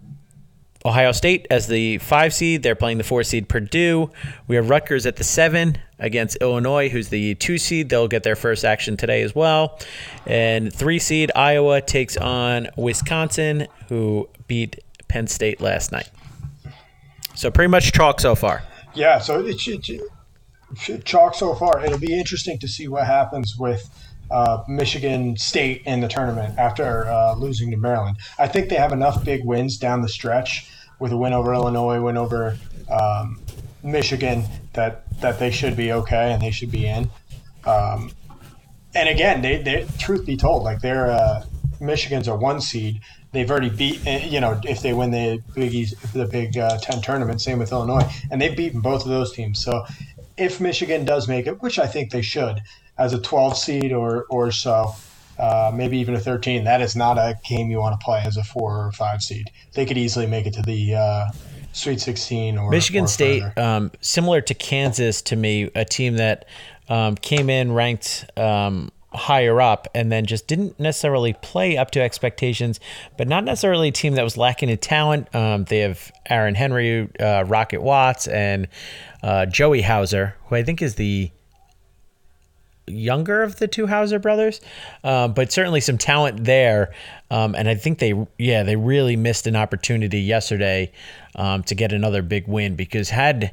Ohio 0.84 1.12
State 1.12 1.46
as 1.50 1.66
the 1.66 1.98
five 1.98 2.32
seed. 2.32 2.62
They're 2.62 2.74
playing 2.74 2.98
the 2.98 3.04
four 3.04 3.22
seed 3.22 3.48
Purdue. 3.48 4.10
We 4.48 4.56
have 4.56 4.70
Rutgers 4.70 5.04
at 5.06 5.16
the 5.16 5.24
seven 5.24 5.78
against 5.98 6.36
Illinois, 6.36 6.88
who's 6.88 7.10
the 7.10 7.34
two 7.34 7.58
seed. 7.58 7.90
They'll 7.90 8.08
get 8.08 8.22
their 8.22 8.36
first 8.36 8.64
action 8.64 8.96
today 8.96 9.22
as 9.22 9.34
well. 9.34 9.78
And 10.26 10.72
three 10.72 10.98
seed 10.98 11.30
Iowa 11.36 11.82
takes 11.82 12.16
on 12.16 12.68
Wisconsin, 12.76 13.66
who 13.88 14.28
beat 14.46 14.78
Penn 15.08 15.26
State 15.26 15.60
last 15.60 15.92
night. 15.92 16.08
So 17.34 17.50
pretty 17.50 17.68
much 17.68 17.92
chalk 17.92 18.20
so 18.20 18.34
far. 18.34 18.62
Yeah, 18.94 19.18
so 19.18 19.44
it's, 19.44 19.68
it's, 19.68 19.90
it's 20.88 21.04
chalk 21.04 21.34
so 21.34 21.54
far. 21.54 21.84
It'll 21.84 21.98
be 21.98 22.18
interesting 22.18 22.58
to 22.58 22.68
see 22.68 22.88
what 22.88 23.06
happens 23.06 23.56
with 23.58 23.88
uh, 24.30 24.62
Michigan 24.68 25.36
State 25.36 25.82
in 25.86 26.00
the 26.00 26.08
tournament 26.08 26.58
after 26.58 27.06
uh, 27.08 27.34
losing 27.34 27.70
to 27.70 27.76
Maryland. 27.76 28.16
I 28.38 28.46
think 28.46 28.68
they 28.68 28.76
have 28.76 28.92
enough 28.92 29.24
big 29.24 29.44
wins 29.44 29.76
down 29.76 30.02
the 30.02 30.08
stretch 30.08 30.70
with 30.98 31.12
a 31.12 31.16
win 31.16 31.32
over 31.32 31.52
Illinois, 31.52 32.00
win 32.00 32.16
over 32.16 32.58
um, 32.90 33.40
Michigan 33.82 34.44
that 34.74 35.04
that 35.20 35.38
they 35.38 35.50
should 35.50 35.76
be 35.76 35.92
okay 35.92 36.32
and 36.32 36.42
they 36.42 36.50
should 36.50 36.70
be 36.70 36.86
in. 36.86 37.10
Um, 37.64 38.12
and 38.94 39.08
again, 39.08 39.42
they, 39.42 39.62
they 39.62 39.86
truth 39.98 40.26
be 40.26 40.36
told, 40.36 40.62
like 40.62 40.80
they're 40.80 41.10
uh, 41.10 41.44
Michigan's 41.80 42.28
a 42.28 42.34
one 42.34 42.60
seed. 42.60 43.00
They've 43.32 43.50
already 43.50 43.70
beat, 43.70 44.04
eh, 44.06 44.26
you 44.26 44.40
know, 44.40 44.60
if 44.64 44.82
they 44.82 44.92
win 44.92 45.12
the 45.12 45.40
Big 45.54 45.72
East, 45.72 45.94
the 46.12 46.26
Big 46.26 46.58
uh, 46.58 46.78
Ten 46.78 47.00
tournament. 47.00 47.40
Same 47.40 47.58
with 47.58 47.72
Illinois, 47.72 48.10
and 48.30 48.40
they've 48.40 48.56
beaten 48.56 48.80
both 48.80 49.02
of 49.02 49.08
those 49.08 49.32
teams. 49.32 49.62
So, 49.62 49.86
if 50.36 50.60
Michigan 50.60 51.04
does 51.04 51.28
make 51.28 51.46
it, 51.46 51.62
which 51.62 51.78
I 51.78 51.86
think 51.86 52.10
they 52.10 52.22
should, 52.22 52.60
as 53.00 53.14
a 53.14 53.20
12 53.20 53.56
seed 53.56 53.92
or 53.92 54.26
or 54.28 54.52
so, 54.52 54.94
uh, 55.38 55.72
maybe 55.74 55.98
even 55.98 56.14
a 56.14 56.20
13. 56.20 56.64
That 56.64 56.80
is 56.80 56.94
not 56.94 57.18
a 57.18 57.36
game 57.48 57.70
you 57.70 57.78
want 57.78 57.98
to 57.98 58.04
play 58.04 58.22
as 58.24 58.36
a 58.36 58.44
four 58.44 58.86
or 58.86 58.92
five 58.92 59.22
seed. 59.22 59.50
They 59.72 59.86
could 59.86 59.98
easily 59.98 60.26
make 60.26 60.46
it 60.46 60.52
to 60.54 60.62
the 60.62 60.94
uh, 60.94 61.26
Sweet 61.72 62.00
16 62.00 62.58
or 62.58 62.70
Michigan 62.70 63.04
or 63.04 63.08
State, 63.08 63.42
um, 63.56 63.90
similar 64.00 64.40
to 64.42 64.54
Kansas 64.54 65.22
to 65.22 65.36
me, 65.36 65.70
a 65.74 65.84
team 65.84 66.16
that 66.16 66.46
um, 66.88 67.14
came 67.14 67.48
in 67.48 67.72
ranked 67.72 68.26
um, 68.36 68.90
higher 69.12 69.60
up 69.60 69.88
and 69.94 70.12
then 70.12 70.26
just 70.26 70.46
didn't 70.46 70.78
necessarily 70.78 71.32
play 71.32 71.76
up 71.76 71.90
to 71.92 72.00
expectations, 72.00 72.80
but 73.16 73.26
not 73.26 73.44
necessarily 73.44 73.88
a 73.88 73.92
team 73.92 74.14
that 74.14 74.22
was 74.22 74.36
lacking 74.36 74.68
in 74.68 74.78
talent. 74.78 75.32
Um, 75.34 75.64
they 75.64 75.78
have 75.78 76.12
Aaron 76.28 76.54
Henry, 76.54 77.08
uh, 77.18 77.44
Rocket 77.46 77.82
Watts, 77.82 78.26
and 78.26 78.68
uh, 79.22 79.46
Joey 79.46 79.82
Hauser, 79.82 80.36
who 80.46 80.56
I 80.56 80.62
think 80.62 80.82
is 80.82 80.96
the 80.96 81.30
younger 82.90 83.42
of 83.42 83.56
the 83.56 83.68
two 83.68 83.86
Hauser 83.86 84.18
brothers, 84.18 84.60
um, 85.04 85.34
but 85.34 85.52
certainly 85.52 85.80
some 85.80 85.98
talent 85.98 86.44
there. 86.44 86.92
Um, 87.30 87.54
and 87.54 87.68
I 87.68 87.74
think 87.74 87.98
they, 87.98 88.14
yeah, 88.38 88.62
they 88.62 88.76
really 88.76 89.16
missed 89.16 89.46
an 89.46 89.56
opportunity 89.56 90.20
yesterday 90.20 90.92
um, 91.36 91.62
to 91.64 91.74
get 91.74 91.92
another 91.92 92.22
big 92.22 92.48
win 92.48 92.76
because 92.76 93.10
had 93.10 93.52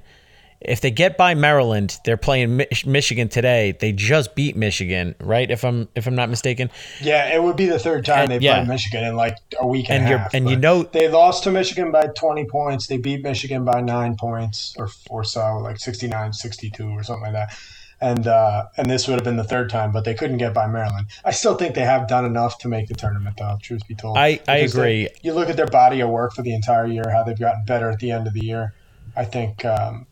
if 0.59 0.81
they 0.81 0.89
get 0.89 1.17
by 1.17 1.35
Maryland, 1.35 1.99
they're 2.03 2.17
playing 2.17 2.63
Michigan 2.85 3.29
today. 3.29 3.77
They 3.79 3.91
just 3.91 4.35
beat 4.35 4.55
Michigan, 4.55 5.13
right? 5.19 5.49
If 5.49 5.63
I'm 5.63 5.87
if 5.95 6.07
I'm 6.07 6.15
not 6.15 6.29
mistaken. 6.29 6.71
Yeah, 6.99 7.33
it 7.33 7.41
would 7.41 7.55
be 7.55 7.67
the 7.67 7.77
third 7.77 8.05
time 8.05 8.29
they 8.29 8.39
yeah. 8.39 8.55
played 8.55 8.67
Michigan 8.67 9.03
in 9.03 9.15
like 9.15 9.37
a 9.59 9.67
week 9.67 9.89
and, 9.89 10.05
and 10.05 10.13
a 10.13 10.17
half. 10.17 10.33
And 10.33 10.49
you 10.49 10.55
know 10.55 10.83
they 10.83 11.09
lost 11.09 11.43
to 11.43 11.51
Michigan 11.51 11.91
by 11.91 12.07
20 12.07 12.45
points. 12.45 12.87
They 12.87 12.97
beat 12.97 13.23
Michigan 13.23 13.65
by 13.65 13.81
nine 13.81 14.15
points 14.15 14.75
or 14.77 14.89
or 15.09 15.23
so, 15.23 15.57
like 15.59 15.77
69-62 15.77 16.91
or 16.91 17.03
something 17.03 17.23
like 17.23 17.33
that 17.33 17.57
and 17.99 18.27
uh, 18.27 18.65
and 18.77 18.89
this 18.89 19.07
would 19.07 19.15
have 19.15 19.23
been 19.23 19.37
the 19.37 19.43
third 19.43 19.69
time, 19.69 19.91
but 19.91 20.05
they 20.05 20.13
couldn't 20.13 20.37
get 20.37 20.53
by 20.53 20.67
Maryland. 20.67 21.07
I 21.25 21.31
still 21.31 21.55
think 21.55 21.75
they 21.75 21.81
have 21.81 22.07
done 22.07 22.25
enough 22.25 22.57
to 22.59 22.67
make 22.67 22.87
the 22.87 22.93
tournament, 22.93 23.37
though. 23.37 23.57
Truth 23.61 23.87
be 23.87 23.95
told, 23.95 24.17
I, 24.17 24.39
I 24.47 24.57
agree. 24.57 25.05
They, 25.05 25.15
you 25.23 25.33
look 25.33 25.49
at 25.49 25.57
their 25.57 25.67
body 25.67 26.01
of 26.01 26.09
work 26.09 26.33
for 26.33 26.43
the 26.43 26.53
entire 26.53 26.85
year, 26.85 27.09
how 27.11 27.23
they've 27.23 27.39
gotten 27.39 27.65
better 27.65 27.89
at 27.89 27.99
the 27.99 28.11
end 28.11 28.27
of 28.27 28.33
the 28.33 28.45
year. 28.45 28.73
I 29.15 29.25
think 29.25 29.65
um, 29.65 30.05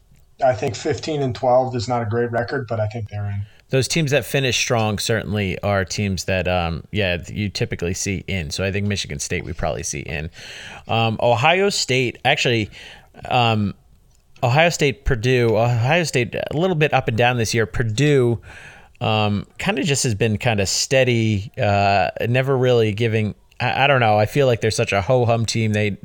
I 0.44 0.54
think 0.54 0.76
fifteen 0.76 1.22
and 1.22 1.36
twelve 1.36 1.76
is 1.76 1.88
not 1.88 2.02
a 2.02 2.06
great 2.06 2.32
record, 2.32 2.68
but 2.68 2.80
I 2.80 2.88
think 2.88 3.10
they're 3.10 3.26
in. 3.26 3.42
Those 3.70 3.88
teams 3.88 4.12
that 4.12 4.26
finish 4.26 4.58
strong 4.58 5.00
certainly 5.00 5.60
are 5.62 5.84
teams 5.84 6.26
that, 6.26 6.48
um, 6.48 6.84
yeah, 6.92 7.24
you 7.28 7.50
typically 7.50 7.96
see 7.96 8.24
in. 8.28 8.52
So 8.52 8.64
I 8.64 8.72
think 8.72 8.88
Michigan 8.88 9.20
State 9.20 9.44
we 9.44 9.54
probably 9.54 9.84
see 9.84 10.02
in. 10.02 10.30
Um, 10.88 11.18
Ohio 11.22 11.70
State 11.70 12.18
actually. 12.26 12.70
Um, 13.30 13.74
Ohio 14.46 14.70
State, 14.70 15.06
Purdue, 15.06 15.58
Ohio 15.58 16.04
State 16.04 16.36
a 16.36 16.46
little 16.54 16.76
bit 16.76 16.94
up 16.94 17.08
and 17.08 17.18
down 17.18 17.38
this 17.38 17.54
year. 17.54 17.66
Purdue 17.66 18.40
um, 19.02 19.48
kind 19.58 19.80
of 19.80 19.86
just 19.86 20.04
has 20.04 20.16
been 20.16 20.38
kind 20.38 20.60
of 20.60 20.70
steady, 20.70 21.52
uh, 21.58 22.12
never 22.30 22.56
really 22.58 22.94
giving. 22.94 23.36
I, 23.60 23.84
I, 23.84 23.88
don't 23.88 24.00
know. 24.00 24.18
I 24.18 24.26
feel 24.26 24.48
like 24.48 24.62
they're 24.62 24.72
such 24.72 24.92
a 24.92 25.02
ho 25.02 25.26
hum 25.26 25.46
team. 25.46 25.74
They 25.74 25.98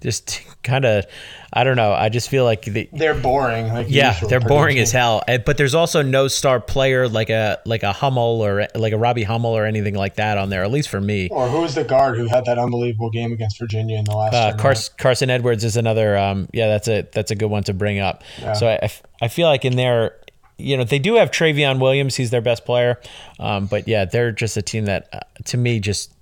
just 0.00 0.42
kind 0.62 0.84
of 0.84 1.06
I 1.52 1.64
don't 1.64 1.76
know. 1.76 1.92
I 1.92 2.10
just 2.10 2.28
feel 2.28 2.44
like 2.44 2.64
they, 2.64 2.90
they're 2.92 3.14
boring. 3.14 3.68
Like 3.68 3.86
yeah, 3.88 4.18
they're 4.20 4.40
boring 4.40 4.78
as 4.78 4.92
hell. 4.92 5.22
But 5.26 5.56
there's 5.56 5.74
also 5.74 6.02
no 6.02 6.28
star 6.28 6.60
player 6.60 7.08
like 7.08 7.30
a 7.30 7.58
like 7.64 7.82
a 7.82 7.92
Hummel 7.92 8.42
or 8.42 8.68
like 8.74 8.92
a 8.92 8.98
Robbie 8.98 9.22
Hummel 9.22 9.56
or 9.56 9.64
anything 9.64 9.94
like 9.94 10.16
that 10.16 10.36
on 10.36 10.50
there. 10.50 10.62
At 10.62 10.70
least 10.70 10.88
for 10.88 11.00
me. 11.00 11.28
Or 11.30 11.48
who's 11.48 11.74
the 11.74 11.84
guard 11.84 12.18
who 12.18 12.26
had 12.26 12.44
that 12.44 12.58
unbelievable 12.58 13.10
game 13.10 13.32
against 13.32 13.58
Virginia 13.58 13.98
in 13.98 14.04
the 14.04 14.16
last? 14.16 14.34
Uh, 14.34 14.56
Carson, 14.56 14.94
Carson 14.98 15.30
Edwards 15.30 15.64
is 15.64 15.76
another. 15.76 16.18
Um, 16.18 16.48
yeah, 16.52 16.68
that's 16.68 16.88
a 16.88 17.08
that's 17.12 17.30
a 17.30 17.34
good 17.34 17.50
one 17.50 17.64
to 17.64 17.72
bring 17.72 17.98
up. 17.98 18.22
Yeah. 18.40 18.52
So 18.52 18.68
I, 18.68 18.90
I 19.22 19.28
feel 19.28 19.48
like 19.48 19.64
in 19.64 19.76
there 19.76 20.16
you 20.58 20.76
know 20.76 20.84
they 20.84 20.98
do 20.98 21.14
have 21.14 21.30
Trevion 21.30 21.80
Williams. 21.80 22.16
He's 22.16 22.30
their 22.30 22.42
best 22.42 22.64
player, 22.64 23.00
um, 23.38 23.66
but 23.66 23.88
yeah, 23.88 24.04
they're 24.04 24.32
just 24.32 24.56
a 24.56 24.62
team 24.62 24.84
that, 24.86 25.08
uh, 25.12 25.20
to 25.44 25.56
me, 25.56 25.78
just 25.80 26.12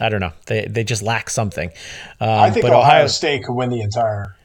I 0.00 0.08
don't 0.08 0.20
know. 0.20 0.32
They 0.46 0.66
they 0.66 0.84
just 0.84 1.02
lack 1.02 1.30
something. 1.30 1.70
Um, 2.20 2.28
I 2.28 2.50
think 2.50 2.64
Ohio, 2.64 2.80
Ohio, 2.80 3.06
State 3.06 3.44
could 3.44 3.54
win 3.54 3.70
the 3.70 3.80
entire 3.80 4.36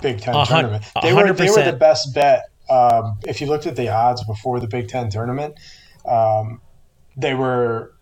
Big 0.00 0.20
10 0.20 0.46
tournament. 0.46 0.84
They 1.02 1.12
were 1.12 1.32
they 1.32 1.50
were 1.50 1.62
the 1.62 1.76
best 1.78 2.14
bet. 2.14 2.50
Um, 2.68 3.18
if 3.26 3.40
you 3.40 3.46
looked 3.46 3.66
at 3.66 3.76
the 3.76 3.88
odds 3.88 4.24
before 4.24 4.60
the 4.60 4.66
Big 4.66 4.88
Ten 4.88 5.10
tournament, 5.10 5.58
um, 6.04 6.60
they 7.16 7.34
were 7.34 7.92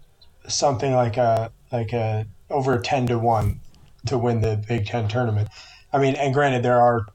something 0.48 0.92
like 0.94 1.16
a 1.16 1.50
like 1.72 1.92
a 1.92 2.26
over 2.50 2.78
ten 2.78 3.06
to 3.08 3.18
one 3.18 3.60
to 4.06 4.16
win 4.16 4.40
the 4.40 4.62
Big 4.68 4.86
Ten 4.86 5.08
tournament. 5.08 5.48
I 5.92 5.98
mean, 5.98 6.14
and 6.14 6.32
granted, 6.32 6.62
there 6.62 6.80
are 6.80 7.06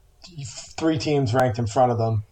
three 0.76 0.98
teams 0.98 1.32
ranked 1.32 1.58
in 1.58 1.66
front 1.66 1.92
of 1.92 1.98
them, 1.98 2.24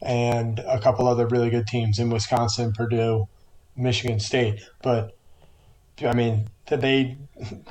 and 0.00 0.60
a 0.60 0.80
couple 0.80 1.08
other 1.08 1.26
really 1.26 1.50
good 1.50 1.66
teams 1.66 1.98
in 1.98 2.10
Wisconsin, 2.10 2.72
Purdue, 2.72 3.28
Michigan 3.76 4.20
State. 4.20 4.60
But 4.82 5.16
I 6.02 6.14
mean, 6.14 6.48
they 6.66 7.16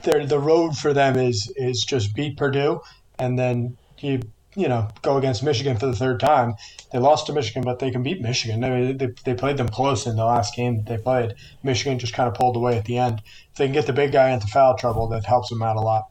the 0.03 0.39
road 0.39 0.77
for 0.77 0.93
them 0.93 1.17
is 1.17 1.51
is 1.55 1.83
just 1.83 2.15
beat 2.15 2.37
Purdue 2.37 2.81
and 3.19 3.37
then 3.37 3.77
you 3.99 4.21
you 4.55 4.67
know 4.67 4.87
go 5.01 5.17
against 5.17 5.43
Michigan 5.43 5.77
for 5.77 5.85
the 5.85 5.95
third 5.95 6.19
time. 6.19 6.55
They 6.91 6.99
lost 6.99 7.27
to 7.27 7.33
Michigan, 7.33 7.63
but 7.63 7.79
they 7.79 7.91
can 7.91 8.03
beat 8.03 8.21
Michigan. 8.21 8.63
I 8.63 8.69
mean, 8.69 8.97
they, 8.97 9.07
they 9.23 9.33
played 9.33 9.57
them 9.57 9.69
close 9.69 10.07
in 10.07 10.15
the 10.15 10.25
last 10.25 10.55
game 10.55 10.77
that 10.77 10.85
they 10.85 10.97
played. 10.97 11.35
Michigan 11.63 11.99
just 11.99 12.13
kind 12.13 12.27
of 12.27 12.33
pulled 12.33 12.55
away 12.55 12.77
at 12.77 12.85
the 12.85 12.97
end. 12.97 13.21
If 13.51 13.57
they 13.57 13.65
can 13.65 13.73
get 13.73 13.85
the 13.85 13.93
big 13.93 14.11
guy 14.11 14.31
into 14.31 14.47
foul 14.47 14.75
trouble, 14.75 15.07
that 15.09 15.25
helps 15.25 15.49
them 15.49 15.61
out 15.61 15.75
a 15.75 15.81
lot. 15.81 16.09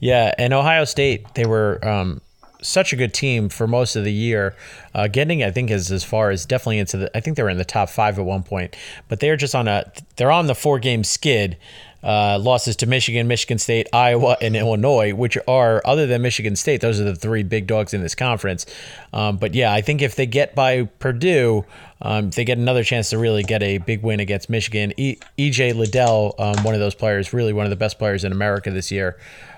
Yeah, 0.00 0.34
and 0.38 0.52
Ohio 0.52 0.84
State, 0.84 1.34
they 1.34 1.46
were 1.46 1.78
um, 1.86 2.20
such 2.64 2.92
a 2.92 2.96
good 2.96 3.14
team 3.14 3.48
for 3.48 3.66
most 3.66 3.96
of 3.96 4.04
the 4.04 4.12
year. 4.12 4.54
Uh, 4.94 5.08
getting, 5.08 5.42
I 5.42 5.50
think, 5.50 5.70
as 5.70 5.90
as 5.90 6.04
far 6.04 6.30
as 6.30 6.46
definitely 6.46 6.78
into 6.78 6.96
the, 6.96 7.16
I 7.16 7.20
think 7.20 7.36
they 7.36 7.42
were 7.42 7.50
in 7.50 7.58
the 7.58 7.64
top 7.64 7.90
five 7.90 8.18
at 8.18 8.24
one 8.24 8.42
point, 8.42 8.76
but 9.08 9.20
they're 9.20 9.36
just 9.36 9.54
on 9.54 9.68
a, 9.68 9.90
they're 10.16 10.32
on 10.32 10.46
the 10.46 10.54
four 10.54 10.78
game 10.78 11.04
skid 11.04 11.56
uh, 12.04 12.38
losses 12.38 12.76
to 12.76 12.86
Michigan, 12.86 13.26
Michigan 13.26 13.58
State, 13.58 13.88
Iowa, 13.92 14.36
and 14.42 14.54
Illinois, 14.54 15.14
which 15.14 15.38
are, 15.48 15.80
other 15.86 16.06
than 16.06 16.20
Michigan 16.20 16.54
State, 16.54 16.82
those 16.82 17.00
are 17.00 17.04
the 17.04 17.16
three 17.16 17.42
big 17.42 17.66
dogs 17.66 17.94
in 17.94 18.02
this 18.02 18.14
conference. 18.14 18.66
Um, 19.14 19.38
but 19.38 19.54
yeah, 19.54 19.72
I 19.72 19.80
think 19.80 20.02
if 20.02 20.14
they 20.14 20.26
get 20.26 20.54
by 20.54 20.84
Purdue, 20.84 21.64
um, 22.02 22.28
they 22.30 22.44
get 22.44 22.58
another 22.58 22.84
chance 22.84 23.08
to 23.10 23.18
really 23.18 23.42
get 23.42 23.62
a 23.62 23.78
big 23.78 24.02
win 24.02 24.20
against 24.20 24.50
Michigan. 24.50 24.92
E- 24.98 25.16
EJ 25.38 25.74
Liddell, 25.74 26.34
um, 26.38 26.62
one 26.62 26.74
of 26.74 26.80
those 26.80 26.94
players, 26.94 27.32
really 27.32 27.54
one 27.54 27.64
of 27.64 27.70
the 27.70 27.76
best 27.76 27.98
players 27.98 28.22
in 28.22 28.32
America 28.32 28.70
this 28.70 28.92
year. 28.92 29.16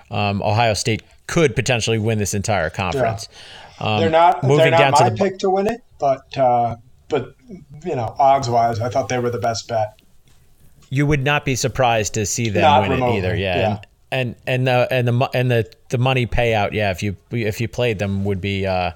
Um, 0.09 0.41
Ohio 0.41 0.73
State 0.73 1.03
could 1.27 1.55
potentially 1.55 1.99
win 1.99 2.17
this 2.17 2.33
entire 2.33 2.69
conference. 2.69 3.27
Yeah. 3.79 3.99
they're 3.99 4.09
not 4.09 4.43
moving 4.43 4.57
they're 4.57 4.71
not 4.71 4.77
down 4.77 4.91
my 4.91 5.09
to 5.09 5.15
the 5.15 5.17
pick 5.17 5.39
to 5.39 5.49
win 5.49 5.67
it, 5.67 5.81
but 5.99 6.37
uh, 6.37 6.77
but 7.09 7.35
you 7.85 7.95
know, 7.95 8.15
odds 8.17 8.49
wise, 8.49 8.79
I 8.79 8.89
thought 8.89 9.09
they 9.09 9.19
were 9.19 9.29
the 9.29 9.39
best 9.39 9.67
bet 9.67 9.97
you 10.89 11.05
would 11.05 11.23
not 11.23 11.45
be 11.45 11.55
surprised 11.55 12.13
to 12.13 12.25
see 12.25 12.49
them 12.49 12.61
not 12.61 12.81
win 12.81 12.91
remotely. 12.91 13.15
it 13.15 13.19
either. 13.19 13.35
Yeah. 13.35 13.57
yeah. 13.57 13.79
And, 14.09 14.35
and 14.47 14.67
and 14.67 14.67
the 14.67 14.87
and 14.89 15.07
the 15.07 15.29
and 15.33 15.51
the 15.51 15.71
the 15.89 15.97
money 15.97 16.25
payout, 16.25 16.71
yeah, 16.71 16.91
if 16.91 17.03
you 17.03 17.17
if 17.31 17.59
you 17.59 17.67
played 17.67 17.99
them 17.99 18.23
would 18.23 18.39
be 18.39 18.65
uh, 18.65 18.91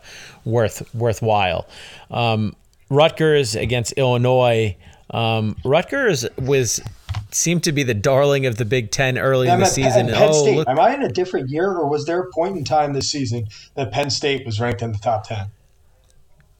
worth 0.45 0.95
worthwhile. 0.95 1.67
Um, 2.09 2.55
Rutgers 2.89 3.55
against 3.55 3.91
Illinois. 3.93 4.77
Um, 5.09 5.57
Rutgers 5.65 6.25
was 6.37 6.79
seemed 7.33 7.63
to 7.63 7.71
be 7.71 7.83
the 7.83 7.93
darling 7.93 8.45
of 8.45 8.57
the 8.57 8.65
Big 8.65 8.91
Ten 8.91 9.17
early 9.17 9.47
yeah, 9.47 9.55
in 9.55 9.59
the 9.59 9.65
at, 9.65 9.71
season. 9.71 10.07
Penn 10.07 10.29
oh, 10.29 10.43
State. 10.43 10.57
Look. 10.57 10.67
Am 10.67 10.79
I 10.79 10.93
in 10.93 11.03
a 11.03 11.09
different 11.09 11.49
year, 11.49 11.69
or 11.71 11.87
was 11.87 12.05
there 12.05 12.19
a 12.19 12.29
point 12.31 12.57
in 12.57 12.63
time 12.63 12.93
this 12.93 13.11
season 13.11 13.47
that 13.75 13.91
Penn 13.91 14.09
State 14.09 14.45
was 14.45 14.59
ranked 14.59 14.81
in 14.81 14.91
the 14.91 14.97
top 14.97 15.27
ten? 15.27 15.47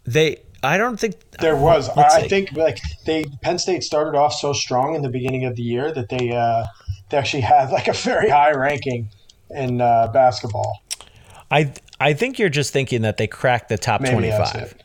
They 0.05 0.41
I 0.63 0.78
don't 0.78 0.99
think 0.99 1.32
there 1.39 1.55
was. 1.55 1.89
I, 1.89 2.03
I 2.03 2.28
think 2.28 2.53
like 2.53 2.80
they 3.05 3.26
Penn 3.41 3.57
State 3.57 3.84
started 3.84 4.17
off 4.17 4.34
so 4.34 4.53
strong 4.53 4.95
in 4.95 5.01
the 5.01 5.09
beginning 5.09 5.45
of 5.45 5.55
the 5.55 5.63
year 5.63 5.91
that 5.91 6.09
they 6.09 6.32
uh, 6.32 6.65
they 7.09 7.17
actually 7.17 7.41
had 7.41 7.72
like 7.72 7.88
a 7.88 7.93
very 7.93 8.30
high 8.30 8.51
ranking 8.51 9.09
in 9.49 9.82
uh, 9.82 10.07
basketball. 10.07 10.84
I 11.49 11.74
I 11.99 12.13
think 12.13 12.39
you're 12.39 12.49
just 12.49 12.74
thinking 12.74 13.01
that 13.01 13.17
they 13.17 13.28
cracked 13.28 13.69
the 13.69 13.78
top 13.78 14.03
25. 14.03 14.76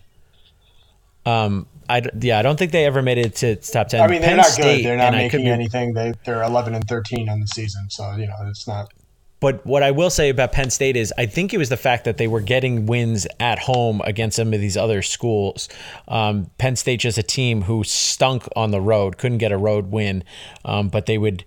Um, 1.24 1.66
I 1.88 2.02
yeah, 2.20 2.38
I 2.38 2.42
don't 2.42 2.58
think 2.58 2.72
they 2.72 2.84
ever 2.84 3.02
made 3.02 3.18
it 3.18 3.36
to 3.36 3.56
top 3.56 3.88
10. 3.88 4.00
I 4.00 4.06
mean, 4.06 4.20
they're 4.20 4.30
Penn 4.30 4.36
not 4.38 4.46
State, 4.46 4.78
good. 4.78 4.86
They're 4.86 4.96
not 4.96 5.12
making 5.12 5.42
be, 5.42 5.48
anything. 5.48 5.94
They 5.94 6.12
they're 6.24 6.42
11 6.42 6.74
and 6.74 6.86
13 6.86 7.28
on 7.28 7.40
the 7.40 7.46
season, 7.46 7.88
so 7.90 8.12
you 8.16 8.26
know 8.26 8.34
it's 8.46 8.66
not. 8.66 8.92
But 9.38 9.64
what 9.66 9.82
I 9.82 9.90
will 9.90 10.08
say 10.08 10.30
about 10.30 10.52
Penn 10.52 10.70
State 10.70 10.96
is, 10.96 11.12
I 11.18 11.26
think 11.26 11.52
it 11.52 11.58
was 11.58 11.68
the 11.68 11.76
fact 11.76 12.04
that 12.04 12.16
they 12.16 12.26
were 12.26 12.40
getting 12.40 12.86
wins 12.86 13.26
at 13.38 13.58
home 13.58 14.00
against 14.04 14.36
some 14.36 14.54
of 14.54 14.60
these 14.60 14.78
other 14.78 15.02
schools. 15.02 15.68
Um, 16.08 16.50
Penn 16.56 16.74
State 16.74 17.00
just 17.00 17.18
a 17.18 17.22
team 17.22 17.62
who 17.62 17.84
stunk 17.84 18.48
on 18.56 18.70
the 18.70 18.80
road, 18.80 19.18
couldn't 19.18 19.38
get 19.38 19.52
a 19.52 19.58
road 19.58 19.90
win, 19.90 20.24
um, 20.64 20.88
but 20.88 21.04
they 21.04 21.18
would 21.18 21.44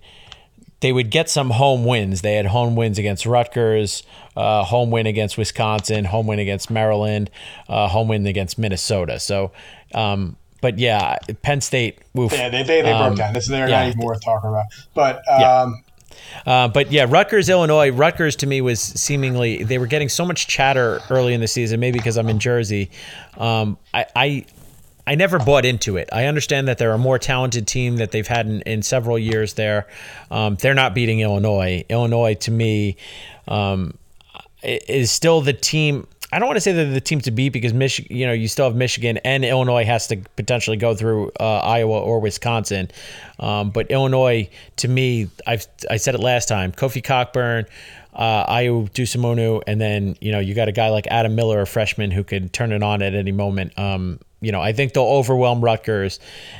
they 0.80 0.92
would 0.92 1.10
get 1.10 1.28
some 1.28 1.50
home 1.50 1.84
wins. 1.84 2.22
They 2.22 2.34
had 2.34 2.46
home 2.46 2.74
wins 2.74 2.98
against 2.98 3.26
Rutgers, 3.26 4.02
uh, 4.36 4.64
home 4.64 4.90
win 4.90 5.06
against 5.06 5.38
Wisconsin, 5.38 6.06
home 6.06 6.26
win 6.26 6.38
against 6.38 6.70
Maryland, 6.70 7.30
uh, 7.68 7.88
home 7.88 8.08
win 8.08 8.26
against 8.26 8.58
Minnesota. 8.58 9.20
So, 9.20 9.52
um, 9.94 10.36
but 10.60 10.78
yeah, 10.78 11.18
Penn 11.42 11.60
State. 11.60 11.98
Oof, 12.18 12.32
yeah, 12.32 12.48
they, 12.48 12.62
they, 12.62 12.82
they 12.82 12.92
broke 12.92 13.10
um, 13.10 13.14
down. 13.14 13.32
This 13.32 13.48
they're 13.48 13.68
yeah. 13.68 13.82
not 13.82 13.88
even 13.88 14.00
worth 14.00 14.24
talking 14.24 14.50
about. 14.50 14.66
But 14.94 15.16
um, 15.28 15.40
yeah. 15.40 15.66
Uh, 16.46 16.68
but 16.68 16.90
yeah, 16.92 17.06
Rutgers, 17.08 17.48
Illinois. 17.48 17.90
Rutgers 17.90 18.36
to 18.36 18.46
me 18.46 18.60
was 18.60 18.80
seemingly 18.80 19.62
they 19.64 19.78
were 19.78 19.86
getting 19.86 20.08
so 20.08 20.24
much 20.24 20.46
chatter 20.46 21.00
early 21.08 21.34
in 21.34 21.40
the 21.40 21.48
season. 21.48 21.80
Maybe 21.80 21.98
because 21.98 22.16
I'm 22.16 22.28
in 22.28 22.38
Jersey. 22.38 22.90
Um, 23.36 23.78
I, 23.94 24.06
I 24.14 24.46
I 25.10 25.16
never 25.16 25.40
bought 25.40 25.64
into 25.64 25.96
it. 25.96 26.08
I 26.12 26.26
understand 26.26 26.68
that 26.68 26.78
they're 26.78 26.92
a 26.92 26.98
more 26.98 27.18
talented 27.18 27.66
team 27.66 27.96
that 27.96 28.12
they've 28.12 28.28
had 28.28 28.46
in, 28.46 28.60
in 28.60 28.80
several 28.80 29.18
years 29.18 29.54
there. 29.54 29.88
Um, 30.30 30.54
they're 30.54 30.72
not 30.72 30.94
beating 30.94 31.18
Illinois. 31.18 31.84
Illinois, 31.88 32.34
to 32.34 32.52
me, 32.52 32.96
um, 33.48 33.98
is 34.62 35.10
still 35.10 35.40
the 35.40 35.52
team. 35.52 36.06
I 36.30 36.38
don't 36.38 36.46
want 36.46 36.58
to 36.58 36.60
say 36.60 36.70
they're 36.70 36.88
the 36.88 37.00
team 37.00 37.20
to 37.22 37.32
beat 37.32 37.48
because 37.48 37.74
Michigan, 37.74 38.16
you 38.16 38.24
know, 38.24 38.32
you 38.32 38.46
still 38.46 38.66
have 38.66 38.76
Michigan 38.76 39.18
and 39.24 39.44
Illinois 39.44 39.84
has 39.84 40.06
to 40.06 40.18
potentially 40.36 40.76
go 40.76 40.94
through 40.94 41.32
uh, 41.40 41.58
Iowa 41.58 41.98
or 41.98 42.20
Wisconsin. 42.20 42.88
Um, 43.40 43.70
but 43.70 43.90
Illinois, 43.90 44.48
to 44.76 44.86
me, 44.86 45.28
I've 45.44 45.66
I 45.90 45.96
said 45.96 46.14
it 46.14 46.20
last 46.20 46.46
time. 46.46 46.70
Kofi 46.70 47.02
Cockburn, 47.02 47.66
uh, 48.14 48.46
Ayo 48.46 48.88
Dosunmu, 48.88 49.64
and 49.66 49.80
then 49.80 50.16
you 50.20 50.30
know 50.30 50.38
you 50.38 50.54
got 50.54 50.68
a 50.68 50.72
guy 50.72 50.90
like 50.90 51.08
Adam 51.08 51.34
Miller, 51.34 51.60
a 51.60 51.66
freshman, 51.66 52.12
who 52.12 52.22
could 52.22 52.52
turn 52.52 52.70
it 52.70 52.84
on 52.84 53.02
at 53.02 53.16
any 53.16 53.32
moment. 53.32 53.76
Um, 53.76 54.20
you 54.40 54.52
know, 54.52 54.60
I 54.60 54.72
think 54.72 54.94
they'll 54.94 55.04
overwhelm 55.04 55.62
Rutgers, 55.62 56.18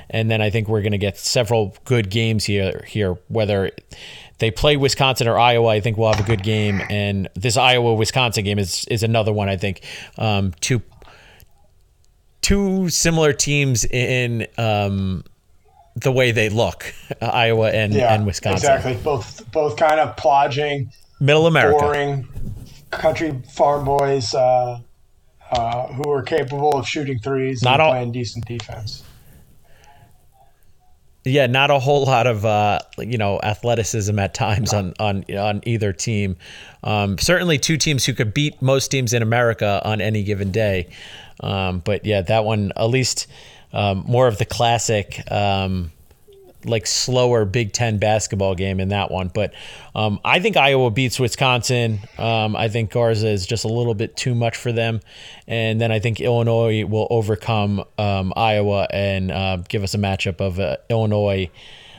and 0.09 0.31
then 0.31 0.43
I 0.43 0.51
think 0.51 0.69
we're 0.69 0.83
going 0.83 0.93
to 0.93 0.99
get 0.99 1.17
several 1.17 1.77
good 1.85 2.11
games 2.11 2.45
here. 2.45 2.85
Here, 2.87 3.17
whether 3.29 3.71
they 4.39 4.51
play 4.51 4.77
Wisconsin 4.77 5.29
or 5.29 5.39
Iowa, 5.39 5.69
I 5.69 5.81
think 5.81 5.97
we'll 5.97 6.13
have 6.13 6.23
a 6.23 6.27
good 6.27 6.43
game. 6.43 6.83
And 6.91 7.29
this 7.35 7.57
Iowa 7.57 7.95
Wisconsin 7.95 8.45
game 8.45 8.59
is 8.59 8.85
is 8.91 9.03
another 9.03 9.33
one. 9.33 9.49
I 9.49 9.57
think 9.57 9.83
um, 10.19 10.53
two 10.61 10.83
two 12.43 12.89
similar 12.89 13.33
teams 13.33 13.85
in 13.85 14.47
um, 14.59 15.25
the 15.97 16.13
way 16.13 16.33
they 16.33 16.49
look, 16.49 16.93
Iowa 17.21 17.71
and, 17.71 17.95
yeah, 17.95 18.15
and 18.15 18.27
Wisconsin. 18.27 18.73
Exactly, 18.73 18.95
both 19.03 19.51
both 19.53 19.77
kind 19.77 20.01
of 20.01 20.17
plodging, 20.17 20.93
middle 21.21 21.47
America, 21.47 21.79
boring 21.79 22.29
country 22.91 23.41
farm 23.49 23.85
boys. 23.85 24.35
Uh, 24.35 24.81
uh, 25.51 25.89
who 25.89 26.11
are 26.11 26.23
capable 26.23 26.73
of 26.73 26.87
shooting 26.87 27.19
threes 27.19 27.63
not 27.63 27.75
and 27.75 27.83
all, 27.83 27.93
playing 27.93 28.13
decent 28.13 28.47
defense. 28.47 29.03
Yeah, 31.25 31.47
not 31.47 31.71
a 31.71 31.79
whole 31.79 32.07
lot 32.07 32.27
of 32.27 32.47
uh, 32.47 32.79
you 32.99 33.19
know 33.19 33.41
athleticism 33.43 34.19
at 34.19 34.33
times 34.33 34.73
on 34.73 34.95
on 34.99 35.25
on 35.37 35.61
either 35.65 35.93
team. 35.93 36.37
Um, 36.83 37.19
certainly, 37.19 37.59
two 37.59 37.77
teams 37.77 38.07
who 38.07 38.15
could 38.15 38.33
beat 38.33 38.63
most 38.63 38.89
teams 38.89 39.13
in 39.13 39.23
America 39.23 39.83
on 39.85 40.01
any 40.01 40.23
given 40.23 40.51
day. 40.51 40.89
Um, 41.41 41.81
but 41.81 42.07
yeah, 42.07 42.23
that 42.23 42.45
one 42.45 42.73
at 42.77 42.87
least 42.87 43.27
um, 43.73 44.05
more 44.07 44.29
of 44.29 44.39
the 44.39 44.45
classic 44.47 45.31
um, 45.31 45.93
like 46.65 46.87
slower 46.87 47.45
Big 47.45 47.73
Ten 47.73 47.99
basketball 47.99 48.55
game 48.55 48.81
in 48.81 48.89
that 48.89 49.11
one. 49.11 49.29
But 49.29 49.55
um, 49.95 50.21
I 50.25 50.41
think 50.41 50.57
Iowa 50.57 50.91
beats 50.91 51.19
Wisconsin. 51.19 52.01
Um, 52.19 52.57
I 52.57 52.69
think 52.69 52.91
Garza 52.91 53.29
is 53.29 53.47
just 53.47 53.65
a 53.65 53.69
little 53.69 53.95
bit 53.95 54.17
too 54.17 54.35
much 54.35 54.57
for 54.57 54.73
them, 54.73 55.01
and 55.47 55.81
then 55.81 55.93
I 55.93 55.99
think 55.99 56.21
Illinois 56.21 56.85
will 56.85 57.07
overcome 57.11 57.85
um, 57.99 58.33
Iowa 58.37 58.87
and 58.91 59.31
uh, 59.31 59.59
give 59.69 59.83
us 59.83 59.95
a 59.95 59.99
matchup 59.99 60.41
of 60.41 60.61
uh, 60.61 60.77
Illinois, 60.89 61.51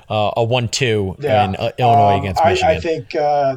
uh, 0.10 0.32
a 0.38 0.44
one-two, 0.44 1.16
yeah. 1.20 1.44
and 1.44 1.56
uh, 1.58 1.72
Illinois 1.78 2.16
um, 2.16 2.20
against 2.22 2.44
Michigan. 2.44 2.70
I, 2.70 2.76
I 2.76 2.80
think 2.80 3.16
uh, 3.16 3.56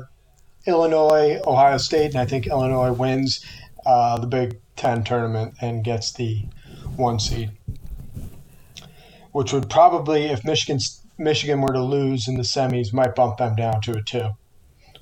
Illinois, 0.67 1.41
Ohio 1.47 1.79
State, 1.79 2.13
and 2.13 2.19
I 2.19 2.27
think 2.27 2.47
Illinois 2.47 2.93
wins 2.93 3.45
uh, 3.87 4.19
the 4.19 4.27
Big 4.27 4.59
Ten 4.77 5.05
tournament 5.05 5.55
and 5.61 5.85
gets 5.85 6.13
the 6.13 6.45
one 6.97 7.19
seed 7.19 7.51
which 9.35 9.53
would 9.53 9.69
probably, 9.69 10.27
if 10.27 10.45
Michigan 10.45 10.79
Michigan 11.19 11.61
were 11.61 11.73
to 11.73 11.83
lose 11.83 12.29
in 12.29 12.37
the 12.37 12.43
semis, 12.43 12.93
might 12.93 13.17
bump 13.17 13.39
them 13.39 13.57
down 13.57 13.81
to 13.81 13.97
a 13.97 14.03
two. 14.03 14.29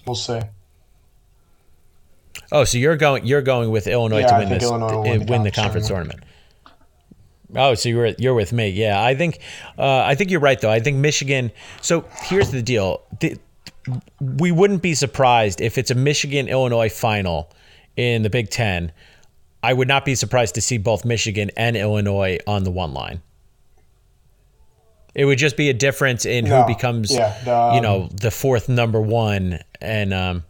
We'll 0.06 0.14
see. 0.14 0.40
Oh, 2.50 2.64
so 2.64 2.78
you're 2.78 2.96
going 2.96 3.26
you're 3.26 3.42
going 3.42 3.70
with 3.70 3.86
Illinois 3.86 4.20
yeah, 4.20 4.26
to 4.28 4.38
win 4.38 4.48
this 4.48 4.62
Illinois 4.62 5.02
win, 5.02 5.26
the, 5.26 5.30
win 5.30 5.42
the 5.42 5.50
conference 5.50 5.86
tournament. 5.86 6.24
tournament. 7.50 7.70
Oh, 7.70 7.74
so 7.74 7.90
you're 7.90 8.06
you're 8.18 8.32
with 8.32 8.54
me. 8.54 8.70
Yeah, 8.70 9.02
I 9.02 9.14
think 9.14 9.38
uh, 9.76 9.98
I 9.98 10.14
think 10.14 10.30
you're 10.30 10.40
right 10.40 10.58
though. 10.58 10.70
I 10.70 10.80
think 10.80 10.96
Michigan. 10.96 11.52
So 11.82 12.06
here's 12.22 12.50
the 12.50 12.62
deal: 12.62 13.02
the, 13.20 13.36
we 14.18 14.50
wouldn't 14.50 14.80
be 14.80 14.94
surprised 14.94 15.60
if 15.60 15.76
it's 15.76 15.90
a 15.90 15.94
Michigan 15.94 16.48
Illinois 16.48 16.88
final 16.88 17.52
in 17.96 18.22
the 18.22 18.30
Big 18.30 18.48
Ten. 18.48 18.92
I 19.62 19.74
would 19.74 19.88
not 19.88 20.06
be 20.06 20.14
surprised 20.14 20.54
to 20.54 20.62
see 20.62 20.78
both 20.78 21.04
Michigan 21.04 21.50
and 21.54 21.76
Illinois 21.76 22.38
on 22.46 22.64
the 22.64 22.70
one 22.70 22.94
line. 22.94 23.20
It 25.14 25.26
would 25.26 25.38
just 25.38 25.56
be 25.56 25.68
a 25.68 25.74
difference 25.74 26.24
in 26.24 26.46
no, 26.46 26.62
who 26.62 26.74
becomes, 26.74 27.12
yeah, 27.12 27.38
the, 27.44 27.54
um, 27.54 27.74
you 27.74 27.80
know, 27.80 28.08
the 28.12 28.30
fourth 28.30 28.68
number 28.68 29.00
one, 29.00 29.60
and 29.80 30.14
um, 30.14 30.44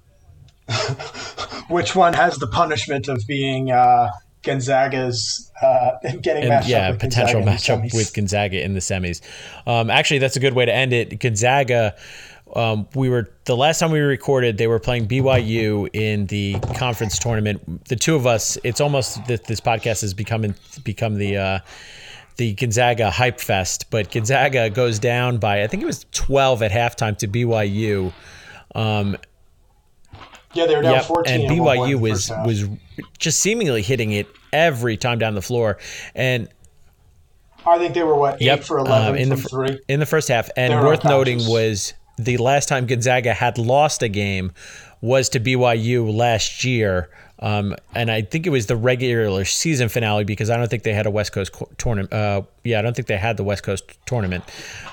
which 1.69 1.97
one 1.97 2.13
has 2.13 2.37
the 2.39 2.47
punishment 2.47 3.09
of 3.09 3.21
being 3.27 3.73
uh, 3.73 4.11
Gonzaga's 4.43 5.51
uh, 5.63 5.93
getting 6.21 6.51
and, 6.51 6.67
yeah 6.67 6.93
potential 6.97 7.43
matchup 7.43 7.95
with 7.95 8.13
Gonzaga 8.15 8.63
in 8.63 8.75
the 8.75 8.81
semis. 8.81 9.21
Um, 9.67 9.91
actually, 9.91 10.19
that's 10.19 10.37
a 10.37 10.41
good 10.41 10.55
way 10.55 10.65
to 10.67 10.73
end 10.73 10.93
it. 10.93 11.19
Gonzaga. 11.19 11.97
Um, 12.55 12.87
we 12.95 13.09
were 13.09 13.31
the 13.47 13.57
last 13.57 13.79
time 13.79 13.93
we 13.93 14.01
recorded. 14.01 14.59
They 14.59 14.67
were 14.67 14.79
playing 14.79 15.09
BYU 15.09 15.89
in 15.95 16.27
the 16.27 16.55
conference 16.75 17.19
tournament. 17.19 17.87
The 17.87 17.97
two 17.97 18.15
of 18.15 18.27
us. 18.27 18.59
It's 18.63 18.81
almost 18.81 19.25
that 19.27 19.45
this 19.45 19.61
podcast 19.61 20.03
has 20.03 20.13
become 20.13 20.55
become 20.85 21.15
the. 21.15 21.37
Uh, 21.37 21.59
the 22.43 22.55
Gonzaga 22.55 23.09
hype 23.09 23.39
fest, 23.39 23.89
but 23.89 24.11
Gonzaga 24.11 24.69
goes 24.69 24.99
down 24.99 25.39
by 25.39 25.63
I 25.63 25.69
think 25.69 25.81
it 25.81 25.87
was 25.87 26.07
12 26.11 26.65
at 26.65 26.73
halftime 26.73 27.17
to 27.19 27.29
BYU. 27.29 28.13
Um, 28.75 29.17
yeah, 30.53 30.67
they 30.67 30.75
were 30.75 30.83
down 30.83 30.95
yep, 30.95 31.05
14. 31.05 31.41
And 31.41 31.49
BYU 31.49 32.01
was 32.01 32.33
was 32.45 32.65
just 33.17 33.39
seemingly 33.39 33.81
hitting 33.81 34.11
it 34.11 34.27
every 34.53 34.97
time 34.97 35.21
down 35.21 35.37
the 35.37 35.43
floor, 35.43 35.79
and 36.17 36.49
I 37.65 37.79
think 37.79 37.95
they 37.95 38.03
were 38.03 38.17
what 38.17 38.43
eight 38.43 38.47
yep, 38.47 38.65
for 38.65 38.79
11 38.79 39.09
um, 39.09 39.15
in 39.15 39.29
the 39.29 39.37
three 39.37 39.79
in 39.87 40.01
the 40.01 40.07
first 40.07 40.27
half. 40.27 40.51
And 40.57 40.75
worth 40.75 41.05
noting 41.05 41.39
was 41.47 41.95
the 42.19 42.39
last 42.39 42.69
time 42.69 42.87
Gonzaga 42.87 43.35
had 43.35 43.57
lost 43.57 44.03
a 44.03 44.09
game 44.09 44.51
was 45.01 45.29
to 45.29 45.39
BYU 45.39 46.13
last 46.13 46.65
year. 46.65 47.09
Um, 47.43 47.75
and 47.93 48.09
I 48.09 48.23
think 48.23 48.47
it 48.47 48.51
was 48.51 48.67
the 48.67 48.77
regular 48.77 49.45
season 49.45 49.89
finale 49.89 50.23
because 50.23 50.49
I 50.49 50.57
don't 50.57 50.71
think 50.71 50.85
they 50.85 50.93
had 50.93 51.07
a 51.07 51.11
West 51.11 51.33
Coast 51.33 51.53
tournament. 51.77 52.13
Uh, 52.13 52.43
yeah, 52.63 52.79
I 52.79 52.83
don't 52.83 52.95
think 52.95 53.09
they 53.09 53.17
had 53.17 53.37
the 53.37 53.43
West 53.43 53.65
Coast 53.65 53.85
tournament. 54.07 54.45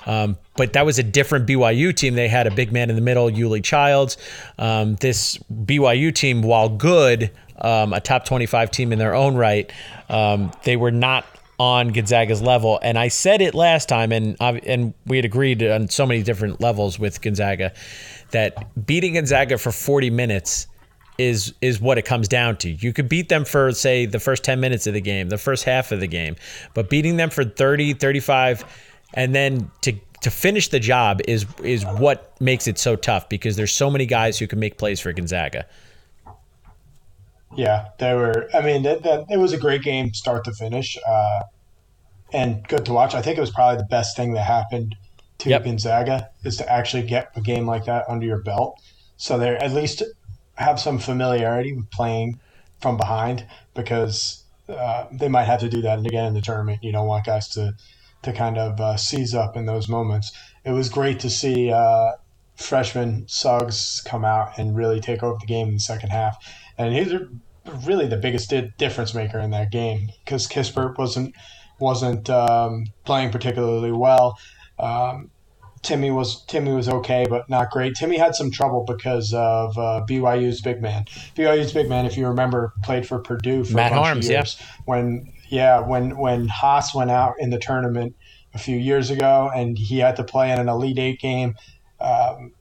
Um, 0.07 0.35
but 0.57 0.73
that 0.73 0.83
was 0.83 0.97
a 0.97 1.03
different 1.03 1.47
BYU 1.47 1.95
team. 1.95 2.15
They 2.15 2.27
had 2.27 2.47
a 2.47 2.51
big 2.51 2.71
man 2.71 2.89
in 2.89 2.95
the 2.95 3.03
middle, 3.03 3.29
Yoeli 3.29 3.63
Childs. 3.63 4.17
Um, 4.57 4.95
this 4.95 5.37
BYU 5.53 6.13
team, 6.13 6.41
while 6.41 6.69
good, 6.69 7.29
um, 7.61 7.93
a 7.93 8.01
top 8.01 8.25
25 8.25 8.71
team 8.71 8.91
in 8.91 8.97
their 8.97 9.13
own 9.13 9.35
right, 9.35 9.71
um, 10.09 10.51
they 10.63 10.75
were 10.75 10.91
not 10.91 11.27
on 11.59 11.89
Gonzaga's 11.89 12.41
level. 12.41 12.79
And 12.81 12.97
I 12.97 13.09
said 13.09 13.41
it 13.41 13.53
last 13.53 13.87
time, 13.89 14.11
and 14.11 14.35
and 14.39 14.95
we 15.05 15.17
had 15.17 15.25
agreed 15.25 15.61
on 15.61 15.89
so 15.89 16.05
many 16.07 16.23
different 16.23 16.61
levels 16.61 16.97
with 16.97 17.21
Gonzaga 17.21 17.73
that 18.31 18.85
beating 18.87 19.13
Gonzaga 19.13 19.59
for 19.59 19.71
40 19.71 20.09
minutes– 20.09 20.65
is 21.19 21.53
is 21.61 21.79
what 21.79 21.97
it 21.97 22.05
comes 22.05 22.27
down 22.27 22.57
to. 22.57 22.69
You 22.69 22.93
could 22.93 23.09
beat 23.09 23.29
them 23.29 23.45
for 23.45 23.71
say 23.73 24.05
the 24.05 24.19
first 24.19 24.43
10 24.43 24.59
minutes 24.59 24.87
of 24.87 24.93
the 24.93 25.01
game, 25.01 25.29
the 25.29 25.37
first 25.37 25.65
half 25.65 25.91
of 25.91 25.99
the 25.99 26.07
game, 26.07 26.35
but 26.73 26.89
beating 26.89 27.17
them 27.17 27.29
for 27.29 27.43
30, 27.43 27.93
35 27.93 28.65
and 29.13 29.33
then 29.33 29.71
to 29.81 29.93
to 30.21 30.29
finish 30.29 30.67
the 30.67 30.79
job 30.79 31.21
is 31.27 31.45
is 31.63 31.85
what 31.85 32.39
makes 32.41 32.67
it 32.67 32.77
so 32.77 32.95
tough 32.95 33.29
because 33.29 33.55
there's 33.55 33.73
so 33.73 33.89
many 33.89 34.05
guys 34.05 34.37
who 34.37 34.47
can 34.47 34.59
make 34.59 34.77
plays 34.77 34.99
for 34.99 35.11
Gonzaga. 35.13 35.65
Yeah, 37.55 37.89
they 37.97 38.13
were. 38.13 38.47
I 38.53 38.61
mean, 38.61 38.83
that, 38.83 39.03
that 39.03 39.25
it 39.29 39.37
was 39.37 39.53
a 39.53 39.57
great 39.57 39.81
game, 39.81 40.13
start 40.13 40.43
to 40.45 40.53
finish, 40.53 40.97
uh, 41.07 41.43
and 42.31 42.67
good 42.67 42.85
to 42.85 42.93
watch. 42.93 43.15
I 43.15 43.21
think 43.21 43.37
it 43.37 43.41
was 43.41 43.49
probably 43.49 43.77
the 43.77 43.87
best 43.89 44.15
thing 44.15 44.33
that 44.33 44.43
happened 44.43 44.95
to 45.39 45.49
yep. 45.49 45.63
Gonzaga 45.63 46.29
is 46.43 46.57
to 46.57 46.71
actually 46.71 47.03
get 47.03 47.31
a 47.35 47.41
game 47.41 47.65
like 47.65 47.85
that 47.85 48.05
under 48.07 48.25
your 48.25 48.43
belt. 48.43 48.79
So 49.17 49.37
they're 49.37 49.61
at 49.63 49.71
least 49.71 50.03
have 50.59 50.79
some 50.79 50.99
familiarity 50.99 51.73
with 51.73 51.89
playing 51.89 52.39
from 52.81 52.97
behind 52.97 53.45
because 53.73 54.43
uh, 54.67 55.07
they 55.11 55.29
might 55.29 55.45
have 55.45 55.61
to 55.61 55.69
do 55.69 55.81
that 55.81 55.99
again 55.99 56.25
in 56.25 56.33
the 56.33 56.41
tournament. 56.41 56.83
You 56.83 56.91
don't 56.91 57.07
want 57.07 57.25
guys 57.25 57.47
to 57.49 57.73
to 58.21 58.33
kind 58.33 58.57
of 58.57 58.79
uh, 58.81 58.97
seize 58.97 59.33
up 59.33 59.55
in 59.55 59.65
those 59.65 59.87
moments. 59.87 60.33
It 60.65 60.71
was 60.71 60.89
great 60.89 61.21
to 61.21 61.29
see 61.29 61.71
uh, 61.71 62.11
freshman 62.57 63.25
Suggs 63.29 64.01
come 64.05 64.25
out 64.25 64.57
and 64.57 64.75
really 64.75 64.99
take 64.99 65.23
over 65.23 65.37
the 65.39 65.45
game 65.47 65.69
in 65.69 65.75
the 65.75 65.79
second 65.79 66.09
half, 66.09 66.37
and 66.77 66.93
he's 66.93 67.13
really 67.85 68.07
the 68.07 68.17
biggest 68.17 68.53
difference 68.77 69.13
maker 69.13 69.39
in 69.39 69.51
that 69.51 69.71
game 69.71 70.09
because 70.25 70.47
Kispert 70.47 70.97
wasn't 70.97 71.33
wasn't 71.79 72.29
um, 72.29 72.87
playing 73.05 73.31
particularly 73.31 73.93
well. 73.93 74.37
Um, 74.77 75.31
Timme 75.83 76.13
was 76.13 76.45
Timme 76.45 76.75
was 76.75 76.89
okay, 76.89 77.25
but 77.29 77.49
not 77.49 77.71
great. 77.71 77.93
Timme 77.93 78.17
had 78.17 78.35
some 78.35 78.51
trouble 78.51 78.83
because 78.85 79.33
of 79.33 79.77
uh, 79.77 80.05
BYU's 80.07 80.61
big 80.61 80.81
man. 80.81 81.05
BYU's 81.35 81.71
big 81.71 81.87
man, 81.87 82.05
if 82.05 82.17
you 82.17 82.27
remember, 82.27 82.73
played 82.83 83.07
for 83.07 83.19
Purdue 83.19 83.63
for 83.63 83.73
Matt 83.73 83.91
a 83.91 83.95
bunch 83.95 84.07
Haarms, 84.07 84.25
of 84.25 84.31
years. 84.31 84.57
Yeah. 84.59 84.65
When 84.85 85.33
yeah, 85.49 85.79
when 85.79 86.17
when 86.17 86.47
Haas 86.47 86.93
went 86.93 87.11
out 87.11 87.35
in 87.39 87.49
the 87.49 87.59
tournament 87.59 88.15
a 88.53 88.57
few 88.57 88.77
years 88.77 89.09
ago, 89.09 89.49
and 89.55 89.77
he 89.77 89.99
had 89.99 90.15
to 90.17 90.23
play 90.23 90.51
in 90.51 90.59
an 90.59 90.69
Elite 90.69 90.99
Eight 90.99 91.19
game. 91.19 91.55
Um, 91.99 92.53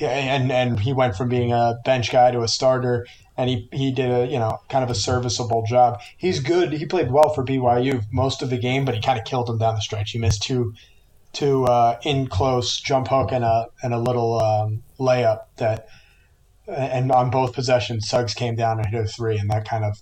and 0.00 0.52
and 0.52 0.80
he 0.80 0.92
went 0.92 1.16
from 1.16 1.28
being 1.28 1.52
a 1.52 1.78
bench 1.84 2.10
guy 2.10 2.30
to 2.30 2.42
a 2.42 2.48
starter 2.48 3.06
and 3.36 3.50
he, 3.50 3.68
he 3.72 3.92
did 3.92 4.10
a 4.10 4.26
you 4.26 4.38
know 4.38 4.58
kind 4.68 4.84
of 4.84 4.90
a 4.90 4.94
serviceable 4.94 5.64
job. 5.66 6.00
He's 6.16 6.40
good. 6.40 6.72
He 6.72 6.86
played 6.86 7.10
well 7.10 7.32
for 7.32 7.44
BYU 7.44 8.04
most 8.12 8.42
of 8.42 8.50
the 8.50 8.58
game, 8.58 8.84
but 8.84 8.94
he 8.94 9.00
kind 9.00 9.18
of 9.18 9.24
killed 9.24 9.48
him 9.48 9.58
down 9.58 9.74
the 9.74 9.80
stretch. 9.80 10.12
He 10.12 10.18
missed 10.18 10.42
two 10.42 10.74
two 11.36 11.64
uh, 11.66 11.98
in 12.02 12.26
close 12.26 12.80
jump 12.80 13.08
hook 13.08 13.30
and 13.30 13.44
a 13.44 13.66
and 13.82 13.92
a 13.92 13.98
little 13.98 14.40
um, 14.40 14.82
layup 14.98 15.42
that 15.58 15.86
and 16.66 17.12
on 17.12 17.30
both 17.30 17.52
possessions 17.52 18.08
Suggs 18.08 18.34
came 18.34 18.56
down 18.56 18.78
and 18.78 18.88
hit 18.88 19.04
a 19.04 19.06
three 19.06 19.36
and 19.36 19.50
that 19.50 19.68
kind 19.68 19.84
of 19.84 20.00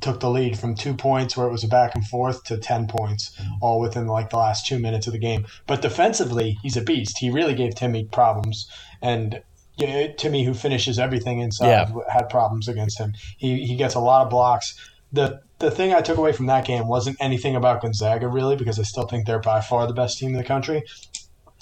took 0.00 0.18
the 0.18 0.30
lead 0.30 0.58
from 0.58 0.74
two 0.74 0.94
points 0.94 1.36
where 1.36 1.46
it 1.46 1.52
was 1.52 1.62
a 1.62 1.68
back 1.68 1.94
and 1.94 2.04
forth 2.06 2.42
to 2.44 2.56
10 2.56 2.88
points 2.88 3.38
all 3.60 3.78
within 3.78 4.08
like 4.08 4.30
the 4.30 4.36
last 4.36 4.66
two 4.66 4.78
minutes 4.78 5.06
of 5.06 5.12
the 5.12 5.18
game 5.18 5.46
but 5.66 5.82
defensively 5.82 6.58
he's 6.62 6.76
a 6.76 6.82
beast 6.82 7.18
he 7.18 7.30
really 7.30 7.54
gave 7.54 7.74
Timme 7.74 8.10
problems 8.10 8.68
and 9.00 9.42
yeah, 9.76 10.08
Timme, 10.08 10.44
who 10.44 10.52
finishes 10.52 10.98
everything 10.98 11.40
inside, 11.40 11.68
yeah. 11.68 11.88
had 12.12 12.28
problems 12.28 12.68
against 12.68 12.98
him. 12.98 13.14
He 13.38 13.64
he 13.64 13.74
gets 13.74 13.94
a 13.94 14.00
lot 14.00 14.22
of 14.22 14.28
blocks. 14.30 14.74
the 15.12 15.40
The 15.62 15.70
thing 15.70 15.94
I 15.94 16.00
took 16.00 16.18
away 16.18 16.32
from 16.32 16.46
that 16.46 16.66
game 16.66 16.88
wasn't 16.88 17.16
anything 17.20 17.54
about 17.54 17.82
Gonzaga 17.82 18.26
really, 18.26 18.56
because 18.56 18.80
I 18.80 18.82
still 18.82 19.06
think 19.06 19.26
they're 19.26 19.38
by 19.38 19.60
far 19.60 19.86
the 19.86 19.94
best 19.94 20.18
team 20.18 20.30
in 20.30 20.36
the 20.36 20.42
country. 20.42 20.82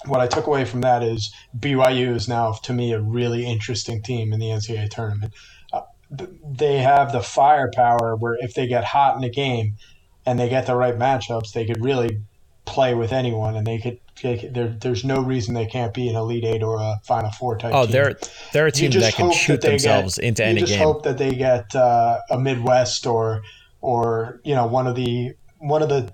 What 0.07 0.19
I 0.19 0.25
took 0.25 0.47
away 0.47 0.65
from 0.65 0.81
that 0.81 1.03
is 1.03 1.31
BYU 1.59 2.15
is 2.15 2.27
now 2.27 2.53
to 2.63 2.73
me 2.73 2.93
a 2.93 2.99
really 2.99 3.45
interesting 3.45 4.01
team 4.01 4.33
in 4.33 4.39
the 4.39 4.47
NCAA 4.47 4.89
tournament. 4.89 5.35
Uh, 5.71 5.81
they 6.09 6.79
have 6.79 7.11
the 7.11 7.21
firepower 7.21 8.15
where 8.15 8.37
if 8.39 8.55
they 8.55 8.65
get 8.65 8.83
hot 8.83 9.17
in 9.17 9.23
a 9.23 9.29
game 9.29 9.77
and 10.25 10.39
they 10.39 10.49
get 10.49 10.65
the 10.65 10.75
right 10.75 10.97
matchups, 10.97 11.53
they 11.53 11.67
could 11.67 11.83
really 11.83 12.21
play 12.65 12.95
with 12.95 13.13
anyone, 13.13 13.55
and 13.55 13.67
they 13.67 13.77
could. 13.77 13.99
there, 14.23 14.75
there's 14.81 15.03
no 15.03 15.21
reason 15.21 15.53
they 15.53 15.67
can't 15.67 15.93
be 15.93 16.09
an 16.09 16.15
elite 16.15 16.43
eight 16.43 16.63
or 16.63 16.77
a 16.77 16.95
final 17.03 17.29
four 17.29 17.55
type. 17.55 17.71
Oh, 17.71 17.83
team. 17.83 17.91
they're 17.91 18.19
they're 18.51 18.67
a 18.67 18.71
team 18.71 18.89
that 18.91 19.13
can 19.13 19.31
shoot 19.31 19.61
that 19.61 19.69
themselves 19.69 20.15
get, 20.15 20.25
into 20.25 20.43
any 20.43 20.61
game. 20.61 20.61
You 20.61 20.67
just 20.67 20.79
hope 20.79 21.03
that 21.03 21.19
they 21.19 21.31
get 21.31 21.75
uh, 21.75 22.19
a 22.31 22.39
Midwest 22.39 23.05
or 23.05 23.43
or 23.81 24.39
you 24.43 24.55
know 24.55 24.65
one 24.65 24.87
of 24.87 24.95
the 24.95 25.33
one 25.57 25.81
of 25.81 25.89
the 25.89 26.13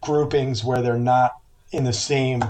groupings 0.00 0.64
where 0.64 0.82
they're 0.82 0.98
not 0.98 1.32
in 1.72 1.84
the 1.84 1.92
same 1.92 2.42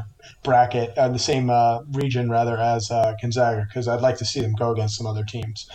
bracket, 0.42 0.96
uh, 0.98 1.08
the 1.08 1.18
same 1.18 1.48
uh, 1.50 1.82
region 1.92 2.28
rather 2.30 2.56
as 2.56 2.90
uh, 2.90 3.14
Gonzaga, 3.20 3.64
because 3.68 3.86
I'd 3.88 4.00
like 4.00 4.18
to 4.18 4.24
see 4.24 4.40
them 4.40 4.54
go 4.54 4.72
against 4.72 4.96
some 4.96 5.06
other 5.06 5.24
teams. 5.24 5.68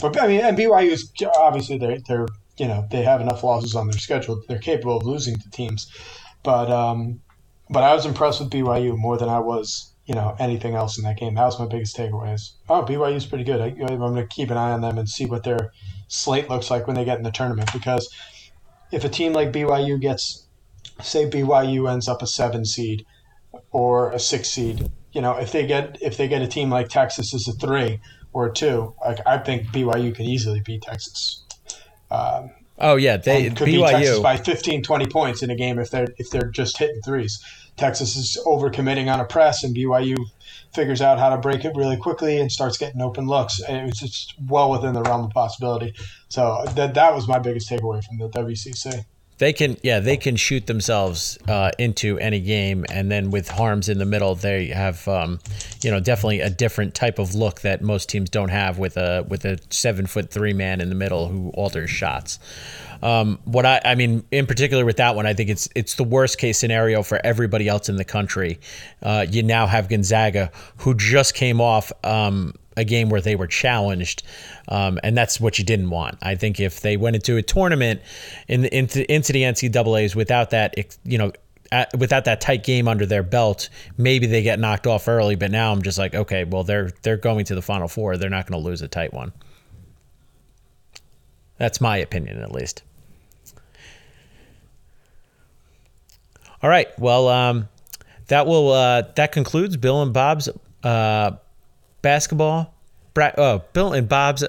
But 0.00 0.20
I 0.20 0.26
mean, 0.26 0.40
and 0.40 0.56
BYU 0.56 0.90
is 0.90 1.10
obviously 1.36 1.78
they're 1.78 1.98
they're 2.06 2.28
you 2.58 2.66
know 2.66 2.86
they 2.90 3.02
have 3.02 3.20
enough 3.20 3.42
losses 3.42 3.74
on 3.74 3.88
their 3.88 3.98
schedule; 3.98 4.42
they're 4.48 4.58
capable 4.58 4.98
of 4.98 5.04
losing 5.04 5.36
to 5.36 5.50
teams. 5.50 5.90
But 6.42 6.70
um, 6.70 7.20
but 7.68 7.82
I 7.82 7.94
was 7.94 8.06
impressed 8.06 8.40
with 8.40 8.50
BYU 8.50 8.96
more 8.96 9.16
than 9.16 9.28
I 9.28 9.38
was, 9.38 9.92
you 10.06 10.14
know, 10.14 10.34
anything 10.38 10.74
else 10.74 10.98
in 10.98 11.04
that 11.04 11.18
game. 11.18 11.34
That 11.34 11.44
was 11.44 11.58
my 11.58 11.66
biggest 11.66 11.96
takeaway. 11.96 12.34
Is 12.34 12.56
oh, 12.68 12.84
BYU's 12.84 13.26
pretty 13.26 13.44
good. 13.44 13.60
I, 13.60 13.66
I'm 13.66 13.98
going 13.98 14.14
to 14.16 14.26
keep 14.26 14.50
an 14.50 14.56
eye 14.56 14.72
on 14.72 14.80
them 14.80 14.98
and 14.98 15.08
see 15.08 15.26
what 15.26 15.44
their 15.44 15.72
slate 16.08 16.50
looks 16.50 16.70
like 16.70 16.86
when 16.86 16.96
they 16.96 17.04
get 17.04 17.18
in 17.18 17.24
the 17.24 17.30
tournament. 17.30 17.70
Because 17.72 18.12
if 18.90 19.04
a 19.04 19.08
team 19.08 19.32
like 19.32 19.52
BYU 19.52 20.00
gets, 20.00 20.46
say, 21.02 21.28
BYU 21.28 21.90
ends 21.90 22.08
up 22.08 22.22
a 22.22 22.26
seven 22.26 22.64
seed 22.64 23.06
or 23.70 24.10
a 24.12 24.18
six 24.18 24.48
seed, 24.48 24.90
you 25.12 25.20
know, 25.20 25.36
if 25.36 25.52
they 25.52 25.66
get 25.66 25.98
if 26.00 26.16
they 26.16 26.28
get 26.28 26.42
a 26.42 26.46
team 26.46 26.70
like 26.70 26.88
Texas 26.88 27.34
as 27.34 27.48
a 27.48 27.52
three 27.52 28.00
or 28.32 28.46
a 28.46 28.52
two, 28.52 28.94
like 29.04 29.18
I 29.26 29.38
think 29.38 29.68
BYU 29.68 30.14
could 30.14 30.26
easily 30.26 30.60
beat 30.60 30.82
Texas. 30.82 31.42
Um, 32.10 32.50
Oh 32.82 32.96
yeah, 32.96 33.18
they 33.18 33.50
could 33.50 33.68
BYU 33.68 33.90
Texas 33.90 34.18
by 34.20 34.38
15, 34.38 34.82
20 34.82 35.06
points 35.06 35.42
in 35.42 35.50
a 35.50 35.54
game 35.54 35.78
if 35.78 35.90
they're 35.90 36.08
if 36.16 36.30
they're 36.30 36.48
just 36.48 36.78
hitting 36.78 37.02
threes. 37.02 37.44
Texas 37.76 38.16
is 38.16 38.38
overcommitting 38.46 39.12
on 39.12 39.20
a 39.20 39.24
press, 39.24 39.62
and 39.62 39.76
BYU 39.76 40.16
figures 40.72 41.00
out 41.00 41.18
how 41.18 41.30
to 41.30 41.38
break 41.38 41.64
it 41.64 41.72
really 41.76 41.96
quickly 41.96 42.38
and 42.40 42.50
starts 42.50 42.78
getting 42.78 43.00
open 43.00 43.26
looks. 43.26 43.60
It's 43.68 44.00
just 44.00 44.34
well 44.48 44.70
within 44.70 44.94
the 44.94 45.02
realm 45.02 45.24
of 45.24 45.30
possibility. 45.30 45.94
So 46.28 46.64
that 46.74 46.94
that 46.94 47.14
was 47.14 47.26
my 47.26 47.38
biggest 47.38 47.68
takeaway 47.68 48.04
from 48.04 48.18
the 48.18 48.28
WCC. 48.28 49.04
They 49.40 49.54
can, 49.54 49.78
yeah, 49.82 50.00
they 50.00 50.18
can 50.18 50.36
shoot 50.36 50.66
themselves 50.66 51.38
uh, 51.48 51.70
into 51.78 52.18
any 52.18 52.40
game, 52.40 52.84
and 52.90 53.10
then 53.10 53.30
with 53.30 53.48
Haarms 53.48 53.88
in 53.88 53.96
the 53.96 54.04
middle, 54.04 54.34
they 54.34 54.66
have, 54.66 55.08
um, 55.08 55.38
you 55.82 55.90
know, 55.90 55.98
definitely 55.98 56.40
a 56.40 56.50
different 56.50 56.94
type 56.94 57.18
of 57.18 57.34
look 57.34 57.62
that 57.62 57.80
most 57.80 58.10
teams 58.10 58.28
don't 58.28 58.50
have 58.50 58.78
with 58.78 58.98
a 58.98 59.24
with 59.26 59.46
a 59.46 59.58
seven 59.70 60.04
foot 60.06 60.30
three 60.30 60.52
man 60.52 60.82
in 60.82 60.90
the 60.90 60.94
middle 60.94 61.28
who 61.28 61.48
alters 61.54 61.88
shots. 61.88 62.38
Um, 63.02 63.38
what 63.46 63.64
I, 63.64 63.80
I 63.82 63.94
mean, 63.94 64.24
in 64.30 64.46
particular 64.46 64.84
with 64.84 64.98
that 64.98 65.16
one, 65.16 65.24
I 65.24 65.32
think 65.32 65.48
it's 65.48 65.70
it's 65.74 65.94
the 65.94 66.04
worst 66.04 66.36
case 66.36 66.58
scenario 66.58 67.02
for 67.02 67.18
everybody 67.24 67.66
else 67.66 67.88
in 67.88 67.96
the 67.96 68.04
country. 68.04 68.60
Uh, 69.02 69.24
you 69.26 69.42
now 69.42 69.66
have 69.66 69.88
Gonzaga, 69.88 70.50
who 70.76 70.94
just 70.94 71.34
came 71.34 71.62
off 71.62 71.92
um, 72.04 72.52
a 72.76 72.84
game 72.84 73.08
where 73.08 73.20
they 73.20 73.36
were 73.36 73.46
challenged, 73.46 74.22
um, 74.68 74.98
and 75.02 75.16
that's 75.16 75.40
what 75.40 75.58
you 75.58 75.64
didn't 75.64 75.90
want. 75.90 76.18
I 76.22 76.34
think 76.34 76.60
if 76.60 76.80
they 76.80 76.96
went 76.96 77.16
into 77.16 77.36
a 77.36 77.42
tournament 77.42 78.00
in 78.48 78.62
the, 78.62 78.76
into 78.76 79.12
into 79.12 79.32
the 79.32 79.42
NCAA's 79.42 80.14
without 80.16 80.50
that, 80.50 80.74
you 81.04 81.18
know. 81.18 81.32
At, 81.72 81.96
without 81.96 82.24
that 82.24 82.40
tight 82.40 82.64
game 82.64 82.88
under 82.88 83.06
their 83.06 83.22
belt, 83.22 83.68
maybe 83.96 84.26
they 84.26 84.42
get 84.42 84.58
knocked 84.58 84.88
off 84.88 85.06
early. 85.06 85.36
But 85.36 85.52
now 85.52 85.70
I'm 85.70 85.82
just 85.82 85.98
like, 85.98 86.16
okay, 86.16 86.42
well 86.42 86.64
they're 86.64 86.90
they're 87.02 87.16
going 87.16 87.44
to 87.44 87.54
the 87.54 87.62
Final 87.62 87.86
Four. 87.86 88.16
They're 88.16 88.28
not 88.28 88.48
going 88.48 88.60
to 88.60 88.68
lose 88.68 88.82
a 88.82 88.88
tight 88.88 89.14
one. 89.14 89.32
That's 91.58 91.80
my 91.80 91.98
opinion, 91.98 92.42
at 92.42 92.50
least. 92.50 92.82
All 96.62 96.70
right. 96.70 96.88
Well, 96.98 97.28
um, 97.28 97.68
that 98.28 98.46
will 98.46 98.72
uh, 98.72 99.02
that 99.16 99.32
concludes 99.32 99.76
Bill 99.76 100.02
and 100.02 100.12
Bob's 100.12 100.48
uh, 100.82 101.32
basketball. 102.02 102.74
Bra- 103.14 103.32
oh, 103.36 103.62
Bill 103.72 103.92
and 103.92 104.08
Bob's 104.08 104.44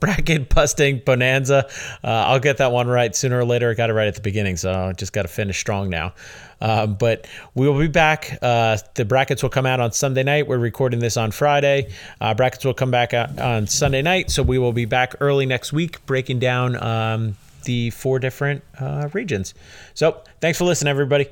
bracket 0.00 0.54
busting 0.54 1.02
bonanza. 1.04 1.66
Uh, 2.04 2.08
I'll 2.08 2.40
get 2.40 2.58
that 2.58 2.72
one 2.72 2.88
right 2.88 3.14
sooner 3.14 3.38
or 3.38 3.44
later. 3.44 3.70
I 3.70 3.74
got 3.74 3.90
it 3.90 3.94
right 3.94 4.06
at 4.06 4.14
the 4.14 4.20
beginning, 4.20 4.56
so 4.56 4.72
I 4.72 4.92
just 4.92 5.12
got 5.12 5.22
to 5.22 5.28
finish 5.28 5.58
strong 5.58 5.90
now. 5.90 6.14
Um, 6.60 6.94
but 6.94 7.26
we 7.54 7.68
will 7.68 7.78
be 7.78 7.88
back. 7.88 8.38
Uh, 8.42 8.78
the 8.94 9.04
brackets 9.04 9.42
will 9.42 9.50
come 9.50 9.66
out 9.66 9.80
on 9.80 9.92
Sunday 9.92 10.22
night. 10.22 10.48
We're 10.48 10.58
recording 10.58 11.00
this 11.00 11.16
on 11.16 11.30
Friday. 11.30 11.92
Uh, 12.20 12.34
brackets 12.34 12.64
will 12.64 12.74
come 12.74 12.90
back 12.90 13.14
on 13.14 13.66
Sunday 13.66 14.02
night, 14.02 14.30
so 14.30 14.42
we 14.42 14.58
will 14.58 14.72
be 14.72 14.84
back 14.84 15.14
early 15.20 15.46
next 15.46 15.72
week 15.72 16.04
breaking 16.06 16.40
down 16.40 16.80
um, 16.82 17.36
the 17.64 17.90
four 17.90 18.18
different 18.18 18.62
uh, 18.80 19.08
regions. 19.12 19.54
So 19.94 20.22
thanks 20.40 20.58
for 20.58 20.64
listening, 20.64 20.90
everybody. 20.90 21.28